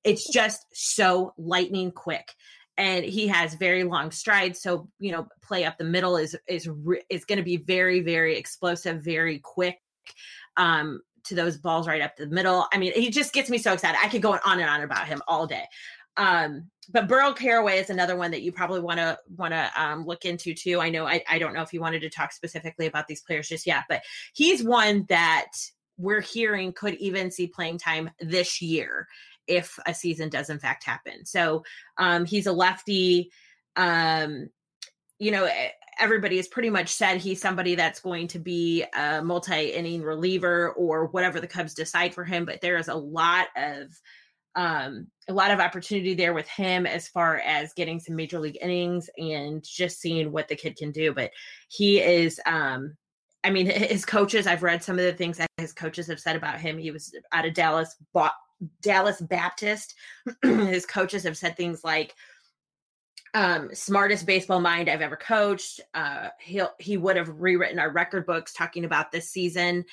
It's 0.05 0.31
just 0.31 0.67
so 0.75 1.33
lightning 1.39 1.91
quick, 1.91 2.35
and 2.77 3.03
he 3.03 3.29
has 3.29 3.55
very 3.55 3.83
long 3.83 4.11
strides. 4.11 4.61
So 4.61 4.91
you 4.99 5.13
know, 5.13 5.27
play 5.43 5.65
up 5.65 5.79
the 5.79 5.85
middle 5.85 6.19
is 6.19 6.37
is 6.47 6.69
is 7.09 7.25
going 7.25 7.39
to 7.39 7.43
be 7.43 7.57
very 7.57 8.01
very 8.01 8.37
explosive, 8.37 9.03
very 9.03 9.39
quick. 9.39 9.79
Um, 10.59 11.01
to 11.25 11.35
those 11.35 11.57
balls 11.57 11.89
right 11.89 12.03
up 12.03 12.15
the 12.17 12.27
middle. 12.27 12.67
I 12.71 12.77
mean, 12.77 12.93
he 12.93 13.09
just 13.09 13.33
gets 13.33 13.49
me 13.49 13.57
so 13.57 13.73
excited. 13.73 13.99
I 14.03 14.11
could 14.11 14.21
go 14.21 14.33
on 14.33 14.61
and 14.61 14.69
on 14.69 14.83
about 14.83 15.07
him 15.07 15.23
all 15.27 15.47
day. 15.47 15.65
Um, 16.17 16.71
but 16.91 17.09
Burl 17.09 17.33
Carraway 17.33 17.79
is 17.79 17.91
another 17.91 18.17
one 18.17 18.31
that 18.31 18.43
you 18.43 18.53
probably 18.53 18.81
want 18.81 18.99
to 18.99 19.19
want 19.37 19.53
to 19.53 19.71
um, 19.77 20.05
look 20.05 20.25
into 20.25 20.55
too. 20.55 20.81
I 20.81 20.91
know 20.91 21.07
I, 21.07 21.23
I 21.29 21.39
don't 21.39 21.55
know 21.55 21.63
if 21.63 21.73
you 21.73 21.81
wanted 21.81 22.01
to 22.01 22.11
talk 22.11 22.33
specifically 22.33 22.87
about 22.87 23.09
these 23.09 23.23
players 23.23 23.49
just 23.49 23.67
yet, 23.67 23.85
but 23.89 24.03
he's 24.35 24.63
one 24.63 25.07
that 25.09 25.47
we're 25.97 26.21
hearing 26.21 26.73
could 26.73 26.95
even 26.95 27.31
see 27.31 27.47
playing 27.47 27.79
time 27.79 28.11
this 28.21 28.61
year 28.61 29.09
if 29.47 29.79
a 29.87 29.95
season 29.95 30.29
does 30.29 30.51
in 30.51 30.59
fact 30.59 30.85
happen. 30.85 31.25
So 31.25 31.65
um, 31.99 32.25
he's 32.25 32.47
a 32.47 32.53
lefty. 32.53 33.31
Um, 33.77 34.51
you 35.19 35.31
know, 35.31 35.49
everybody 35.99 36.37
has 36.37 36.49
pretty 36.49 36.71
much 36.71 36.89
said 36.89 37.19
he's 37.19 37.41
somebody 37.41 37.75
that's 37.75 38.01
going 38.01 38.29
to 38.29 38.39
be 38.39 38.85
a 38.97 39.23
multi 39.23 39.71
inning 39.71 40.03
reliever 40.03 40.71
or 40.71 41.07
whatever 41.07 41.41
the 41.41 41.47
Cubs 41.47 41.75
decide 41.75 42.15
for 42.15 42.25
him. 42.25 42.45
But 42.45 42.61
there 42.61 42.79
is 42.79 42.89
a 42.89 42.95
lot 42.95 43.47
of 43.57 43.89
um, 44.57 45.09
a 45.29 45.33
lot 45.33 45.51
of 45.51 45.61
opportunity 45.61 46.15
there 46.15 46.35
with 46.35 46.49
him 46.49 46.87
as 46.87 47.09
far 47.09 47.39
as 47.39 47.73
getting 47.75 47.99
some 47.99 48.17
major 48.17 48.39
league 48.39 48.59
innings 48.61 49.11
and 49.19 49.65
just 49.65 50.01
seeing 50.01 50.31
what 50.33 50.49
the 50.49 50.57
kid 50.57 50.77
can 50.77 50.93
do. 50.93 51.13
But 51.13 51.31
he 51.69 52.01
is, 52.01 52.41
um, 52.47 52.97
I 53.43 53.51
mean, 53.51 53.67
his 53.67 54.05
coaches, 54.05 54.47
I've 54.47 54.63
read 54.63 54.83
some 54.83 54.99
of 54.99 55.05
the 55.05 55.13
things 55.13 55.39
that 55.39 55.49
his 55.59 55.73
coaches 55.73 56.07
have 56.09 56.21
said 56.21 56.37
about 56.37 56.61
him. 56.61 56.79
He 56.79 56.91
was 56.91 57.15
out 57.33 57.47
of 57.47 57.55
Dallas, 57.55 57.97
Dallas 58.81 59.21
Baptist. 59.21 59.95
his 60.43 60.87
coaches 60.87 61.25
have 61.25 61.37
said 61.37 61.57
things 61.57 61.83
like, 61.85 62.15
um, 63.35 63.69
smartest 63.75 64.27
baseball 64.27 64.61
mind 64.61 64.89
I've 64.89 65.03
ever 65.03 65.17
coached. 65.17 65.81
Uh, 65.93 66.29
he'll 66.39 66.71
he 66.79 66.97
would 66.97 67.17
have 67.17 67.29
rewritten 67.29 67.81
our 67.81 67.91
record 67.91 68.27
books 68.27 68.55
talking 68.55 68.85
about 68.85 69.11
this 69.11 69.29
season, 69.29 69.85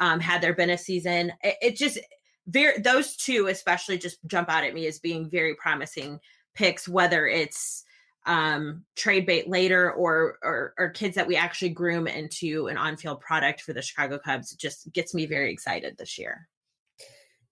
um, 0.00 0.20
had 0.20 0.42
there 0.42 0.54
been 0.54 0.70
a 0.70 0.78
season. 0.78 1.32
It, 1.42 1.56
it 1.62 1.76
just 1.76 1.98
very 2.46 2.80
those 2.80 3.16
two 3.16 3.48
especially 3.48 3.98
just 3.98 4.18
jump 4.26 4.48
out 4.48 4.64
at 4.64 4.74
me 4.74 4.86
as 4.86 4.98
being 4.98 5.28
very 5.28 5.54
promising 5.54 6.18
picks 6.54 6.88
whether 6.88 7.26
it's 7.26 7.84
um 8.26 8.84
trade 8.96 9.26
bait 9.26 9.48
later 9.48 9.92
or, 9.92 10.38
or 10.42 10.74
or 10.78 10.90
kids 10.90 11.14
that 11.14 11.26
we 11.26 11.36
actually 11.36 11.70
groom 11.70 12.06
into 12.06 12.66
an 12.68 12.76
on-field 12.76 13.20
product 13.20 13.62
for 13.62 13.72
the 13.72 13.82
chicago 13.82 14.18
cubs 14.18 14.54
just 14.54 14.92
gets 14.92 15.14
me 15.14 15.26
very 15.26 15.52
excited 15.52 15.96
this 15.96 16.18
year. 16.18 16.48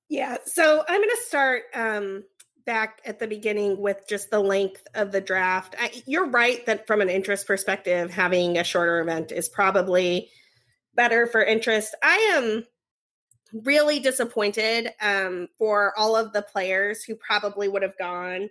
Yeah 0.08 0.36
so 0.44 0.84
i'm 0.88 1.00
going 1.00 1.08
to 1.08 1.22
start 1.26 1.62
um 1.74 2.24
back 2.68 3.00
at 3.06 3.18
the 3.18 3.26
beginning 3.26 3.80
with 3.80 4.06
just 4.06 4.30
the 4.30 4.38
length 4.38 4.86
of 4.94 5.10
the 5.10 5.22
draft. 5.22 5.74
I, 5.80 6.02
you're 6.04 6.28
right 6.28 6.66
that 6.66 6.86
from 6.86 7.00
an 7.00 7.08
interest 7.08 7.46
perspective 7.46 8.10
having 8.10 8.58
a 8.58 8.62
shorter 8.62 9.00
event 9.00 9.32
is 9.32 9.48
probably 9.48 10.28
better 10.94 11.26
for 11.26 11.42
interest. 11.42 11.94
I 12.02 12.16
am 12.36 12.66
really 13.52 13.98
disappointed 13.98 14.90
um, 15.00 15.48
for 15.58 15.92
all 15.98 16.16
of 16.16 16.32
the 16.32 16.42
players 16.42 17.02
who 17.02 17.14
probably 17.16 17.68
would 17.68 17.82
have 17.82 17.96
gone 17.98 18.48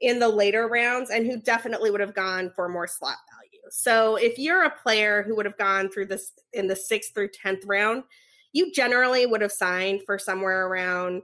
in 0.00 0.18
the 0.18 0.28
later 0.28 0.66
rounds 0.66 1.10
and 1.10 1.26
who 1.26 1.40
definitely 1.40 1.90
would 1.90 2.00
have 2.00 2.14
gone 2.14 2.50
for 2.54 2.68
more 2.68 2.86
slot 2.86 3.18
value. 3.32 3.62
So 3.70 4.16
if 4.16 4.38
you're 4.38 4.64
a 4.64 4.70
player 4.82 5.22
who 5.22 5.36
would 5.36 5.46
have 5.46 5.58
gone 5.58 5.90
through 5.90 6.06
this 6.06 6.32
in 6.52 6.66
the 6.66 6.76
sixth 6.76 7.14
through 7.14 7.28
10th 7.28 7.62
round, 7.66 8.04
you 8.52 8.72
generally 8.72 9.26
would 9.26 9.42
have 9.42 9.52
signed 9.52 10.02
for 10.04 10.18
somewhere 10.18 10.66
around 10.66 11.22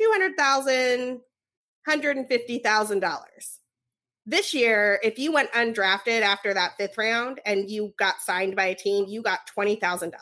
$200,000, 0.00 1.20
$150,000. 1.86 3.20
This 4.24 4.54
year, 4.54 5.00
if 5.02 5.18
you 5.18 5.32
went 5.32 5.52
undrafted 5.52 6.22
after 6.22 6.54
that 6.54 6.76
fifth 6.78 6.96
round 6.96 7.40
and 7.44 7.68
you 7.68 7.92
got 7.98 8.20
signed 8.20 8.54
by 8.54 8.66
a 8.66 8.74
team, 8.74 9.06
you 9.08 9.20
got 9.20 9.40
$20,000. 9.56 10.12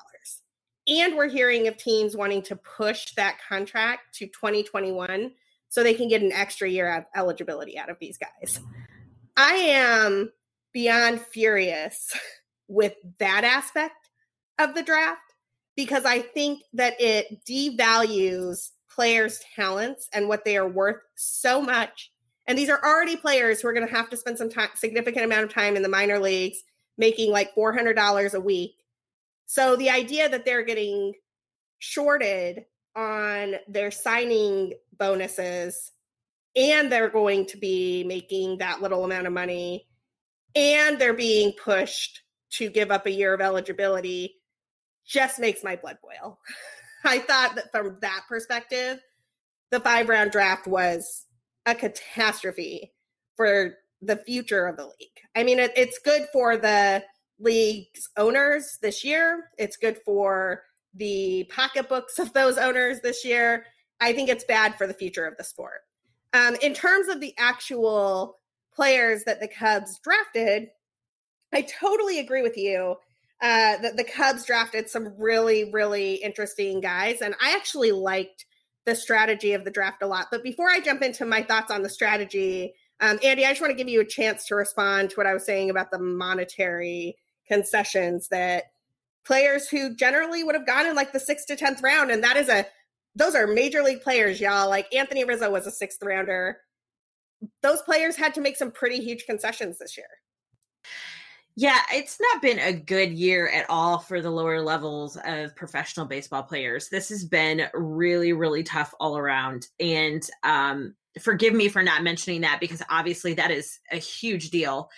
And 0.91 1.17
we're 1.17 1.29
hearing 1.29 1.69
of 1.69 1.77
teams 1.77 2.17
wanting 2.17 2.43
to 2.43 2.57
push 2.57 3.13
that 3.15 3.39
contract 3.49 4.17
to 4.17 4.27
2021 4.27 5.31
so 5.69 5.83
they 5.85 5.95
can 5.95 6.09
get 6.09 6.21
an 6.21 6.33
extra 6.33 6.69
year 6.69 6.93
of 6.93 7.05
eligibility 7.15 7.79
out 7.79 7.89
of 7.89 7.97
these 8.01 8.19
guys. 8.19 8.59
I 9.37 9.53
am 9.53 10.33
beyond 10.73 11.21
furious 11.21 12.13
with 12.69 12.95
that 13.19 13.45
aspect 13.45 14.11
of 14.59 14.75
the 14.75 14.83
draft 14.83 15.21
because 15.77 16.05
I 16.05 16.21
think 16.21 16.63
that 16.73 17.01
it 17.01 17.45
devalues 17.49 18.71
players' 18.91 19.41
talents 19.55 20.09
and 20.13 20.29
what 20.29 20.45
they 20.45 20.57
are 20.57 20.69
worth 20.69 21.01
so 21.15 21.63
much. 21.63 22.11
And 22.49 22.59
these 22.59 22.69
are 22.69 22.85
already 22.85 23.17
players 23.17 23.61
who 23.61 23.69
are 23.69 23.73
going 23.73 23.87
to 23.87 23.95
have 23.95 24.11
to 24.11 24.17
spend 24.17 24.39
some 24.39 24.51
time, 24.51 24.71
significant 24.75 25.25
amount 25.25 25.45
of 25.45 25.55
time 25.55 25.77
in 25.77 25.83
the 25.83 25.89
minor 25.89 26.19
leagues, 26.19 26.59
making 26.99 27.31
like 27.31 27.55
$400 27.55 28.35
a 28.35 28.41
week 28.41 28.75
so 29.51 29.75
the 29.75 29.91
idea 29.91 30.29
that 30.29 30.45
they're 30.45 30.63
getting 30.63 31.13
shorted 31.81 32.67
on 32.95 33.57
their 33.67 33.91
signing 33.91 34.75
bonuses 34.97 35.91
and 36.55 36.91
they're 36.91 37.11
going 37.11 37.47
to 37.47 37.57
be 37.57 38.05
making 38.05 38.59
that 38.59 38.81
little 38.81 39.05
amount 39.05 39.27
of 39.27 39.33
money 39.33 39.89
and 40.55 41.01
they're 41.01 41.13
being 41.13 41.53
pushed 41.61 42.23
to 42.51 42.71
give 42.71 42.93
up 42.93 43.07
a 43.07 43.11
year 43.11 43.35
of 43.35 43.41
eligibility 43.41 44.37
just 45.05 45.41
makes 45.41 45.65
my 45.65 45.75
blood 45.75 45.99
boil. 46.01 46.39
I 47.05 47.19
thought 47.19 47.57
that 47.57 47.73
from 47.73 47.97
that 48.03 48.21
perspective, 48.29 49.01
the 49.73 49.81
five 49.81 50.09
round 50.09 50.31
draft 50.31 50.69
was 50.69 51.27
a 51.67 51.75
catastrophe 51.75 52.93
for 53.37 53.75
the 54.01 54.19
future 54.19 54.69
of 54.69 54.77
the 54.77 54.85
league. 54.85 55.19
I 55.35 55.43
mean, 55.43 55.59
it, 55.59 55.73
it's 55.75 55.99
good 55.99 56.29
for 56.33 56.57
the 56.57 57.03
league's 57.41 58.09
owners 58.17 58.79
this 58.83 59.05
year, 59.05 59.51
it's 59.59 59.77
good 59.77 59.99
for 60.05 60.63
the 60.95 61.49
pocketbooks 61.55 62.19
of 62.19 62.33
those 62.33 62.59
owners 62.59 63.01
this 63.01 63.25
year. 63.25 63.65
I 64.01 64.13
think 64.13 64.29
it's 64.29 64.45
bad 64.45 64.77
for 64.77 64.87
the 64.87 64.95
future 64.95 65.27
of 65.27 65.37
the 65.37 65.45
sport. 65.45 65.81
Um, 66.33 66.57
in 66.63 66.75
terms 66.75 67.09
of 67.09 67.21
the 67.21 67.35
actual 67.39 68.39
players 68.73 69.25
that 69.25 69.41
the 69.41 69.49
Cubs 69.49 69.99
drafted, 70.03 70.69
I 71.53 71.63
totally 71.63 72.19
agree 72.19 72.43
with 72.43 72.57
you 72.57 72.97
uh, 73.43 73.77
that 73.79 73.97
the 73.97 74.05
Cubs 74.05 74.45
drafted 74.45 74.89
some 74.89 75.15
really, 75.19 75.71
really 75.73 76.15
interesting 76.15 76.81
guys. 76.81 77.21
And 77.21 77.35
I 77.43 77.55
actually 77.57 77.93
liked 77.93 78.47
the 78.87 78.95
strategy 78.95 79.53
of 79.53 79.65
the 79.65 79.71
draft 79.71 80.03
a 80.03 80.07
lot. 80.07 80.27
But 80.31 80.43
before 80.43 80.69
I 80.69 80.81
jump 80.81 81.03
into 81.03 81.25
my 81.25 81.43
thoughts 81.43 81.71
on 81.71 81.83
the 81.83 81.89
strategy, 81.89 82.75
um, 83.01 83.19
Andi, 83.19 83.45
I 83.45 83.51
just 83.51 83.61
want 83.61 83.71
to 83.71 83.77
give 83.77 83.89
you 83.89 84.01
a 84.01 84.07
chance 84.07 84.47
to 84.47 84.55
respond 84.55 85.11
to 85.11 85.17
what 85.17 85.27
I 85.27 85.35
was 85.35 85.45
saying 85.45 85.71
about 85.71 85.91
the 85.91 85.99
monetary 85.99 87.17
concessions 87.51 88.29
that 88.29 88.65
players 89.25 89.69
who 89.69 89.95
generally 89.95 90.45
would 90.45 90.55
have 90.55 90.67
gone 90.67 90.87
in 90.87 90.95
like 90.95 91.13
the 91.13 91.21
sixth 91.21 91.47
to 91.47 91.57
10th 91.57 91.83
round. 91.83 92.11
And 92.11 92.23
that 92.25 92.37
is 92.37 92.49
a, 92.49 92.67
those 93.15 93.35
are 93.35 93.47
major 93.47 93.83
league 93.83 94.03
players, 94.03 94.41
y'all. 94.41 94.69
Like 94.69 94.95
Anthony 94.95 95.25
Rizzo 95.25 95.51
was 95.51 95.67
a 95.67 95.71
sixth 95.71 96.03
rounder. 96.03 96.59
Those 97.63 97.83
players 97.83 98.17
had 98.17 98.35
to 98.35 98.41
make 98.41 98.57
some 98.57 98.71
pretty 98.71 99.01
huge 99.01 99.25
concessions 99.27 99.79
this 99.79 99.97
year. 99.97 100.07
Yeah, 101.57 101.79
it's 101.93 102.19
not 102.21 102.41
been 102.41 102.59
a 102.59 102.73
good 102.73 103.13
year 103.13 103.49
at 103.49 103.69
all 103.69 103.99
for 103.99 104.23
the 104.23 104.31
lower 104.31 104.63
levels 104.63 105.19
of 105.25 105.55
professional 105.57 106.07
baseball 106.07 106.43
players. 106.43 106.89
This 106.89 107.09
has 107.09 107.25
been 107.25 107.67
really, 107.75 108.33
really 108.33 108.63
tough 108.63 108.95
all 109.01 109.19
around. 109.19 109.67
And 109.79 110.23
um, 110.43 110.95
forgive 111.21 111.53
me 111.53 111.69
for 111.69 111.83
not 111.83 112.03
mentioning 112.03 112.43
that 112.43 112.61
because 112.61 112.83
obviously 112.89 113.35
that 113.35 113.51
is 113.51 113.81
a 113.91 113.97
huge 113.97 114.51
deal. 114.51 114.91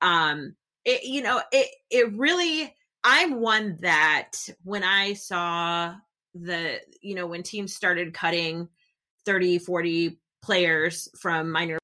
Um, 0.00 0.54
it, 0.86 1.04
you 1.04 1.20
know, 1.20 1.42
it 1.52 1.68
it 1.90 2.12
really. 2.14 2.74
I'm 3.04 3.40
one 3.40 3.76
that 3.82 4.32
when 4.64 4.82
I 4.82 5.12
saw 5.12 5.94
the, 6.34 6.80
you 7.02 7.14
know, 7.14 7.28
when 7.28 7.44
teams 7.44 7.72
started 7.72 8.12
cutting 8.12 8.68
30, 9.24 9.58
40 9.58 10.18
players 10.42 11.08
from 11.20 11.52
minor 11.52 11.78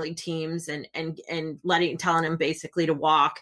league 0.00 0.16
teams 0.16 0.68
and 0.68 0.86
and 0.94 1.20
and 1.30 1.58
letting 1.64 1.96
telling 1.96 2.22
them 2.22 2.36
basically 2.36 2.86
to 2.86 2.94
walk 2.94 3.40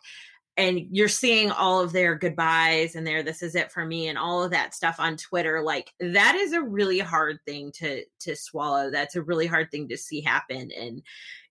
and 0.57 0.87
you're 0.91 1.09
seeing 1.09 1.51
all 1.51 1.81
of 1.81 1.93
their 1.93 2.15
goodbyes 2.15 2.97
and 2.97 3.07
their 3.07 3.23
this 3.23 3.43
is 3.43 3.55
it 3.55 3.71
for 3.71 3.85
me 3.85 4.09
and 4.09 4.17
all 4.17 4.43
of 4.43 4.51
that 4.51 4.75
stuff 4.75 4.97
on 4.99 5.17
twitter 5.17 5.61
like 5.61 5.93
that 6.01 6.35
is 6.35 6.53
a 6.53 6.63
really 6.63 6.99
hard 6.99 7.39
thing 7.45 7.71
to 7.73 8.05
to 8.27 8.37
swallow. 8.37 8.91
That's 8.91 9.17
a 9.17 9.23
really 9.23 9.47
hard 9.47 9.71
thing 9.71 9.89
to 9.89 9.97
see 9.97 10.21
happen 10.21 10.71
and 10.73 11.03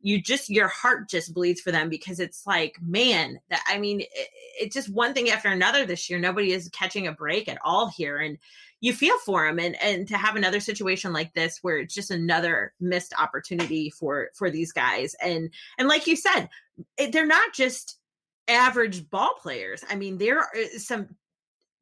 you 0.01 0.21
just 0.21 0.49
your 0.49 0.67
heart 0.67 1.09
just 1.09 1.33
bleeds 1.33 1.61
for 1.61 1.71
them 1.71 1.89
because 1.89 2.19
it's 2.19 2.45
like 2.45 2.75
man 2.81 3.39
that 3.49 3.63
i 3.67 3.79
mean 3.79 4.01
it, 4.01 4.29
it's 4.59 4.73
just 4.73 4.89
one 4.89 5.13
thing 5.13 5.29
after 5.29 5.49
another 5.49 5.85
this 5.85 6.09
year. 6.09 6.19
Nobody 6.19 6.51
is 6.51 6.69
catching 6.69 7.07
a 7.07 7.11
break 7.11 7.47
at 7.47 7.59
all 7.63 7.87
here 7.87 8.17
and 8.17 8.37
you 8.81 8.93
feel 8.93 9.17
for 9.19 9.45
them 9.45 9.59
and 9.59 9.75
and 9.81 10.07
to 10.07 10.17
have 10.17 10.35
another 10.35 10.59
situation 10.59 11.13
like 11.13 11.33
this 11.33 11.59
where 11.61 11.77
it's 11.77 11.93
just 11.93 12.11
another 12.11 12.73
missed 12.79 13.13
opportunity 13.17 13.89
for 13.89 14.29
for 14.33 14.49
these 14.49 14.71
guys 14.71 15.15
and 15.21 15.49
and 15.77 15.87
like 15.87 16.07
you 16.07 16.15
said 16.15 16.47
it, 16.97 17.11
they're 17.11 17.25
not 17.25 17.53
just 17.53 17.97
average 18.47 19.09
ball 19.09 19.35
players. 19.41 19.83
I 19.89 19.95
mean, 19.95 20.17
there 20.17 20.47
is 20.55 20.87
some 20.87 21.09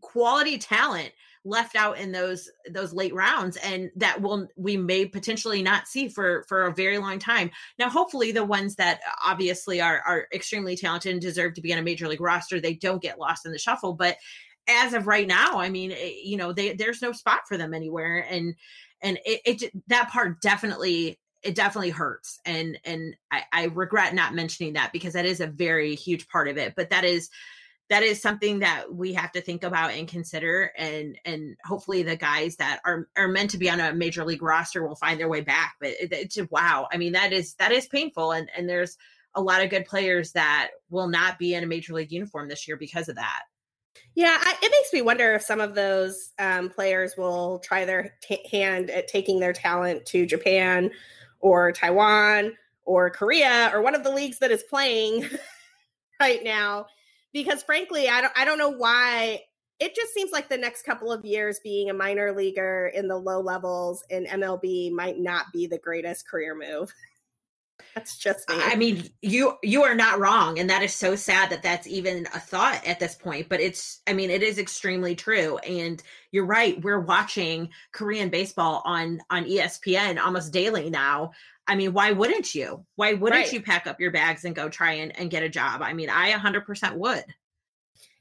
quality 0.01 0.57
talent 0.57 1.11
left 1.45 1.75
out 1.75 1.97
in 1.97 2.11
those 2.11 2.49
those 2.71 2.93
late 2.93 3.13
rounds 3.13 3.57
and 3.57 3.91
that 3.97 4.21
will 4.21 4.47
we 4.55 4.77
may 4.77 5.05
potentially 5.05 5.61
not 5.61 5.87
see 5.87 6.07
for 6.07 6.45
for 6.47 6.65
a 6.65 6.73
very 6.73 6.97
long 6.97 7.19
time 7.19 7.51
now 7.77 7.89
hopefully 7.89 8.31
the 8.31 8.45
ones 8.45 8.75
that 8.75 9.01
obviously 9.25 9.81
are 9.81 10.01
are 10.05 10.27
extremely 10.33 10.75
talented 10.75 11.11
and 11.11 11.21
deserve 11.21 11.53
to 11.53 11.61
be 11.61 11.73
on 11.73 11.79
a 11.79 11.83
major 11.83 12.07
league 12.07 12.21
roster 12.21 12.61
they 12.61 12.73
don't 12.73 13.01
get 13.01 13.19
lost 13.19 13.45
in 13.45 13.51
the 13.51 13.57
shuffle 13.57 13.93
but 13.93 14.15
as 14.69 14.93
of 14.93 15.05
right 15.05 15.27
now 15.27 15.59
i 15.59 15.69
mean 15.69 15.91
it, 15.91 15.97
eh, 15.99 16.13
you 16.23 16.37
know 16.37 16.53
they, 16.53 16.73
there's 16.73 17.01
no 17.01 17.11
spot 17.11 17.41
for 17.45 17.57
them 17.57 17.73
anywhere 17.73 18.25
and 18.29 18.55
and 19.01 19.19
it, 19.25 19.41
it 19.45 19.71
that 19.87 20.09
part 20.09 20.39
definitely 20.41 21.19
it 21.43 21.55
definitely 21.55 21.89
hurts 21.89 22.39
and 22.45 22.79
and 22.85 23.15
I, 23.31 23.43
I 23.51 23.65
regret 23.65 24.13
not 24.13 24.33
mentioning 24.33 24.73
that 24.73 24.91
because 24.93 25.13
that 25.13 25.25
is 25.25 25.41
a 25.41 25.47
very 25.47 25.95
huge 25.95 26.27
part 26.27 26.47
of 26.47 26.57
it 26.57 26.73
but 26.75 26.89
that 26.89 27.03
is 27.03 27.29
that 27.89 28.01
is 28.01 28.21
something 28.21 28.59
that 28.59 28.93
we 28.93 29.13
have 29.13 29.31
to 29.33 29.41
think 29.41 29.63
about 29.63 29.91
and 29.91 30.07
consider 30.07 30.71
and 30.77 31.17
and 31.25 31.57
hopefully 31.65 32.03
the 32.03 32.15
guys 32.15 32.55
that 32.57 32.79
are 32.85 33.07
are 33.17 33.27
meant 33.27 33.51
to 33.51 33.57
be 33.57 33.69
on 33.69 33.79
a 33.79 33.93
major 33.93 34.23
league 34.23 34.41
roster 34.41 34.87
will 34.87 34.95
find 34.95 35.19
their 35.19 35.29
way 35.29 35.41
back 35.41 35.75
but 35.79 35.89
it, 35.89 36.11
it's 36.11 36.37
wow 36.49 36.87
i 36.91 36.97
mean 36.97 37.13
that 37.13 37.33
is 37.33 37.55
that 37.55 37.71
is 37.71 37.87
painful 37.87 38.31
and 38.31 38.49
and 38.55 38.69
there's 38.69 38.97
a 39.35 39.41
lot 39.41 39.63
of 39.63 39.69
good 39.69 39.85
players 39.85 40.31
that 40.33 40.71
will 40.89 41.07
not 41.07 41.39
be 41.39 41.53
in 41.53 41.63
a 41.63 41.67
major 41.67 41.93
league 41.93 42.11
uniform 42.11 42.47
this 42.47 42.67
year 42.67 42.77
because 42.77 43.09
of 43.09 43.15
that. 43.15 43.43
Yeah, 44.15 44.37
I, 44.39 44.55
it 44.61 44.71
makes 44.71 44.93
me 44.93 45.01
wonder 45.01 45.33
if 45.33 45.41
some 45.41 45.59
of 45.59 45.75
those 45.75 46.33
um, 46.37 46.69
players 46.69 47.15
will 47.17 47.59
try 47.59 47.85
their 47.85 48.15
t- 48.21 48.47
hand 48.51 48.89
at 48.89 49.07
taking 49.07 49.39
their 49.39 49.53
talent 49.53 50.05
to 50.07 50.25
Japan 50.25 50.91
or 51.43 51.73
Taiwan 51.73 52.53
or 52.85 53.09
Korea 53.09 53.69
or 53.73 53.81
one 53.81 53.93
of 53.93 54.03
the 54.03 54.09
leagues 54.09 54.39
that 54.39 54.49
is 54.49 54.63
playing 54.63 55.29
right 56.19 56.43
now 56.43 56.87
because 57.33 57.61
frankly 57.61 58.09
I 58.09 58.21
don't 58.21 58.33
I 58.35 58.45
don't 58.45 58.57
know 58.57 58.69
why 58.69 59.41
it 59.79 59.93
just 59.93 60.13
seems 60.13 60.31
like 60.31 60.47
the 60.47 60.57
next 60.57 60.83
couple 60.83 61.11
of 61.11 61.25
years 61.25 61.59
being 61.61 61.89
a 61.89 61.93
minor 61.93 62.33
leaguer 62.33 62.91
in 62.95 63.07
the 63.07 63.17
low 63.17 63.41
levels 63.41 64.03
in 64.09 64.25
MLB 64.25 64.91
might 64.91 65.19
not 65.19 65.51
be 65.51 65.67
the 65.67 65.77
greatest 65.77 66.27
career 66.27 66.55
move. 66.55 66.93
That's 67.95 68.17
just 68.17 68.47
me. 68.49 68.55
I 68.59 68.75
mean, 68.75 69.09
you 69.21 69.57
you 69.61 69.83
are 69.83 69.95
not 69.95 70.19
wrong, 70.19 70.59
and 70.59 70.69
that 70.69 70.83
is 70.83 70.93
so 70.93 71.15
sad 71.15 71.49
that 71.49 71.63
that's 71.63 71.87
even 71.87 72.27
a 72.33 72.39
thought 72.39 72.85
at 72.85 72.99
this 72.99 73.15
point. 73.15 73.49
But 73.49 73.59
it's, 73.59 74.01
I 74.07 74.13
mean, 74.13 74.29
it 74.29 74.43
is 74.43 74.57
extremely 74.57 75.15
true. 75.15 75.57
And 75.59 76.01
you're 76.31 76.45
right. 76.45 76.81
We're 76.81 76.99
watching 76.99 77.69
Korean 77.91 78.29
baseball 78.29 78.81
on 78.85 79.21
on 79.29 79.45
ESPN 79.45 80.19
almost 80.19 80.53
daily 80.53 80.89
now. 80.89 81.31
I 81.67 81.75
mean, 81.75 81.93
why 81.93 82.11
wouldn't 82.11 82.53
you? 82.53 82.85
Why 82.95 83.13
wouldn't 83.13 83.43
right. 83.45 83.53
you 83.53 83.61
pack 83.61 83.87
up 83.87 83.99
your 83.99 84.11
bags 84.11 84.43
and 84.43 84.55
go 84.55 84.67
try 84.69 84.93
and, 84.93 85.17
and 85.17 85.29
get 85.29 85.43
a 85.43 85.49
job? 85.49 85.81
I 85.81 85.93
mean, 85.93 86.09
I 86.09 86.31
100% 86.31 86.95
would. 86.95 87.23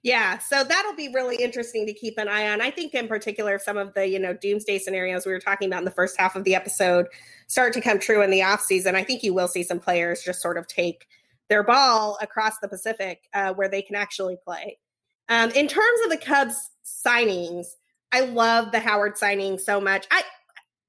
Yeah, 0.03 0.39
so 0.39 0.65
that'll 0.65 0.97
be 0.97 1.09
really 1.15 1.37
interesting 1.37 1.87
to 1.87 1.93
keep 1.93 2.19
an 2.19 2.27
eye 2.27 2.49
on. 2.49 2.61
I 2.61 2.73
think, 2.73 2.93
in 2.93 3.07
particular, 3.07 3.61
some 3.61 3.77
of 3.77 3.95
the 3.95 4.07
you 4.07 4.19
know 4.19 4.35
doomsday 4.35 4.79
scenarios 4.79 5.25
we 5.25 5.33
were 5.33 5.39
talking 5.39 5.69
about 5.69 5.79
in 5.79 5.85
the 5.85 5.93
first 5.93 6.19
half 6.19 6.35
of 6.35 6.43
the 6.43 6.57
episode 6.57 7.07
start 7.47 7.73
to 7.75 7.81
come 7.81 8.01
true 8.01 8.23
in 8.23 8.31
the 8.31 8.43
off 8.43 8.63
season. 8.63 8.97
I 8.97 9.05
think 9.05 9.23
you 9.23 9.33
will 9.33 9.47
see 9.47 9.63
some 9.63 9.79
players 9.79 10.25
just 10.25 10.43
sort 10.43 10.59
of 10.59 10.67
take 10.67 11.07
their 11.49 11.63
ball 11.63 12.19
across 12.21 12.59
the 12.59 12.69
Pacific 12.69 13.29
uh, 13.33 13.53
where 13.55 13.69
they 13.69 13.83
can 13.83 13.95
actually 13.95 14.37
play. 14.45 14.79
Um, 15.29 15.51
in 15.51 15.69
terms 15.69 16.01
of 16.05 16.11
the 16.11 16.17
Cubs 16.17 16.71
signings, 16.85 17.67
I 18.11 18.23
love 18.23 18.73
the 18.73 18.81
Howard 18.81 19.17
signing 19.17 19.59
so 19.59 19.81
much. 19.81 20.07
I, 20.11 20.23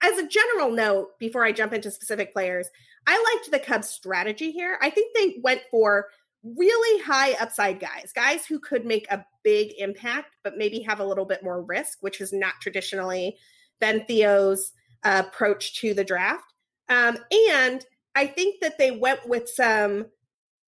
as 0.01 0.17
a 0.17 0.27
general 0.27 0.71
note, 0.71 1.19
before 1.19 1.45
I 1.45 1.51
jump 1.51 1.73
into 1.73 1.91
specific 1.91 2.33
players, 2.33 2.67
I 3.05 3.35
liked 3.35 3.51
the 3.51 3.59
Cubs' 3.59 3.89
strategy 3.89 4.51
here. 4.51 4.77
I 4.81 4.89
think 4.89 5.15
they 5.15 5.35
went 5.43 5.61
for 5.69 6.07
really 6.43 7.01
high 7.03 7.33
upside 7.33 7.79
guys, 7.79 8.11
guys 8.13 8.45
who 8.45 8.59
could 8.59 8.85
make 8.85 9.07
a 9.09 9.25
big 9.43 9.73
impact, 9.77 10.35
but 10.43 10.57
maybe 10.57 10.79
have 10.81 10.99
a 10.99 11.05
little 11.05 11.25
bit 11.25 11.43
more 11.43 11.63
risk, 11.63 11.99
which 12.01 12.21
is 12.21 12.33
not 12.33 12.53
traditionally 12.61 13.37
been 13.79 14.05
Theo's 14.05 14.73
uh, 15.03 15.23
approach 15.25 15.79
to 15.81 15.93
the 15.93 16.03
draft. 16.03 16.53
Um, 16.89 17.17
and 17.31 17.85
I 18.15 18.27
think 18.27 18.61
that 18.61 18.77
they 18.77 18.91
went 18.91 19.27
with 19.27 19.49
some 19.49 20.07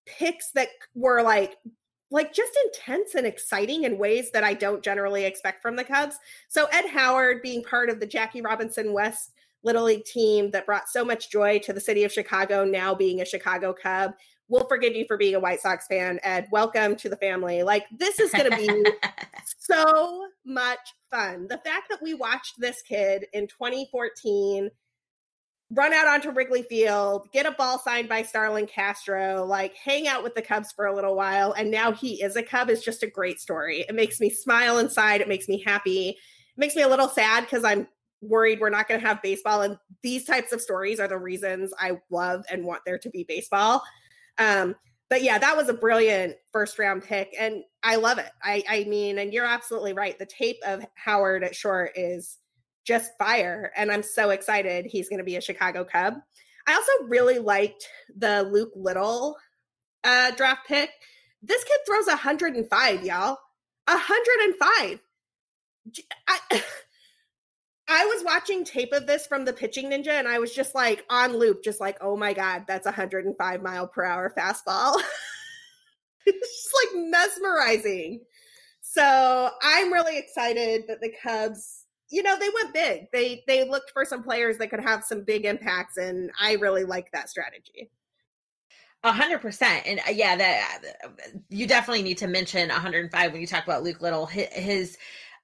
picks 0.06 0.50
that 0.52 0.68
were 0.94 1.22
like 1.22 1.56
like 2.12 2.32
just 2.32 2.56
intense 2.66 3.16
and 3.16 3.26
exciting 3.26 3.82
in 3.82 3.98
ways 3.98 4.30
that 4.30 4.44
I 4.44 4.54
don't 4.54 4.82
generally 4.82 5.24
expect 5.24 5.60
from 5.60 5.74
the 5.74 5.82
Cubs. 5.82 6.16
So 6.48 6.66
Ed 6.66 6.86
Howard 6.88 7.42
being 7.42 7.64
part 7.64 7.90
of 7.90 7.98
the 7.98 8.06
Jackie 8.06 8.42
Robinson 8.42 8.92
West 8.92 9.32
Little 9.64 9.84
League 9.84 10.04
team 10.04 10.52
that 10.52 10.66
brought 10.66 10.88
so 10.88 11.04
much 11.04 11.30
joy 11.30 11.58
to 11.64 11.72
the 11.72 11.80
city 11.80 12.04
of 12.04 12.12
Chicago, 12.12 12.64
now 12.64 12.94
being 12.94 13.20
a 13.20 13.24
Chicago 13.24 13.74
Cub, 13.74 14.12
we'll 14.48 14.66
forgive 14.66 14.94
you 14.94 15.04
for 15.06 15.16
being 15.16 15.34
a 15.34 15.40
White 15.40 15.60
Sox 15.60 15.86
fan, 15.86 16.20
Ed. 16.22 16.46
Welcome 16.50 16.96
to 16.96 17.08
the 17.08 17.16
family. 17.16 17.62
Like, 17.62 17.86
this 17.90 18.20
is 18.20 18.30
going 18.30 18.50
to 18.50 18.56
be 18.56 18.90
so 19.58 20.26
much 20.44 20.78
fun. 21.10 21.46
The 21.48 21.58
fact 21.58 21.88
that 21.90 22.02
we 22.02 22.14
watched 22.14 22.54
this 22.58 22.80
kid 22.82 23.26
in 23.32 23.46
2014 23.46 24.70
run 25.72 25.92
out 25.92 26.06
onto 26.06 26.30
Wrigley 26.30 26.62
Field, 26.62 27.28
get 27.32 27.44
a 27.44 27.50
ball 27.50 27.80
signed 27.80 28.08
by 28.08 28.22
Starlin 28.22 28.66
Castro, 28.66 29.44
like 29.44 29.74
hang 29.74 30.06
out 30.06 30.22
with 30.22 30.34
the 30.36 30.42
Cubs 30.42 30.72
for 30.72 30.86
a 30.86 30.94
little 30.94 31.16
while, 31.16 31.52
and 31.52 31.70
now 31.70 31.90
he 31.90 32.22
is 32.22 32.36
a 32.36 32.42
Cub 32.42 32.70
is 32.70 32.84
just 32.84 33.02
a 33.02 33.10
great 33.10 33.40
story. 33.40 33.84
It 33.88 33.94
makes 33.94 34.20
me 34.20 34.30
smile 34.30 34.78
inside. 34.78 35.20
It 35.20 35.28
makes 35.28 35.48
me 35.48 35.62
happy. 35.66 36.10
It 36.10 36.16
makes 36.56 36.76
me 36.76 36.82
a 36.82 36.88
little 36.88 37.08
sad 37.08 37.44
because 37.44 37.64
I'm 37.64 37.88
worried 38.22 38.60
we're 38.60 38.70
not 38.70 38.88
going 38.88 39.00
to 39.00 39.06
have 39.06 39.20
baseball. 39.22 39.62
And 39.62 39.76
these 40.02 40.24
types 40.24 40.52
of 40.52 40.60
stories 40.60 41.00
are 41.00 41.08
the 41.08 41.18
reasons 41.18 41.72
I 41.78 41.98
love 42.10 42.44
and 42.50 42.64
want 42.64 42.82
there 42.86 42.98
to 42.98 43.10
be 43.10 43.24
baseball. 43.24 43.82
Um, 44.38 44.74
but 45.08 45.22
yeah, 45.22 45.38
that 45.38 45.56
was 45.56 45.68
a 45.68 45.74
brilliant 45.74 46.34
first 46.52 46.78
round 46.78 47.04
pick, 47.04 47.34
and 47.38 47.62
I 47.82 47.96
love 47.96 48.18
it. 48.18 48.30
I, 48.42 48.64
I 48.68 48.84
mean, 48.84 49.18
and 49.18 49.32
you're 49.32 49.44
absolutely 49.44 49.92
right. 49.92 50.18
The 50.18 50.26
tape 50.26 50.58
of 50.66 50.84
Howard 50.94 51.44
at 51.44 51.54
short 51.54 51.92
is 51.94 52.38
just 52.84 53.12
fire, 53.18 53.72
and 53.76 53.92
I'm 53.92 54.02
so 54.02 54.30
excited 54.30 54.86
he's 54.86 55.08
going 55.08 55.18
to 55.18 55.24
be 55.24 55.36
a 55.36 55.40
Chicago 55.40 55.84
Cub. 55.84 56.14
I 56.66 56.74
also 56.74 57.08
really 57.08 57.38
liked 57.38 57.86
the 58.16 58.42
Luke 58.42 58.72
Little 58.74 59.36
uh, 60.02 60.32
draft 60.32 60.66
pick. 60.66 60.90
This 61.42 61.62
kid 61.62 61.78
throws 61.86 62.06
105, 62.06 63.04
y'all. 63.04 63.38
105. 63.86 65.00
I, 66.26 66.38
I 67.88 68.04
was 68.06 68.24
watching 68.24 68.64
tape 68.64 68.92
of 68.92 69.06
this 69.06 69.26
from 69.26 69.44
the 69.44 69.52
pitching 69.52 69.90
ninja 69.90 70.08
and 70.08 70.26
I 70.26 70.38
was 70.38 70.52
just 70.52 70.74
like 70.74 71.04
on 71.08 71.36
loop, 71.36 71.62
just 71.62 71.80
like, 71.80 71.96
oh 72.00 72.16
my 72.16 72.32
God, 72.32 72.64
that's 72.66 72.84
105 72.84 73.62
mile 73.62 73.86
per 73.86 74.04
hour 74.04 74.32
fastball. 74.36 75.00
it's 76.26 76.62
just 76.62 76.74
like 76.74 77.04
mesmerizing. 77.06 78.20
So 78.96 79.50
I'm 79.62 79.92
really 79.92 80.18
excited 80.18 80.84
that 80.88 81.00
the 81.00 81.12
Cubs, 81.22 81.84
you 82.10 82.22
know, 82.22 82.38
they 82.38 82.48
went 82.54 82.72
big. 82.72 83.06
They 83.12 83.44
they 83.46 83.68
looked 83.68 83.90
for 83.90 84.04
some 84.04 84.22
players 84.22 84.58
that 84.58 84.70
could 84.70 84.80
have 84.80 85.04
some 85.04 85.22
big 85.24 85.44
impacts, 85.44 85.96
and 85.96 86.30
I 86.40 86.54
really 86.54 86.84
like 86.84 87.10
that 87.12 87.28
strategy. 87.28 87.90
A 89.02 89.12
hundred 89.12 89.40
percent, 89.40 89.82
and 89.86 90.00
uh, 90.00 90.12
yeah, 90.12 90.36
that 90.36 90.82
you 91.50 91.66
definitely 91.66 92.04
need 92.04 92.18
to 92.18 92.26
mention 92.26 92.68
105 92.68 93.32
when 93.32 93.40
you 93.40 93.46
talk 93.46 93.64
about 93.64 93.82
Luke 93.82 94.00
Little. 94.00 94.24
His 94.26 94.96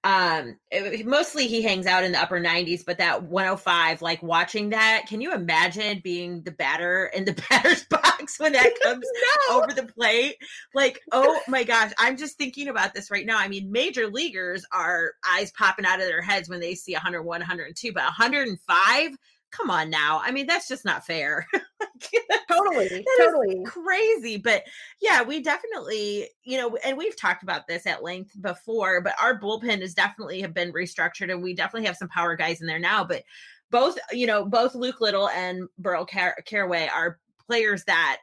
um 0.05 0.57
it, 0.73 1.07
mostly 1.07 1.47
he 1.47 1.63
hangs 1.63 1.87
out 1.87 2.03
in 2.03 2.11
the 2.11 2.21
upper 2.21 2.41
90s 2.41 2.85
but 2.85 2.99
that 2.99 3.23
105 3.23 4.03
like 4.03 4.21
watching 4.21 4.71
that 4.71 5.05
can 5.09 5.21
you 5.21 5.33
imagine 5.33 6.01
being 6.03 6.43
the 6.43 6.51
batter 6.51 7.07
in 7.15 7.25
the 7.25 7.33
batter's 7.51 7.85
box 7.85 8.39
when 8.41 8.53
that 8.53 8.73
comes 8.83 9.07
no. 9.49 9.57
over 9.61 9.73
the 9.73 9.85
plate 9.85 10.37
like 10.75 11.01
oh 11.13 11.41
my 11.47 11.63
gosh 11.63 11.93
i'm 11.99 12.17
just 12.17 12.37
thinking 12.37 12.67
about 12.67 12.95
this 12.95 13.13
right 13.13 13.27
now 13.27 13.39
i 13.39 13.47
mean 13.47 13.71
major 13.71 14.09
leaguers 14.09 14.65
are 14.73 15.13
eyes 15.29 15.53
popping 15.53 15.87
out 15.87 16.01
of 16.01 16.07
their 16.07 16.23
heads 16.23 16.49
when 16.49 16.59
they 16.59 16.75
see 16.75 16.95
101 16.95 17.25
102 17.41 17.93
but 17.93 18.03
105 18.03 19.17
come 19.53 19.71
on 19.71 19.91
now. 19.91 20.21
I 20.23 20.33
mean, 20.33 20.47
that's 20.47 20.67
just 20.67 20.85
not 20.85 21.07
fair. 21.07 21.47
totally. 22.49 23.05
totally. 23.19 23.63
Crazy. 23.65 24.37
But 24.37 24.65
yeah, 25.01 25.23
we 25.23 25.41
definitely, 25.41 26.29
you 26.43 26.59
know, 26.59 26.77
and 26.85 26.97
we've 26.97 27.17
talked 27.17 27.43
about 27.43 27.67
this 27.69 27.87
at 27.87 28.03
length 28.03 28.41
before, 28.41 29.01
but 29.01 29.15
our 29.21 29.39
bullpen 29.39 29.81
has 29.81 29.95
definitely 29.95 30.41
have 30.41 30.55
been 30.55 30.73
restructured 30.73 31.31
and 31.31 31.43
we 31.43 31.55
definitely 31.55 31.87
have 31.87 31.97
some 31.97 32.09
power 32.09 32.35
guys 32.35 32.61
in 32.61 32.67
there 32.67 32.79
now. 32.79 33.05
But 33.05 33.23
both, 33.71 33.99
you 34.11 34.27
know, 34.27 34.45
both 34.45 34.75
Luke 34.75 35.01
Little 35.01 35.29
and 35.29 35.69
Burl 35.79 36.05
Car- 36.07 36.37
Carraway 36.45 36.89
are 36.89 37.19
players 37.47 37.85
that, 37.85 38.19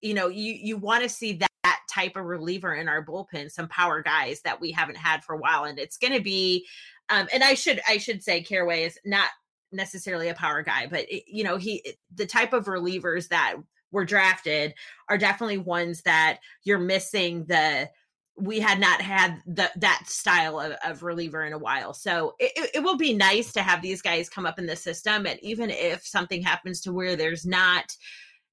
you 0.00 0.14
know, 0.14 0.28
you 0.28 0.52
you 0.52 0.76
want 0.76 1.02
to 1.02 1.08
see 1.08 1.32
that, 1.34 1.50
that 1.62 1.80
type 1.90 2.16
of 2.16 2.26
reliever 2.26 2.74
in 2.74 2.88
our 2.88 3.04
bullpen, 3.04 3.50
some 3.50 3.68
power 3.68 4.02
guys 4.02 4.40
that 4.42 4.60
we 4.60 4.70
haven't 4.70 4.98
had 4.98 5.24
for 5.24 5.34
a 5.34 5.38
while. 5.38 5.64
And 5.64 5.78
it's 5.78 5.96
gonna 5.96 6.20
be 6.20 6.66
um, 7.08 7.28
and 7.32 7.42
I 7.42 7.54
should 7.54 7.80
I 7.88 7.98
should 7.98 8.22
say 8.22 8.42
Carraway 8.42 8.84
is 8.84 8.98
not 9.04 9.30
necessarily 9.74 10.28
a 10.28 10.34
power 10.34 10.62
guy, 10.62 10.86
but 10.86 11.00
it, 11.10 11.24
you 11.26 11.44
know, 11.44 11.56
he 11.56 11.82
eh, 11.86 11.92
the 12.14 12.26
type 12.26 12.52
of 12.52 12.66
relievers 12.66 13.28
that 13.28 13.56
were 13.90 14.04
drafted 14.04 14.74
are 15.08 15.18
definitely 15.18 15.58
ones 15.58 16.02
that 16.02 16.38
you're 16.64 16.78
missing 16.78 17.44
the 17.46 17.88
we 18.36 18.58
had 18.58 18.80
not 18.80 19.00
had 19.00 19.40
the, 19.46 19.70
that 19.76 20.02
style 20.06 20.58
of, 20.58 20.72
of 20.84 21.02
reliever 21.02 21.44
in 21.44 21.52
a 21.52 21.58
while. 21.58 21.94
So 21.94 22.34
it, 22.40 22.70
it 22.74 22.80
will 22.80 22.96
be 22.96 23.14
nice 23.14 23.52
to 23.52 23.62
have 23.62 23.80
these 23.80 24.02
guys 24.02 24.28
come 24.28 24.44
up 24.44 24.58
in 24.58 24.66
the 24.66 24.74
system. 24.74 25.26
And 25.26 25.38
even 25.40 25.70
if 25.70 26.04
something 26.04 26.42
happens 26.42 26.80
to 26.80 26.92
where 26.92 27.14
there's 27.14 27.46
not, 27.46 27.96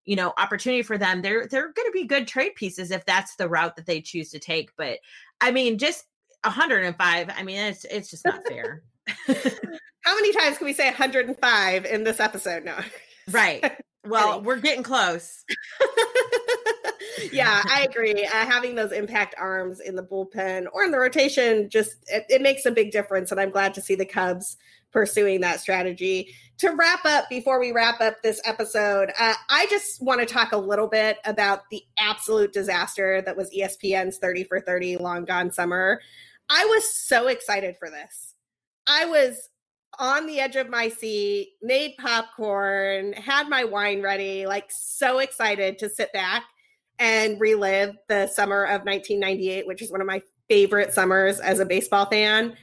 you 0.06 0.16
know, 0.16 0.34
opportunity 0.38 0.84
for 0.84 1.00
them, 1.00 1.24
they're, 1.24 1.48
they're 1.48 1.74
going 1.74 1.88
to 1.88 1.92
be 1.94 2.06
good 2.06 2.28
trade 2.28 2.54
pieces 2.56 2.92
if 2.92 3.06
that's 3.06 3.36
the 3.38 3.50
route 3.50 3.76
that 3.76 3.88
they 3.88 4.02
choose 4.02 4.30
to 4.32 4.40
take. 4.40 4.70
But 4.78 5.00
I 5.42 5.50
mean, 5.50 5.80
just 5.80 6.06
105, 6.44 7.30
I 7.36 7.44
mean, 7.44 7.58
it's, 7.58 7.84
it's 7.86 8.12
just 8.12 8.26
not 8.26 8.42
fair. 8.48 8.84
How 10.04 10.16
many 10.16 10.34
times 10.34 10.58
can 10.58 10.66
we 10.66 10.74
say 10.74 10.86
105 10.86 11.86
in 11.86 12.04
this 12.04 12.20
episode? 12.20 12.64
No. 12.66 12.78
Right. 13.30 13.64
Well, 14.04 14.42
we're 14.42 14.58
getting 14.58 14.82
close. 14.84 15.46
yeah, 17.32 17.62
I 17.70 17.88
agree. 17.90 18.26
Uh, 18.26 18.30
having 18.30 18.76
those 18.76 18.92
impact 18.92 19.36
arms 19.38 19.80
in 19.80 19.96
the 19.96 20.04
bullpen 20.04 20.66
or 20.74 20.84
in 20.84 20.92
the 20.92 21.00
rotation 21.00 21.70
just 21.70 21.98
it, 22.08 22.26
it, 22.28 22.42
makes 22.42 22.66
a 22.66 22.72
big 22.72 22.92
difference, 22.92 23.32
and 23.32 23.40
I'm 23.40 23.52
glad 23.52 23.74
to 23.76 23.82
see 23.82 23.96
the 23.96 24.06
Cubs 24.06 24.58
pursuing 24.92 25.42
that 25.42 25.60
strategy. 25.60 26.34
To 26.58 26.70
wrap 26.72 27.06
up, 27.06 27.30
before 27.30 27.60
we 27.60 27.72
wrap 27.72 28.02
up 28.02 28.22
this 28.22 28.42
episode, 28.44 29.12
uh, 29.20 29.36
I 29.50 29.68
just 29.70 30.02
want 30.02 30.20
to 30.20 30.26
talk 30.26 30.52
a 30.52 30.58
little 30.58 30.88
bit 30.88 31.18
about 31.26 31.70
the 31.70 31.84
absolute 31.98 32.54
disaster 32.54 33.22
that 33.22 33.38
was 33.38 33.52
ESPN's 33.52 34.18
30 34.18 34.46
for 34.46 34.60
30 34.60 34.98
Long 34.98 35.26
Gone 35.26 35.52
Summer. 35.52 36.02
I 36.50 36.66
was 36.66 36.94
so 36.94 37.28
excited 37.28 37.78
for 37.78 37.90
this. 37.90 38.31
I 38.88 39.06
was 39.06 39.50
on 40.00 40.26
the 40.26 40.40
edge 40.40 40.56
of 40.56 40.70
my 40.70 40.90
seat, 40.90 41.54
made 41.62 41.96
popcorn, 42.00 43.14
had 43.14 43.50
my 43.50 43.64
wine 43.64 44.02
ready, 44.02 44.46
like 44.46 44.66
so 44.70 45.20
excited 45.20 45.78
to 45.80 45.90
sit 45.90 46.12
back 46.14 46.44
and 47.00 47.40
relive 47.40 47.96
the 48.10 48.28
summer 48.28 48.64
of 48.64 48.82
1998, 48.84 49.68
which 49.68 49.82
is 49.82 49.92
one 49.92 50.02
of 50.02 50.08
my 50.08 50.22
favorite 50.50 50.94
summers 50.94 51.40
as 51.40 51.60
a 51.60 51.66
baseball 51.66 52.06
fan, 52.06 52.56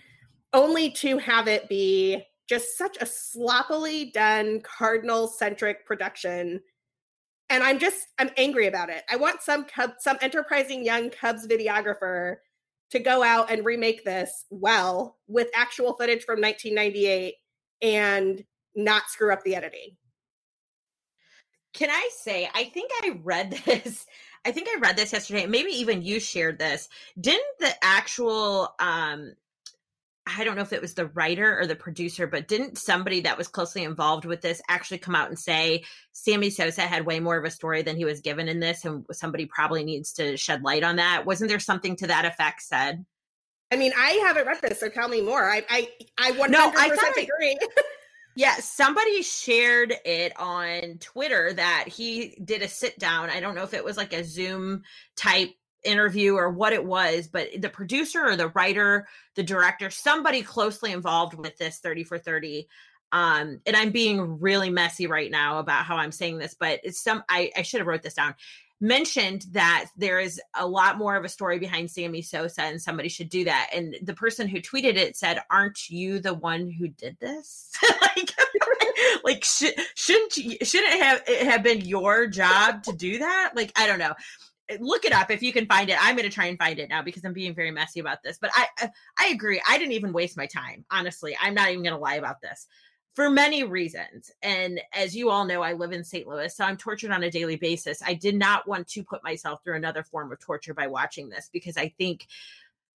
only 0.52 0.90
to 0.90 1.18
have 1.18 1.48
it 1.48 1.68
be 1.68 2.22
just 2.48 2.78
such 2.78 2.96
a 3.00 3.06
sloppily 3.06 4.10
done 4.12 4.60
Cardinal 4.62 5.28
centric 5.28 5.84
production. 5.86 6.60
And 7.50 7.62
I'm 7.62 7.78
just 7.78 8.08
I'm 8.18 8.30
angry 8.36 8.66
about 8.66 8.90
it. 8.90 9.04
I 9.10 9.16
want 9.16 9.42
some 9.42 9.64
Cub, 9.64 9.92
some 10.00 10.18
enterprising 10.20 10.84
young 10.84 11.10
Cubs 11.10 11.46
videographer 11.46 12.36
to 12.90 12.98
go 12.98 13.22
out 13.22 13.50
and 13.50 13.64
remake 13.64 14.04
this 14.04 14.44
well 14.50 15.16
with 15.26 15.48
actual 15.54 15.94
footage 15.94 16.24
from 16.24 16.40
1998 16.40 17.34
and 17.82 18.44
not 18.74 19.08
screw 19.08 19.32
up 19.32 19.42
the 19.44 19.54
editing. 19.54 19.96
Can 21.74 21.90
I 21.90 22.08
say, 22.16 22.48
I 22.54 22.64
think 22.64 22.90
I 23.02 23.18
read 23.22 23.50
this. 23.66 24.06
I 24.44 24.52
think 24.52 24.68
I 24.68 24.78
read 24.80 24.96
this 24.96 25.12
yesterday. 25.12 25.46
Maybe 25.46 25.70
even 25.70 26.02
you 26.02 26.20
shared 26.20 26.58
this. 26.58 26.88
Didn't 27.20 27.58
the 27.58 27.72
actual 27.82 28.74
um 28.78 29.34
I 30.36 30.44
don't 30.44 30.56
know 30.56 30.62
if 30.62 30.72
it 30.72 30.82
was 30.82 30.94
the 30.94 31.06
writer 31.06 31.58
or 31.58 31.66
the 31.66 31.76
producer, 31.76 32.26
but 32.26 32.48
didn't 32.48 32.78
somebody 32.78 33.20
that 33.22 33.38
was 33.38 33.48
closely 33.48 33.84
involved 33.84 34.24
with 34.24 34.40
this 34.42 34.60
actually 34.68 34.98
come 34.98 35.14
out 35.14 35.28
and 35.28 35.38
say 35.38 35.84
Sammy 36.12 36.50
Sosa 36.50 36.82
had 36.82 37.06
way 37.06 37.20
more 37.20 37.36
of 37.36 37.44
a 37.44 37.50
story 37.50 37.82
than 37.82 37.96
he 37.96 38.04
was 38.04 38.20
given 38.20 38.48
in 38.48 38.60
this, 38.60 38.84
and 38.84 39.06
somebody 39.12 39.46
probably 39.46 39.84
needs 39.84 40.12
to 40.14 40.36
shed 40.36 40.62
light 40.62 40.84
on 40.84 40.96
that? 40.96 41.24
Wasn't 41.24 41.48
there 41.48 41.58
something 41.58 41.96
to 41.96 42.06
that 42.08 42.24
effect 42.24 42.62
said? 42.62 43.04
I 43.70 43.76
mean, 43.76 43.92
I 43.96 44.10
haven't 44.26 44.46
read 44.46 44.60
this, 44.62 44.80
so 44.80 44.88
tell 44.88 45.08
me 45.08 45.20
more. 45.20 45.50
I 45.50 45.64
I 45.68 45.88
I 46.18 46.32
100% 46.32 46.48
no, 46.50 46.72
I 46.74 47.12
agree. 47.16 47.58
yeah, 48.36 48.54
somebody 48.56 49.22
shared 49.22 49.94
it 50.04 50.32
on 50.38 50.98
Twitter 51.00 51.52
that 51.52 51.86
he 51.88 52.38
did 52.44 52.62
a 52.62 52.68
sit 52.68 52.98
down. 52.98 53.30
I 53.30 53.40
don't 53.40 53.54
know 53.54 53.64
if 53.64 53.74
it 53.74 53.84
was 53.84 53.96
like 53.96 54.12
a 54.12 54.24
Zoom 54.24 54.82
type 55.16 55.50
interview 55.84 56.34
or 56.34 56.50
what 56.50 56.72
it 56.72 56.84
was, 56.84 57.28
but 57.28 57.48
the 57.58 57.68
producer 57.68 58.24
or 58.24 58.36
the 58.36 58.48
writer, 58.48 59.06
the 59.34 59.42
director, 59.42 59.90
somebody 59.90 60.42
closely 60.42 60.92
involved 60.92 61.34
with 61.34 61.56
this 61.56 61.78
30 61.78 62.04
for 62.04 62.18
30. 62.18 62.68
Um, 63.12 63.60
and 63.66 63.74
I'm 63.74 63.90
being 63.90 64.38
really 64.40 64.70
messy 64.70 65.06
right 65.06 65.30
now 65.30 65.58
about 65.58 65.84
how 65.84 65.96
I'm 65.96 66.12
saying 66.12 66.38
this, 66.38 66.54
but 66.58 66.80
it's 66.84 67.02
some 67.02 67.22
I, 67.28 67.50
I 67.56 67.62
should 67.62 67.80
have 67.80 67.86
wrote 67.86 68.02
this 68.02 68.14
down. 68.14 68.34
Mentioned 68.80 69.46
that 69.52 69.86
there 69.96 70.20
is 70.20 70.40
a 70.54 70.66
lot 70.66 70.98
more 70.98 71.16
of 71.16 71.24
a 71.24 71.28
story 71.28 71.58
behind 71.58 71.90
Sammy 71.90 72.22
Sosa, 72.22 72.62
and 72.62 72.80
somebody 72.80 73.08
should 73.08 73.28
do 73.28 73.44
that. 73.44 73.70
And 73.74 73.96
the 74.02 74.14
person 74.14 74.46
who 74.46 74.60
tweeted 74.60 74.94
it 74.94 75.16
said, 75.16 75.40
"Aren't 75.50 75.90
you 75.90 76.20
the 76.20 76.34
one 76.34 76.70
who 76.70 76.86
did 76.86 77.18
this? 77.18 77.72
like, 78.02 78.32
like 79.24 79.44
should, 79.44 79.74
shouldn't 79.96 80.36
you, 80.36 80.58
shouldn't 80.62 80.94
it 80.94 81.02
have 81.02 81.22
it 81.26 81.46
have 81.48 81.64
been 81.64 81.80
your 81.80 82.28
job 82.28 82.84
to 82.84 82.92
do 82.92 83.18
that? 83.18 83.52
Like, 83.56 83.72
I 83.74 83.88
don't 83.88 83.98
know." 83.98 84.14
Look 84.80 85.04
it 85.04 85.12
up 85.12 85.30
if 85.30 85.42
you 85.42 85.52
can 85.52 85.66
find 85.66 85.88
it. 85.90 85.96
I'm 86.00 86.16
going 86.16 86.28
to 86.28 86.34
try 86.34 86.46
and 86.46 86.58
find 86.58 86.78
it 86.78 86.88
now 86.88 87.02
because 87.02 87.24
I'm 87.24 87.32
being 87.32 87.54
very 87.54 87.70
messy 87.70 88.00
about 88.00 88.22
this. 88.22 88.38
But 88.38 88.50
I 88.54 88.66
uh, 88.82 88.88
I 89.18 89.28
agree. 89.28 89.60
I 89.68 89.78
didn't 89.78 89.92
even 89.92 90.12
waste 90.12 90.36
my 90.36 90.46
time. 90.46 90.84
Honestly, 90.90 91.36
I'm 91.40 91.54
not 91.54 91.70
even 91.70 91.82
going 91.82 91.94
to 91.94 92.00
lie 92.00 92.16
about 92.16 92.40
this 92.40 92.66
for 93.14 93.28
many 93.28 93.64
reasons. 93.64 94.30
And 94.42 94.80
as 94.94 95.16
you 95.16 95.30
all 95.30 95.44
know, 95.44 95.60
I 95.60 95.72
live 95.72 95.92
in 95.92 96.04
St. 96.04 96.28
Louis, 96.28 96.54
so 96.54 96.64
I'm 96.64 96.76
tortured 96.76 97.10
on 97.10 97.24
a 97.24 97.30
daily 97.30 97.56
basis. 97.56 98.00
I 98.06 98.14
did 98.14 98.36
not 98.36 98.68
want 98.68 98.86
to 98.88 99.02
put 99.02 99.24
myself 99.24 99.60
through 99.64 99.76
another 99.76 100.04
form 100.04 100.30
of 100.30 100.38
torture 100.38 100.72
by 100.72 100.86
watching 100.86 101.28
this 101.28 101.50
because 101.52 101.76
I 101.76 101.92
think 101.98 102.28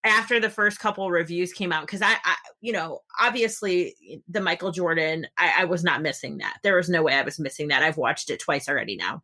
after 0.04 0.38
the 0.38 0.50
first 0.50 0.78
couple 0.78 1.10
reviews 1.10 1.52
came 1.52 1.72
out 1.72 1.86
because 1.86 2.02
I, 2.02 2.12
I, 2.24 2.36
you 2.60 2.72
know 2.72 3.00
obviously 3.18 3.96
the 4.28 4.40
michael 4.40 4.70
jordan 4.70 5.26
I, 5.38 5.62
I 5.62 5.64
was 5.64 5.82
not 5.82 6.02
missing 6.02 6.38
that 6.38 6.58
there 6.62 6.76
was 6.76 6.90
no 6.90 7.02
way 7.02 7.14
i 7.14 7.22
was 7.22 7.38
missing 7.38 7.68
that 7.68 7.82
i've 7.82 7.96
watched 7.96 8.30
it 8.30 8.38
twice 8.38 8.68
already 8.68 8.96
now 8.96 9.22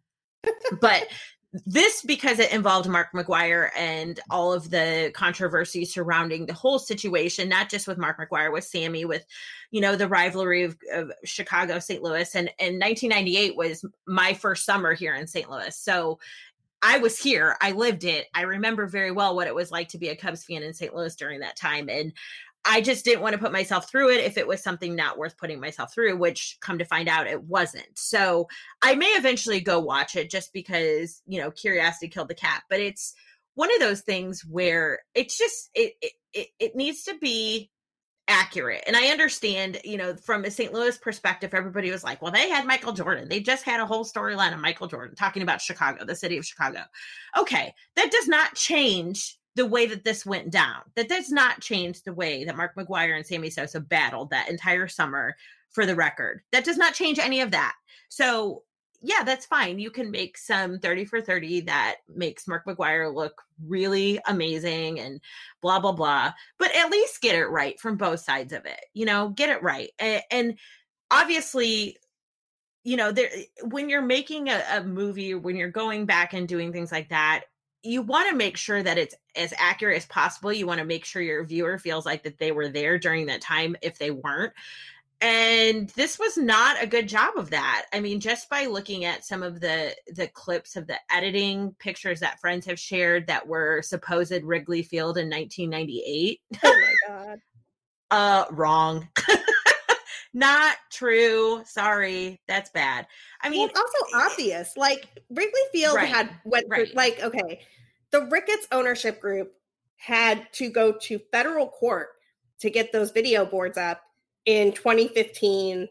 but 0.81 1.07
this 1.53 2.03
because 2.03 2.39
it 2.39 2.53
involved 2.53 2.89
Mark 2.89 3.09
McGwire 3.13 3.71
and 3.77 4.21
all 4.31 4.53
of 4.53 4.71
the 4.71 5.11
controversy 5.15 5.85
surrounding 5.85 6.47
the 6.47 6.53
whole 6.53 6.79
situation, 6.79 7.49
not 7.49 7.69
just 7.69 7.89
with 7.89 7.99
Mark 7.99 8.19
McGwire, 8.19 8.53
with 8.53 8.65
Sammy, 8.65 9.05
with 9.05 9.25
you 9.71 9.81
know 9.81 9.97
the 9.97 10.09
rivalry 10.09 10.63
of, 10.63 10.77
of 10.93 11.11
Chicago, 11.25 11.79
St. 11.81 12.03
Louis, 12.03 12.35
and 12.35 12.49
and 12.61 12.81
1998 12.81 13.57
was 13.57 13.85
my 14.07 14.33
first 14.33 14.65
summer 14.65 14.95
here 14.95 15.15
in 15.15 15.27
St. 15.27 15.51
Louis, 15.51 15.77
so 15.77 16.21
I 16.83 16.99
was 16.99 17.19
here. 17.19 17.57
I 17.61 17.73
lived 17.73 18.05
it. 18.05 18.29
I 18.35 18.43
remember 18.43 18.87
very 18.87 19.11
well 19.11 19.37
what 19.37 19.47
it 19.47 19.55
was 19.55 19.71
like 19.71 19.89
to 19.89 19.99
be 19.99 20.09
a 20.09 20.17
Cubs 20.17 20.45
fan 20.45 20.63
in 20.63 20.73
St. 20.73 20.95
Louis 20.95 21.15
during 21.15 21.41
that 21.41 21.57
time. 21.57 21.91
And 21.91 22.13
I 22.65 22.81
just 22.81 23.05
didn't 23.05 23.23
want 23.23 23.33
to 23.33 23.39
put 23.39 23.53
myself 23.53 23.89
through 23.89 24.11
it 24.11 24.25
if 24.25 24.37
it 24.37 24.47
was 24.47 24.63
something 24.63 24.95
not 24.95 25.17
worth 25.17 25.39
putting 25.39 25.61
myself 25.61 25.95
through, 25.95 26.17
which 26.17 26.59
come 26.61 26.79
to 26.79 26.85
find 26.85 27.09
out 27.09 27.27
it 27.27 27.43
wasn't. 27.45 27.99
So 27.99 28.49
I 28.83 28.95
may 28.95 29.07
eventually 29.07 29.61
go 29.61 29.81
watch 29.81 30.15
it 30.15 30.31
just 30.31 30.53
because, 30.53 31.23
you 31.27 31.41
know, 31.41 31.51
curiosity 31.51 32.09
killed 32.09 32.29
the 32.29 32.35
cat. 32.35 32.63
But 32.69 32.81
it's 32.81 33.15
one 33.55 33.73
of 33.75 33.81
those 33.81 34.03
things 34.03 34.45
where 34.45 35.01
it's 35.15 35.39
just 35.39 35.71
it 35.75 35.95
it, 36.33 36.49
it 36.59 36.77
needs 36.77 37.05
to 37.05 37.17
be 37.19 37.71
accurate. 38.29 38.85
And 38.87 38.97
I 38.97 39.09
understand, 39.09 39.81
you 39.83 39.97
know, 39.97 40.15
from 40.15 40.45
a 40.45 40.51
St. 40.51 40.73
Louis 40.73 40.97
perspective, 40.97 41.53
everybody 41.53 41.91
was 41.91 42.05
like, 42.05 42.23
well, 42.23 42.31
they 42.31 42.49
had 42.49 42.65
Michael 42.65 42.93
Jordan. 42.93 43.29
They 43.29 43.41
just 43.41 43.65
had 43.65 43.81
a 43.81 43.87
whole 43.87 44.05
storyline 44.05 44.55
of 44.55 44.61
Michael 44.61 44.87
Jordan 44.87 45.17
talking 45.17 45.43
about 45.43 45.61
Chicago, 45.61 46.05
the 46.05 46.15
city 46.15 46.39
of 46.39 46.47
Chicago. 46.47 46.83
Okay, 47.37 47.75
that 47.97 48.13
does 48.13 48.29
not 48.29 48.55
change 48.55 49.40
the 49.57 49.67
way 49.67 49.87
that 49.87 50.05
this 50.05 50.25
went 50.25 50.51
down. 50.51 50.83
That 50.97 51.09
does 51.09 51.31
not 51.31 51.61
change 51.61 52.03
the 52.03 52.13
way 52.13 52.45
that 52.45 52.57
Mark 52.57 52.75
McGwire 52.77 53.17
and 53.17 53.27
Sammy 53.27 53.51
Sosa 53.51 53.81
battled 53.81 54.31
that 54.31 54.49
entire 54.49 54.89
summer 54.89 55.37
for 55.71 55.87
the 55.87 55.97
record. 55.97 56.43
That 56.53 56.65
does 56.65 56.77
not 56.77 56.95
change 56.95 57.19
any 57.19 57.41
of 57.41 57.51
that. 57.51 57.75
So 58.09 58.63
yeah, 59.03 59.23
that's 59.25 59.47
fine. 59.47 59.79
You 59.79 59.91
can 59.91 60.11
make 60.11 60.37
some 60.37 60.79
30 60.79 61.07
for 61.07 61.21
30 61.21 61.63
that 61.63 61.97
makes 62.15 62.47
Mark 62.47 62.67
McGwire 62.67 63.13
look 63.13 63.43
really 63.67 64.21
amazing 64.27 65.01
and 65.01 65.21
blah, 65.63 65.81
blah, 65.81 65.93
blah. 65.93 66.33
But 66.59 66.77
at 66.77 66.91
least 66.91 67.23
get 67.23 67.35
it 67.35 67.47
right 67.47 67.81
from 67.81 67.97
both 67.97 68.21
sides 68.21 68.53
of 68.53 68.67
it. 68.67 68.81
You 68.93 69.07
know, 69.07 69.31
get 69.31 69.49
it 69.49 69.63
right. 69.63 69.91
And, 69.99 70.23
and 70.31 70.59
obviously, 71.11 71.97
you 72.85 72.97
know, 72.97 73.11
there 73.11 73.31
when 73.63 73.89
you're 73.89 74.03
making 74.03 74.49
a, 74.49 74.63
a 74.71 74.85
movie, 74.85 75.35
when 75.35 75.57
you're 75.57 75.71
going 75.71 76.05
back 76.05 76.35
and 76.35 76.47
doing 76.47 76.73
things 76.73 76.93
like 76.93 77.09
that, 77.09 77.45
you 77.83 78.03
want 78.03 78.31
to 78.31 78.37
make 78.37 78.57
sure 78.57 78.83
that 78.83 78.99
it's 78.99 79.15
as 79.37 79.55
accurate 79.59 79.97
as 79.97 80.07
possible. 80.07 80.53
You 80.53 80.67
want 80.67 80.81
to 80.81 80.85
make 80.87 81.05
sure 81.05 81.23
your 81.23 81.45
viewer 81.45 81.79
feels 81.79 82.05
like 82.05 82.23
that 82.25 82.39
they 82.39 82.53
were 82.53 82.69
there 82.69 82.99
during 82.99 83.27
that 83.27 83.41
time 83.41 83.77
if 83.83 83.99
they 83.99 84.11
weren't. 84.11 84.53
And 85.23 85.91
this 85.91 86.19
was 86.19 86.39
not 86.39 86.83
a 86.83 86.87
good 86.87 87.07
job 87.07 87.37
of 87.37 87.51
that. 87.51 87.87
I 87.93 88.01
mean 88.01 88.21
just 88.21 88.49
by 88.49 88.67
looking 88.67 89.05
at 89.05 89.25
some 89.25 89.43
of 89.43 89.61
the 89.61 89.95
the 90.15 90.29
clips 90.29 90.77
of 90.77 90.87
the 90.87 90.97
editing 91.11 91.75
pictures 91.79 92.21
that 92.21 92.41
friends 92.41 92.65
have 92.67 92.79
shared 92.79 93.27
that 93.27 93.47
were 93.47 93.83
supposed 93.83 94.43
wrigley 94.43 94.83
field 94.83 95.19
in 95.19 95.29
1998 95.29 96.41
oh 96.65 96.81
my 96.81 96.95
god. 97.09 97.39
Uh 98.11 98.45
wrong 98.51 99.09
not 100.33 100.77
true 100.91 101.63
sorry 101.67 102.41
that's 102.47 102.71
bad 102.71 103.07
i 103.43 103.49
mean 103.49 103.61
well, 103.61 103.69
it's 103.69 103.79
also 103.79 104.17
eh, 104.17 104.31
obvious 104.31 104.77
like 104.77 105.09
wrigley 105.31 105.61
field 105.73 105.97
right, 105.97 106.09
had 106.09 106.31
went 106.45 106.67
right. 106.69 106.87
through, 106.87 106.97
like 106.97 107.21
okay 107.23 107.61
the 108.11 108.27
ricketts 108.27 108.67
ownership 108.73 109.21
group 109.21 109.53
had 109.97 110.51
to 110.53 110.71
go 110.71 110.93
to 110.93 111.19
federal 111.31 111.69
court 111.69 112.09
to 112.61 112.71
get 112.71 112.93
those 112.93 113.11
video 113.11 113.45
boards 113.45 113.77
up 113.77 114.03
in 114.47 114.73
2015 114.73 115.89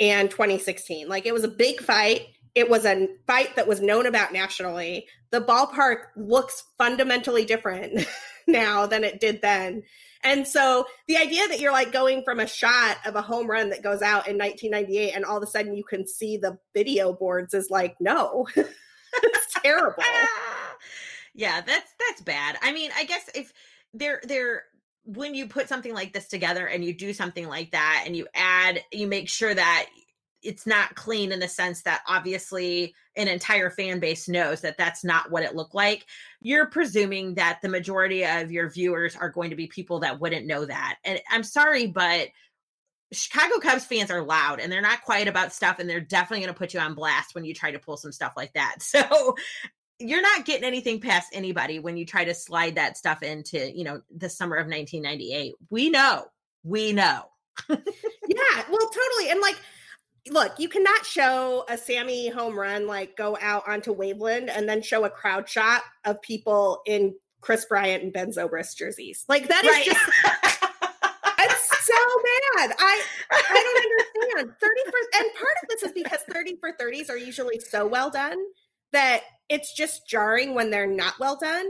and 0.00 0.30
2016. 0.30 1.08
Like 1.08 1.26
it 1.26 1.34
was 1.34 1.44
a 1.44 1.48
big 1.48 1.80
fight. 1.80 2.26
It 2.54 2.68
was 2.68 2.84
a 2.84 3.08
fight 3.26 3.56
that 3.56 3.68
was 3.68 3.80
known 3.80 4.06
about 4.06 4.32
nationally. 4.32 5.06
The 5.30 5.40
ballpark 5.40 6.06
looks 6.16 6.64
fundamentally 6.76 7.44
different 7.44 8.06
now 8.46 8.86
than 8.86 9.04
it 9.04 9.20
did 9.20 9.40
then. 9.42 9.82
And 10.24 10.46
so 10.46 10.86
the 11.08 11.16
idea 11.16 11.48
that 11.48 11.60
you're 11.60 11.72
like 11.72 11.92
going 11.92 12.22
from 12.22 12.40
a 12.40 12.46
shot 12.46 12.98
of 13.04 13.16
a 13.16 13.22
home 13.22 13.48
run 13.48 13.70
that 13.70 13.82
goes 13.82 14.02
out 14.02 14.28
in 14.28 14.38
1998 14.38 15.12
and 15.12 15.24
all 15.24 15.36
of 15.36 15.42
a 15.42 15.46
sudden 15.46 15.74
you 15.74 15.84
can 15.84 16.06
see 16.06 16.36
the 16.36 16.58
video 16.74 17.12
boards 17.12 17.54
is 17.54 17.70
like, 17.70 17.96
no, 18.00 18.46
it's 18.56 19.54
terrible. 19.62 20.02
yeah, 21.34 21.60
that's 21.60 21.94
that's 22.08 22.20
bad. 22.22 22.56
I 22.62 22.72
mean, 22.72 22.90
I 22.96 23.04
guess 23.04 23.28
if 23.34 23.52
they're 23.94 24.20
they're 24.24 24.62
when 25.04 25.34
you 25.34 25.48
put 25.48 25.68
something 25.68 25.92
like 25.92 26.12
this 26.12 26.28
together 26.28 26.66
and 26.66 26.84
you 26.84 26.94
do 26.94 27.12
something 27.12 27.48
like 27.48 27.72
that 27.72 28.04
and 28.06 28.16
you 28.16 28.28
add 28.34 28.80
you 28.92 29.08
make 29.08 29.28
sure 29.28 29.52
that 29.52 29.86
it's 30.42 30.66
not 30.66 30.94
clean 30.94 31.32
in 31.32 31.40
the 31.40 31.48
sense 31.48 31.82
that 31.82 32.02
obviously 32.06 32.94
an 33.16 33.28
entire 33.28 33.70
fan 33.70 34.00
base 34.00 34.28
knows 34.28 34.60
that 34.60 34.78
that's 34.78 35.04
not 35.04 35.30
what 35.30 35.42
it 35.42 35.54
looked 35.54 35.74
like 35.74 36.06
you're 36.40 36.66
presuming 36.66 37.34
that 37.34 37.58
the 37.62 37.68
majority 37.68 38.24
of 38.24 38.50
your 38.50 38.70
viewers 38.70 39.14
are 39.16 39.30
going 39.30 39.50
to 39.50 39.56
be 39.56 39.66
people 39.66 40.00
that 40.00 40.20
wouldn't 40.20 40.46
know 40.46 40.64
that 40.64 40.96
and 41.04 41.20
i'm 41.30 41.42
sorry 41.42 41.86
but 41.86 42.28
Chicago 43.12 43.58
Cubs 43.58 43.84
fans 43.84 44.10
are 44.10 44.22
loud 44.22 44.58
and 44.58 44.72
they're 44.72 44.80
not 44.80 45.02
quiet 45.02 45.28
about 45.28 45.52
stuff 45.52 45.78
and 45.78 45.88
they're 45.88 46.00
definitely 46.00 46.44
going 46.44 46.54
to 46.54 46.58
put 46.58 46.72
you 46.72 46.80
on 46.80 46.94
blast 46.94 47.34
when 47.34 47.44
you 47.44 47.52
try 47.52 47.70
to 47.70 47.78
pull 47.78 47.96
some 47.96 48.12
stuff 48.12 48.32
like 48.36 48.52
that. 48.54 48.76
So 48.82 49.36
you're 49.98 50.22
not 50.22 50.44
getting 50.44 50.64
anything 50.64 51.00
past 51.00 51.30
anybody 51.32 51.78
when 51.78 51.96
you 51.96 52.04
try 52.04 52.24
to 52.24 52.34
slide 52.34 52.74
that 52.74 52.96
stuff 52.96 53.22
into, 53.22 53.70
you 53.70 53.84
know, 53.84 54.00
the 54.16 54.28
summer 54.28 54.56
of 54.56 54.66
1998. 54.66 55.54
We 55.70 55.90
know. 55.90 56.26
We 56.64 56.92
know. 56.92 57.24
yeah, 57.68 57.76
well, 58.70 58.90
totally. 58.90 59.30
And 59.30 59.40
like, 59.40 59.56
look, 60.30 60.52
you 60.58 60.68
cannot 60.68 61.04
show 61.04 61.64
a 61.68 61.76
Sammy 61.76 62.28
home 62.28 62.58
run 62.58 62.86
like 62.86 63.16
go 63.16 63.36
out 63.40 63.66
onto 63.68 63.94
Waveland 63.94 64.50
and 64.54 64.68
then 64.68 64.82
show 64.82 65.04
a 65.04 65.10
crowd 65.10 65.48
shot 65.48 65.82
of 66.04 66.20
people 66.22 66.82
in 66.86 67.14
Kris 67.40 67.64
Bryant 67.64 68.04
and 68.04 68.12
Ben 68.12 68.30
Zobrist 68.30 68.76
jerseys. 68.76 69.24
Like 69.28 69.48
that 69.48 69.64
is 69.64 69.70
right. 69.70 69.84
just 69.84 70.00
it's 71.40 71.86
so 71.86 71.94
bad. 72.56 72.74
I 72.78 73.02
I 73.30 74.04
don't 74.22 74.38
understand. 74.38 74.56
30 74.60 74.80
for 74.86 75.20
and 75.20 75.34
part 75.34 75.54
of 75.62 75.68
this 75.68 75.82
is 75.82 75.92
because 75.92 76.20
30 76.30 76.56
for 76.60 76.72
30s 76.72 77.10
are 77.10 77.18
usually 77.18 77.58
so 77.58 77.86
well 77.86 78.10
done 78.10 78.38
that 78.92 79.22
it's 79.48 79.74
just 79.74 80.06
jarring 80.06 80.54
when 80.54 80.70
they're 80.70 80.86
not 80.86 81.14
well 81.18 81.36
done. 81.36 81.66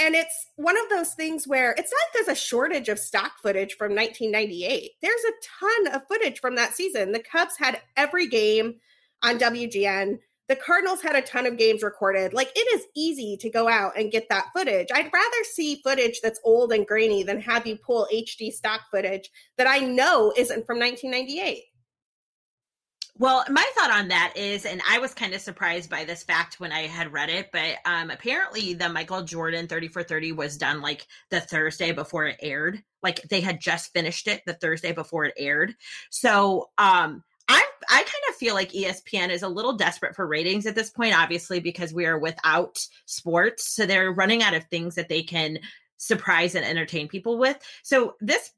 And 0.00 0.14
it's 0.14 0.46
one 0.56 0.78
of 0.78 0.88
those 0.88 1.12
things 1.12 1.46
where 1.46 1.72
it's 1.72 1.92
not 1.92 1.98
like 2.06 2.26
there's 2.26 2.38
a 2.38 2.40
shortage 2.40 2.88
of 2.88 2.98
stock 2.98 3.32
footage 3.42 3.74
from 3.74 3.94
1998. 3.94 4.92
There's 5.02 5.24
a 5.24 5.32
ton 5.60 5.94
of 5.94 6.08
footage 6.08 6.40
from 6.40 6.54
that 6.56 6.74
season. 6.74 7.12
The 7.12 7.22
Cubs 7.22 7.56
had 7.58 7.80
every 7.98 8.26
game 8.26 8.76
on 9.22 9.38
WGN. 9.38 10.18
The 10.48 10.56
Cardinals 10.56 11.02
had 11.02 11.16
a 11.16 11.22
ton 11.22 11.46
of 11.46 11.58
games 11.58 11.82
recorded. 11.82 12.32
Like 12.32 12.50
it 12.56 12.66
is 12.74 12.86
easy 12.96 13.36
to 13.40 13.50
go 13.50 13.68
out 13.68 13.92
and 13.96 14.10
get 14.10 14.28
that 14.30 14.46
footage. 14.56 14.88
I'd 14.92 15.12
rather 15.12 15.44
see 15.52 15.82
footage 15.84 16.20
that's 16.22 16.40
old 16.44 16.72
and 16.72 16.86
grainy 16.86 17.22
than 17.22 17.40
have 17.42 17.66
you 17.66 17.76
pull 17.76 18.08
HD 18.12 18.50
stock 18.50 18.80
footage 18.90 19.30
that 19.58 19.66
I 19.66 19.80
know 19.80 20.32
isn't 20.36 20.66
from 20.66 20.78
1998. 20.78 21.64
Well, 23.20 23.44
my 23.50 23.70
thought 23.74 23.90
on 23.90 24.08
that 24.08 24.32
is, 24.34 24.64
and 24.64 24.80
I 24.88 24.98
was 24.98 25.12
kind 25.12 25.34
of 25.34 25.42
surprised 25.42 25.90
by 25.90 26.04
this 26.04 26.22
fact 26.22 26.58
when 26.58 26.72
I 26.72 26.86
had 26.86 27.12
read 27.12 27.28
it, 27.28 27.50
but 27.52 27.76
um, 27.84 28.08
apparently 28.08 28.72
the 28.72 28.88
Michael 28.88 29.20
Jordan 29.20 29.66
30 29.66 29.88
for 29.88 30.02
30 30.02 30.32
was 30.32 30.56
done 30.56 30.80
like 30.80 31.06
the 31.28 31.38
Thursday 31.38 31.92
before 31.92 32.28
it 32.28 32.38
aired. 32.40 32.82
Like 33.02 33.20
they 33.28 33.42
had 33.42 33.60
just 33.60 33.92
finished 33.92 34.26
it 34.26 34.40
the 34.46 34.54
Thursday 34.54 34.92
before 34.92 35.26
it 35.26 35.34
aired. 35.36 35.74
So 36.08 36.70
um, 36.78 37.22
I 37.46 37.62
I 37.90 37.96
kind 37.98 38.24
of 38.30 38.36
feel 38.36 38.54
like 38.54 38.72
ESPN 38.72 39.28
is 39.28 39.42
a 39.42 39.48
little 39.48 39.74
desperate 39.74 40.16
for 40.16 40.26
ratings 40.26 40.64
at 40.64 40.74
this 40.74 40.88
point, 40.88 41.14
obviously, 41.14 41.60
because 41.60 41.92
we 41.92 42.06
are 42.06 42.18
without 42.18 42.82
sports. 43.04 43.74
So 43.74 43.84
they're 43.84 44.12
running 44.12 44.42
out 44.42 44.54
of 44.54 44.64
things 44.70 44.94
that 44.94 45.10
they 45.10 45.22
can 45.22 45.58
surprise 45.98 46.54
and 46.54 46.64
entertain 46.64 47.06
people 47.06 47.36
with. 47.36 47.58
So 47.82 48.14
this 48.20 48.50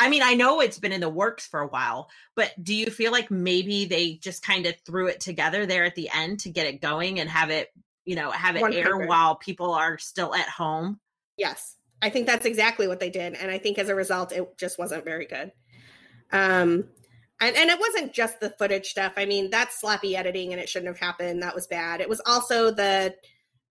I 0.00 0.08
mean, 0.08 0.22
I 0.22 0.32
know 0.32 0.60
it's 0.60 0.78
been 0.78 0.92
in 0.92 1.02
the 1.02 1.10
works 1.10 1.46
for 1.46 1.60
a 1.60 1.66
while, 1.66 2.08
but 2.34 2.52
do 2.64 2.74
you 2.74 2.86
feel 2.86 3.12
like 3.12 3.30
maybe 3.30 3.84
they 3.84 4.14
just 4.14 4.42
kind 4.42 4.64
of 4.64 4.74
threw 4.86 5.08
it 5.08 5.20
together 5.20 5.66
there 5.66 5.84
at 5.84 5.94
the 5.94 6.08
end 6.14 6.40
to 6.40 6.50
get 6.50 6.66
it 6.66 6.80
going 6.80 7.20
and 7.20 7.28
have 7.28 7.50
it, 7.50 7.68
you 8.06 8.16
know, 8.16 8.30
have 8.30 8.56
it 8.56 8.62
100. 8.62 8.86
air 8.86 9.06
while 9.06 9.36
people 9.36 9.74
are 9.74 9.98
still 9.98 10.34
at 10.34 10.48
home? 10.48 10.98
Yes. 11.36 11.76
I 12.00 12.08
think 12.08 12.26
that's 12.26 12.46
exactly 12.46 12.88
what 12.88 12.98
they 12.98 13.10
did. 13.10 13.34
And 13.34 13.50
I 13.50 13.58
think 13.58 13.78
as 13.78 13.90
a 13.90 13.94
result, 13.94 14.32
it 14.32 14.56
just 14.56 14.78
wasn't 14.78 15.04
very 15.04 15.26
good. 15.26 15.52
Um, 16.32 16.84
and, 17.42 17.54
and 17.54 17.68
it 17.68 17.78
wasn't 17.78 18.14
just 18.14 18.40
the 18.40 18.54
footage 18.58 18.86
stuff. 18.86 19.12
I 19.18 19.26
mean, 19.26 19.50
that's 19.50 19.78
sloppy 19.78 20.16
editing 20.16 20.52
and 20.52 20.62
it 20.62 20.68
shouldn't 20.70 20.88
have 20.88 20.98
happened. 20.98 21.42
That 21.42 21.54
was 21.54 21.66
bad. 21.66 22.00
It 22.00 22.08
was 22.08 22.22
also 22.24 22.70
the 22.70 23.14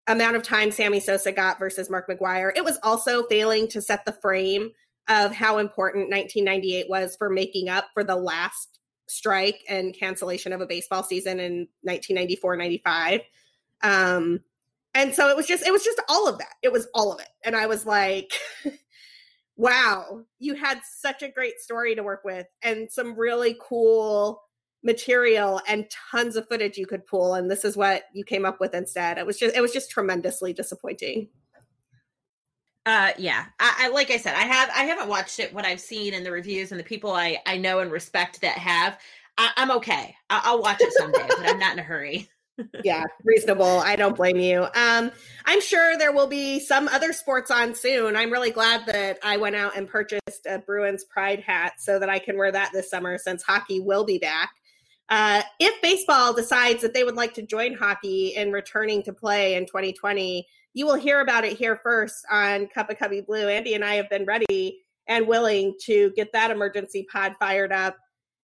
amount 0.05 0.35
of 0.35 0.43
time 0.43 0.69
Sammy 0.69 0.99
Sosa 0.99 1.31
got 1.31 1.57
versus 1.57 1.89
Mark 1.89 2.07
McGwire. 2.07 2.51
It 2.55 2.63
was 2.63 2.77
also 2.83 3.23
failing 3.23 3.67
to 3.69 3.81
set 3.81 4.05
the 4.05 4.13
frame 4.13 4.69
of 5.09 5.33
how 5.33 5.57
important 5.57 6.09
1998 6.09 6.89
was 6.89 7.15
for 7.17 7.29
making 7.29 7.67
up 7.67 7.87
for 7.93 8.03
the 8.03 8.15
last 8.15 8.79
strike 9.07 9.63
and 9.67 9.95
cancellation 9.97 10.53
of 10.53 10.61
a 10.61 10.67
baseball 10.67 11.03
season 11.03 11.39
in 11.39 11.67
1994 11.81 12.55
95 12.55 13.21
um 13.81 14.39
and 14.93 15.13
so 15.13 15.29
it 15.29 15.35
was 15.35 15.47
just 15.47 15.65
it 15.65 15.71
was 15.71 15.83
just 15.83 16.01
all 16.09 16.27
of 16.27 16.37
that. 16.39 16.53
It 16.61 16.71
was 16.71 16.87
all 16.93 17.11
of 17.13 17.19
it. 17.19 17.27
And 17.43 17.55
i 17.55 17.65
was 17.65 17.85
like 17.85 18.31
wow 19.57 20.21
you 20.37 20.53
had 20.53 20.79
such 20.83 21.21
a 21.21 21.29
great 21.29 21.59
story 21.59 21.95
to 21.95 22.03
work 22.03 22.21
with 22.23 22.47
and 22.63 22.89
some 22.91 23.17
really 23.17 23.57
cool 23.59 24.41
material 24.83 25.61
and 25.67 25.89
tons 26.11 26.35
of 26.35 26.47
footage 26.47 26.77
you 26.77 26.85
could 26.85 27.05
pull. 27.05 27.33
And 27.33 27.51
this 27.51 27.65
is 27.65 27.75
what 27.75 28.03
you 28.13 28.23
came 28.23 28.45
up 28.45 28.59
with 28.59 28.73
instead. 28.73 29.17
It 29.17 29.25
was 29.25 29.37
just 29.37 29.55
it 29.55 29.61
was 29.61 29.73
just 29.73 29.91
tremendously 29.91 30.53
disappointing 30.53 31.29
uh, 32.85 33.11
yeah. 33.17 33.45
I, 33.59 33.75
I, 33.77 33.89
like 33.89 34.11
I 34.11 34.17
said, 34.17 34.35
I 34.35 34.43
have 34.43 34.69
I 34.75 34.83
haven't 34.83 35.09
watched 35.09 35.39
it. 35.39 35.53
What 35.53 35.65
I've 35.65 35.79
seen 35.79 36.13
in 36.13 36.23
the 36.23 36.31
reviews 36.31 36.71
and 36.71 36.79
the 36.79 36.83
people 36.83 37.11
I 37.11 37.39
I 37.45 37.57
know 37.57 37.79
and 37.79 37.91
respect 37.91 38.41
that 38.41 38.57
have, 38.57 38.97
I, 39.37 39.51
am 39.57 39.71
okay. 39.71 40.15
I, 40.29 40.51
will 40.51 40.61
watch 40.61 40.81
it 40.81 40.93
someday, 40.93 41.25
but 41.27 41.47
I'm 41.47 41.59
not 41.59 41.73
in 41.73 41.79
a 41.79 41.83
hurry. 41.83 42.29
yeah, 42.83 43.05
reasonable. 43.23 43.79
I 43.79 43.95
don't 43.95 44.15
blame 44.15 44.37
you. 44.37 44.63
Um, 44.75 45.11
I'm 45.45 45.61
sure 45.61 45.97
there 45.97 46.11
will 46.11 46.27
be 46.27 46.59
some 46.59 46.87
other 46.89 47.13
sports 47.13 47.51
on 47.51 47.73
soon. 47.73 48.15
I'm 48.15 48.31
really 48.31 48.51
glad 48.51 48.85
that 48.87 49.17
I 49.23 49.37
went 49.37 49.55
out 49.55 49.77
and 49.77 49.87
purchased 49.87 50.45
a 50.45 50.59
Bruins 50.59 51.05
Pride 51.05 51.39
hat 51.39 51.73
so 51.77 51.99
that 51.99 52.09
I 52.09 52.19
can 52.19 52.37
wear 52.37 52.51
that 52.51 52.71
this 52.73 52.89
summer 52.89 53.17
since 53.17 53.43
hockey 53.43 53.79
will 53.79 54.03
be 54.03 54.17
back. 54.17 54.51
Uh, 55.09 55.41
if 55.59 55.81
baseball 55.81 56.33
decides 56.33 56.81
that 56.81 56.93
they 56.93 57.03
would 57.03 57.15
like 57.15 57.33
to 57.33 57.41
join 57.41 57.73
hockey 57.73 58.33
in 58.35 58.51
returning 58.51 59.01
to 59.03 59.13
play 59.13 59.55
in 59.55 59.65
2020, 59.65 60.45
you 60.79 60.85
will 60.85 60.95
hear 60.95 61.19
about 61.19 61.43
it 61.43 61.57
here 61.57 61.75
first 61.83 62.25
on 62.31 62.65
Cup 62.67 62.89
of 62.89 62.97
Cubby 62.97 63.19
Blue. 63.19 63.47
Andi 63.47 63.75
and 63.75 63.83
I 63.83 63.95
have 63.95 64.09
been 64.09 64.23
ready 64.23 64.79
and 65.07 65.27
willing 65.27 65.75
to 65.81 66.13
get 66.15 66.31
that 66.31 66.51
emergency 66.51 67.05
pod 67.11 67.35
fired 67.37 67.73
up 67.73 67.97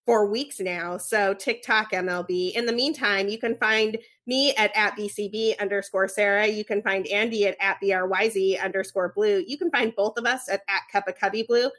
for 0.05 0.29
weeks 0.29 0.59
now. 0.59 0.97
So 0.97 1.33
TikTok 1.33 1.93
MLB. 1.93 2.51
In 2.51 2.65
the 2.65 2.73
meantime, 2.73 3.29
you 3.29 3.38
can 3.38 3.55
find 3.55 3.97
me 4.27 4.53
at, 4.55 4.75
at 4.75 4.97
BCB 4.97 5.57
underscore 5.59 6.09
Sara. 6.09 6.45
You 6.45 6.65
can 6.65 6.81
find 6.81 7.05
Andi 7.05 7.45
at, 7.45 7.55
at 7.61 7.77
BRYZ 7.81 8.61
underscore 8.61 9.13
blue. 9.15 9.41
You 9.47 9.57
can 9.57 9.71
find 9.71 9.95
both 9.95 10.17
of 10.17 10.25
us 10.25 10.49
at, 10.49 10.59
at 10.67 10.81
Cup 10.91 11.07
of 11.07 11.17
Cubby 11.17 11.43
Blue. 11.43 11.71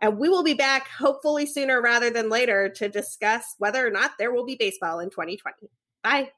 And 0.00 0.16
we 0.16 0.28
will 0.28 0.44
be 0.44 0.54
back 0.54 0.86
hopefully 0.86 1.44
sooner 1.44 1.82
rather 1.82 2.10
than 2.10 2.28
later 2.28 2.68
to 2.68 2.88
discuss 2.88 3.56
whether 3.58 3.84
or 3.84 3.90
not 3.90 4.12
there 4.20 4.32
will 4.32 4.46
be 4.46 4.54
baseball 4.54 5.00
in 5.00 5.10
2020. 5.10 5.68
Bye. 6.04 6.30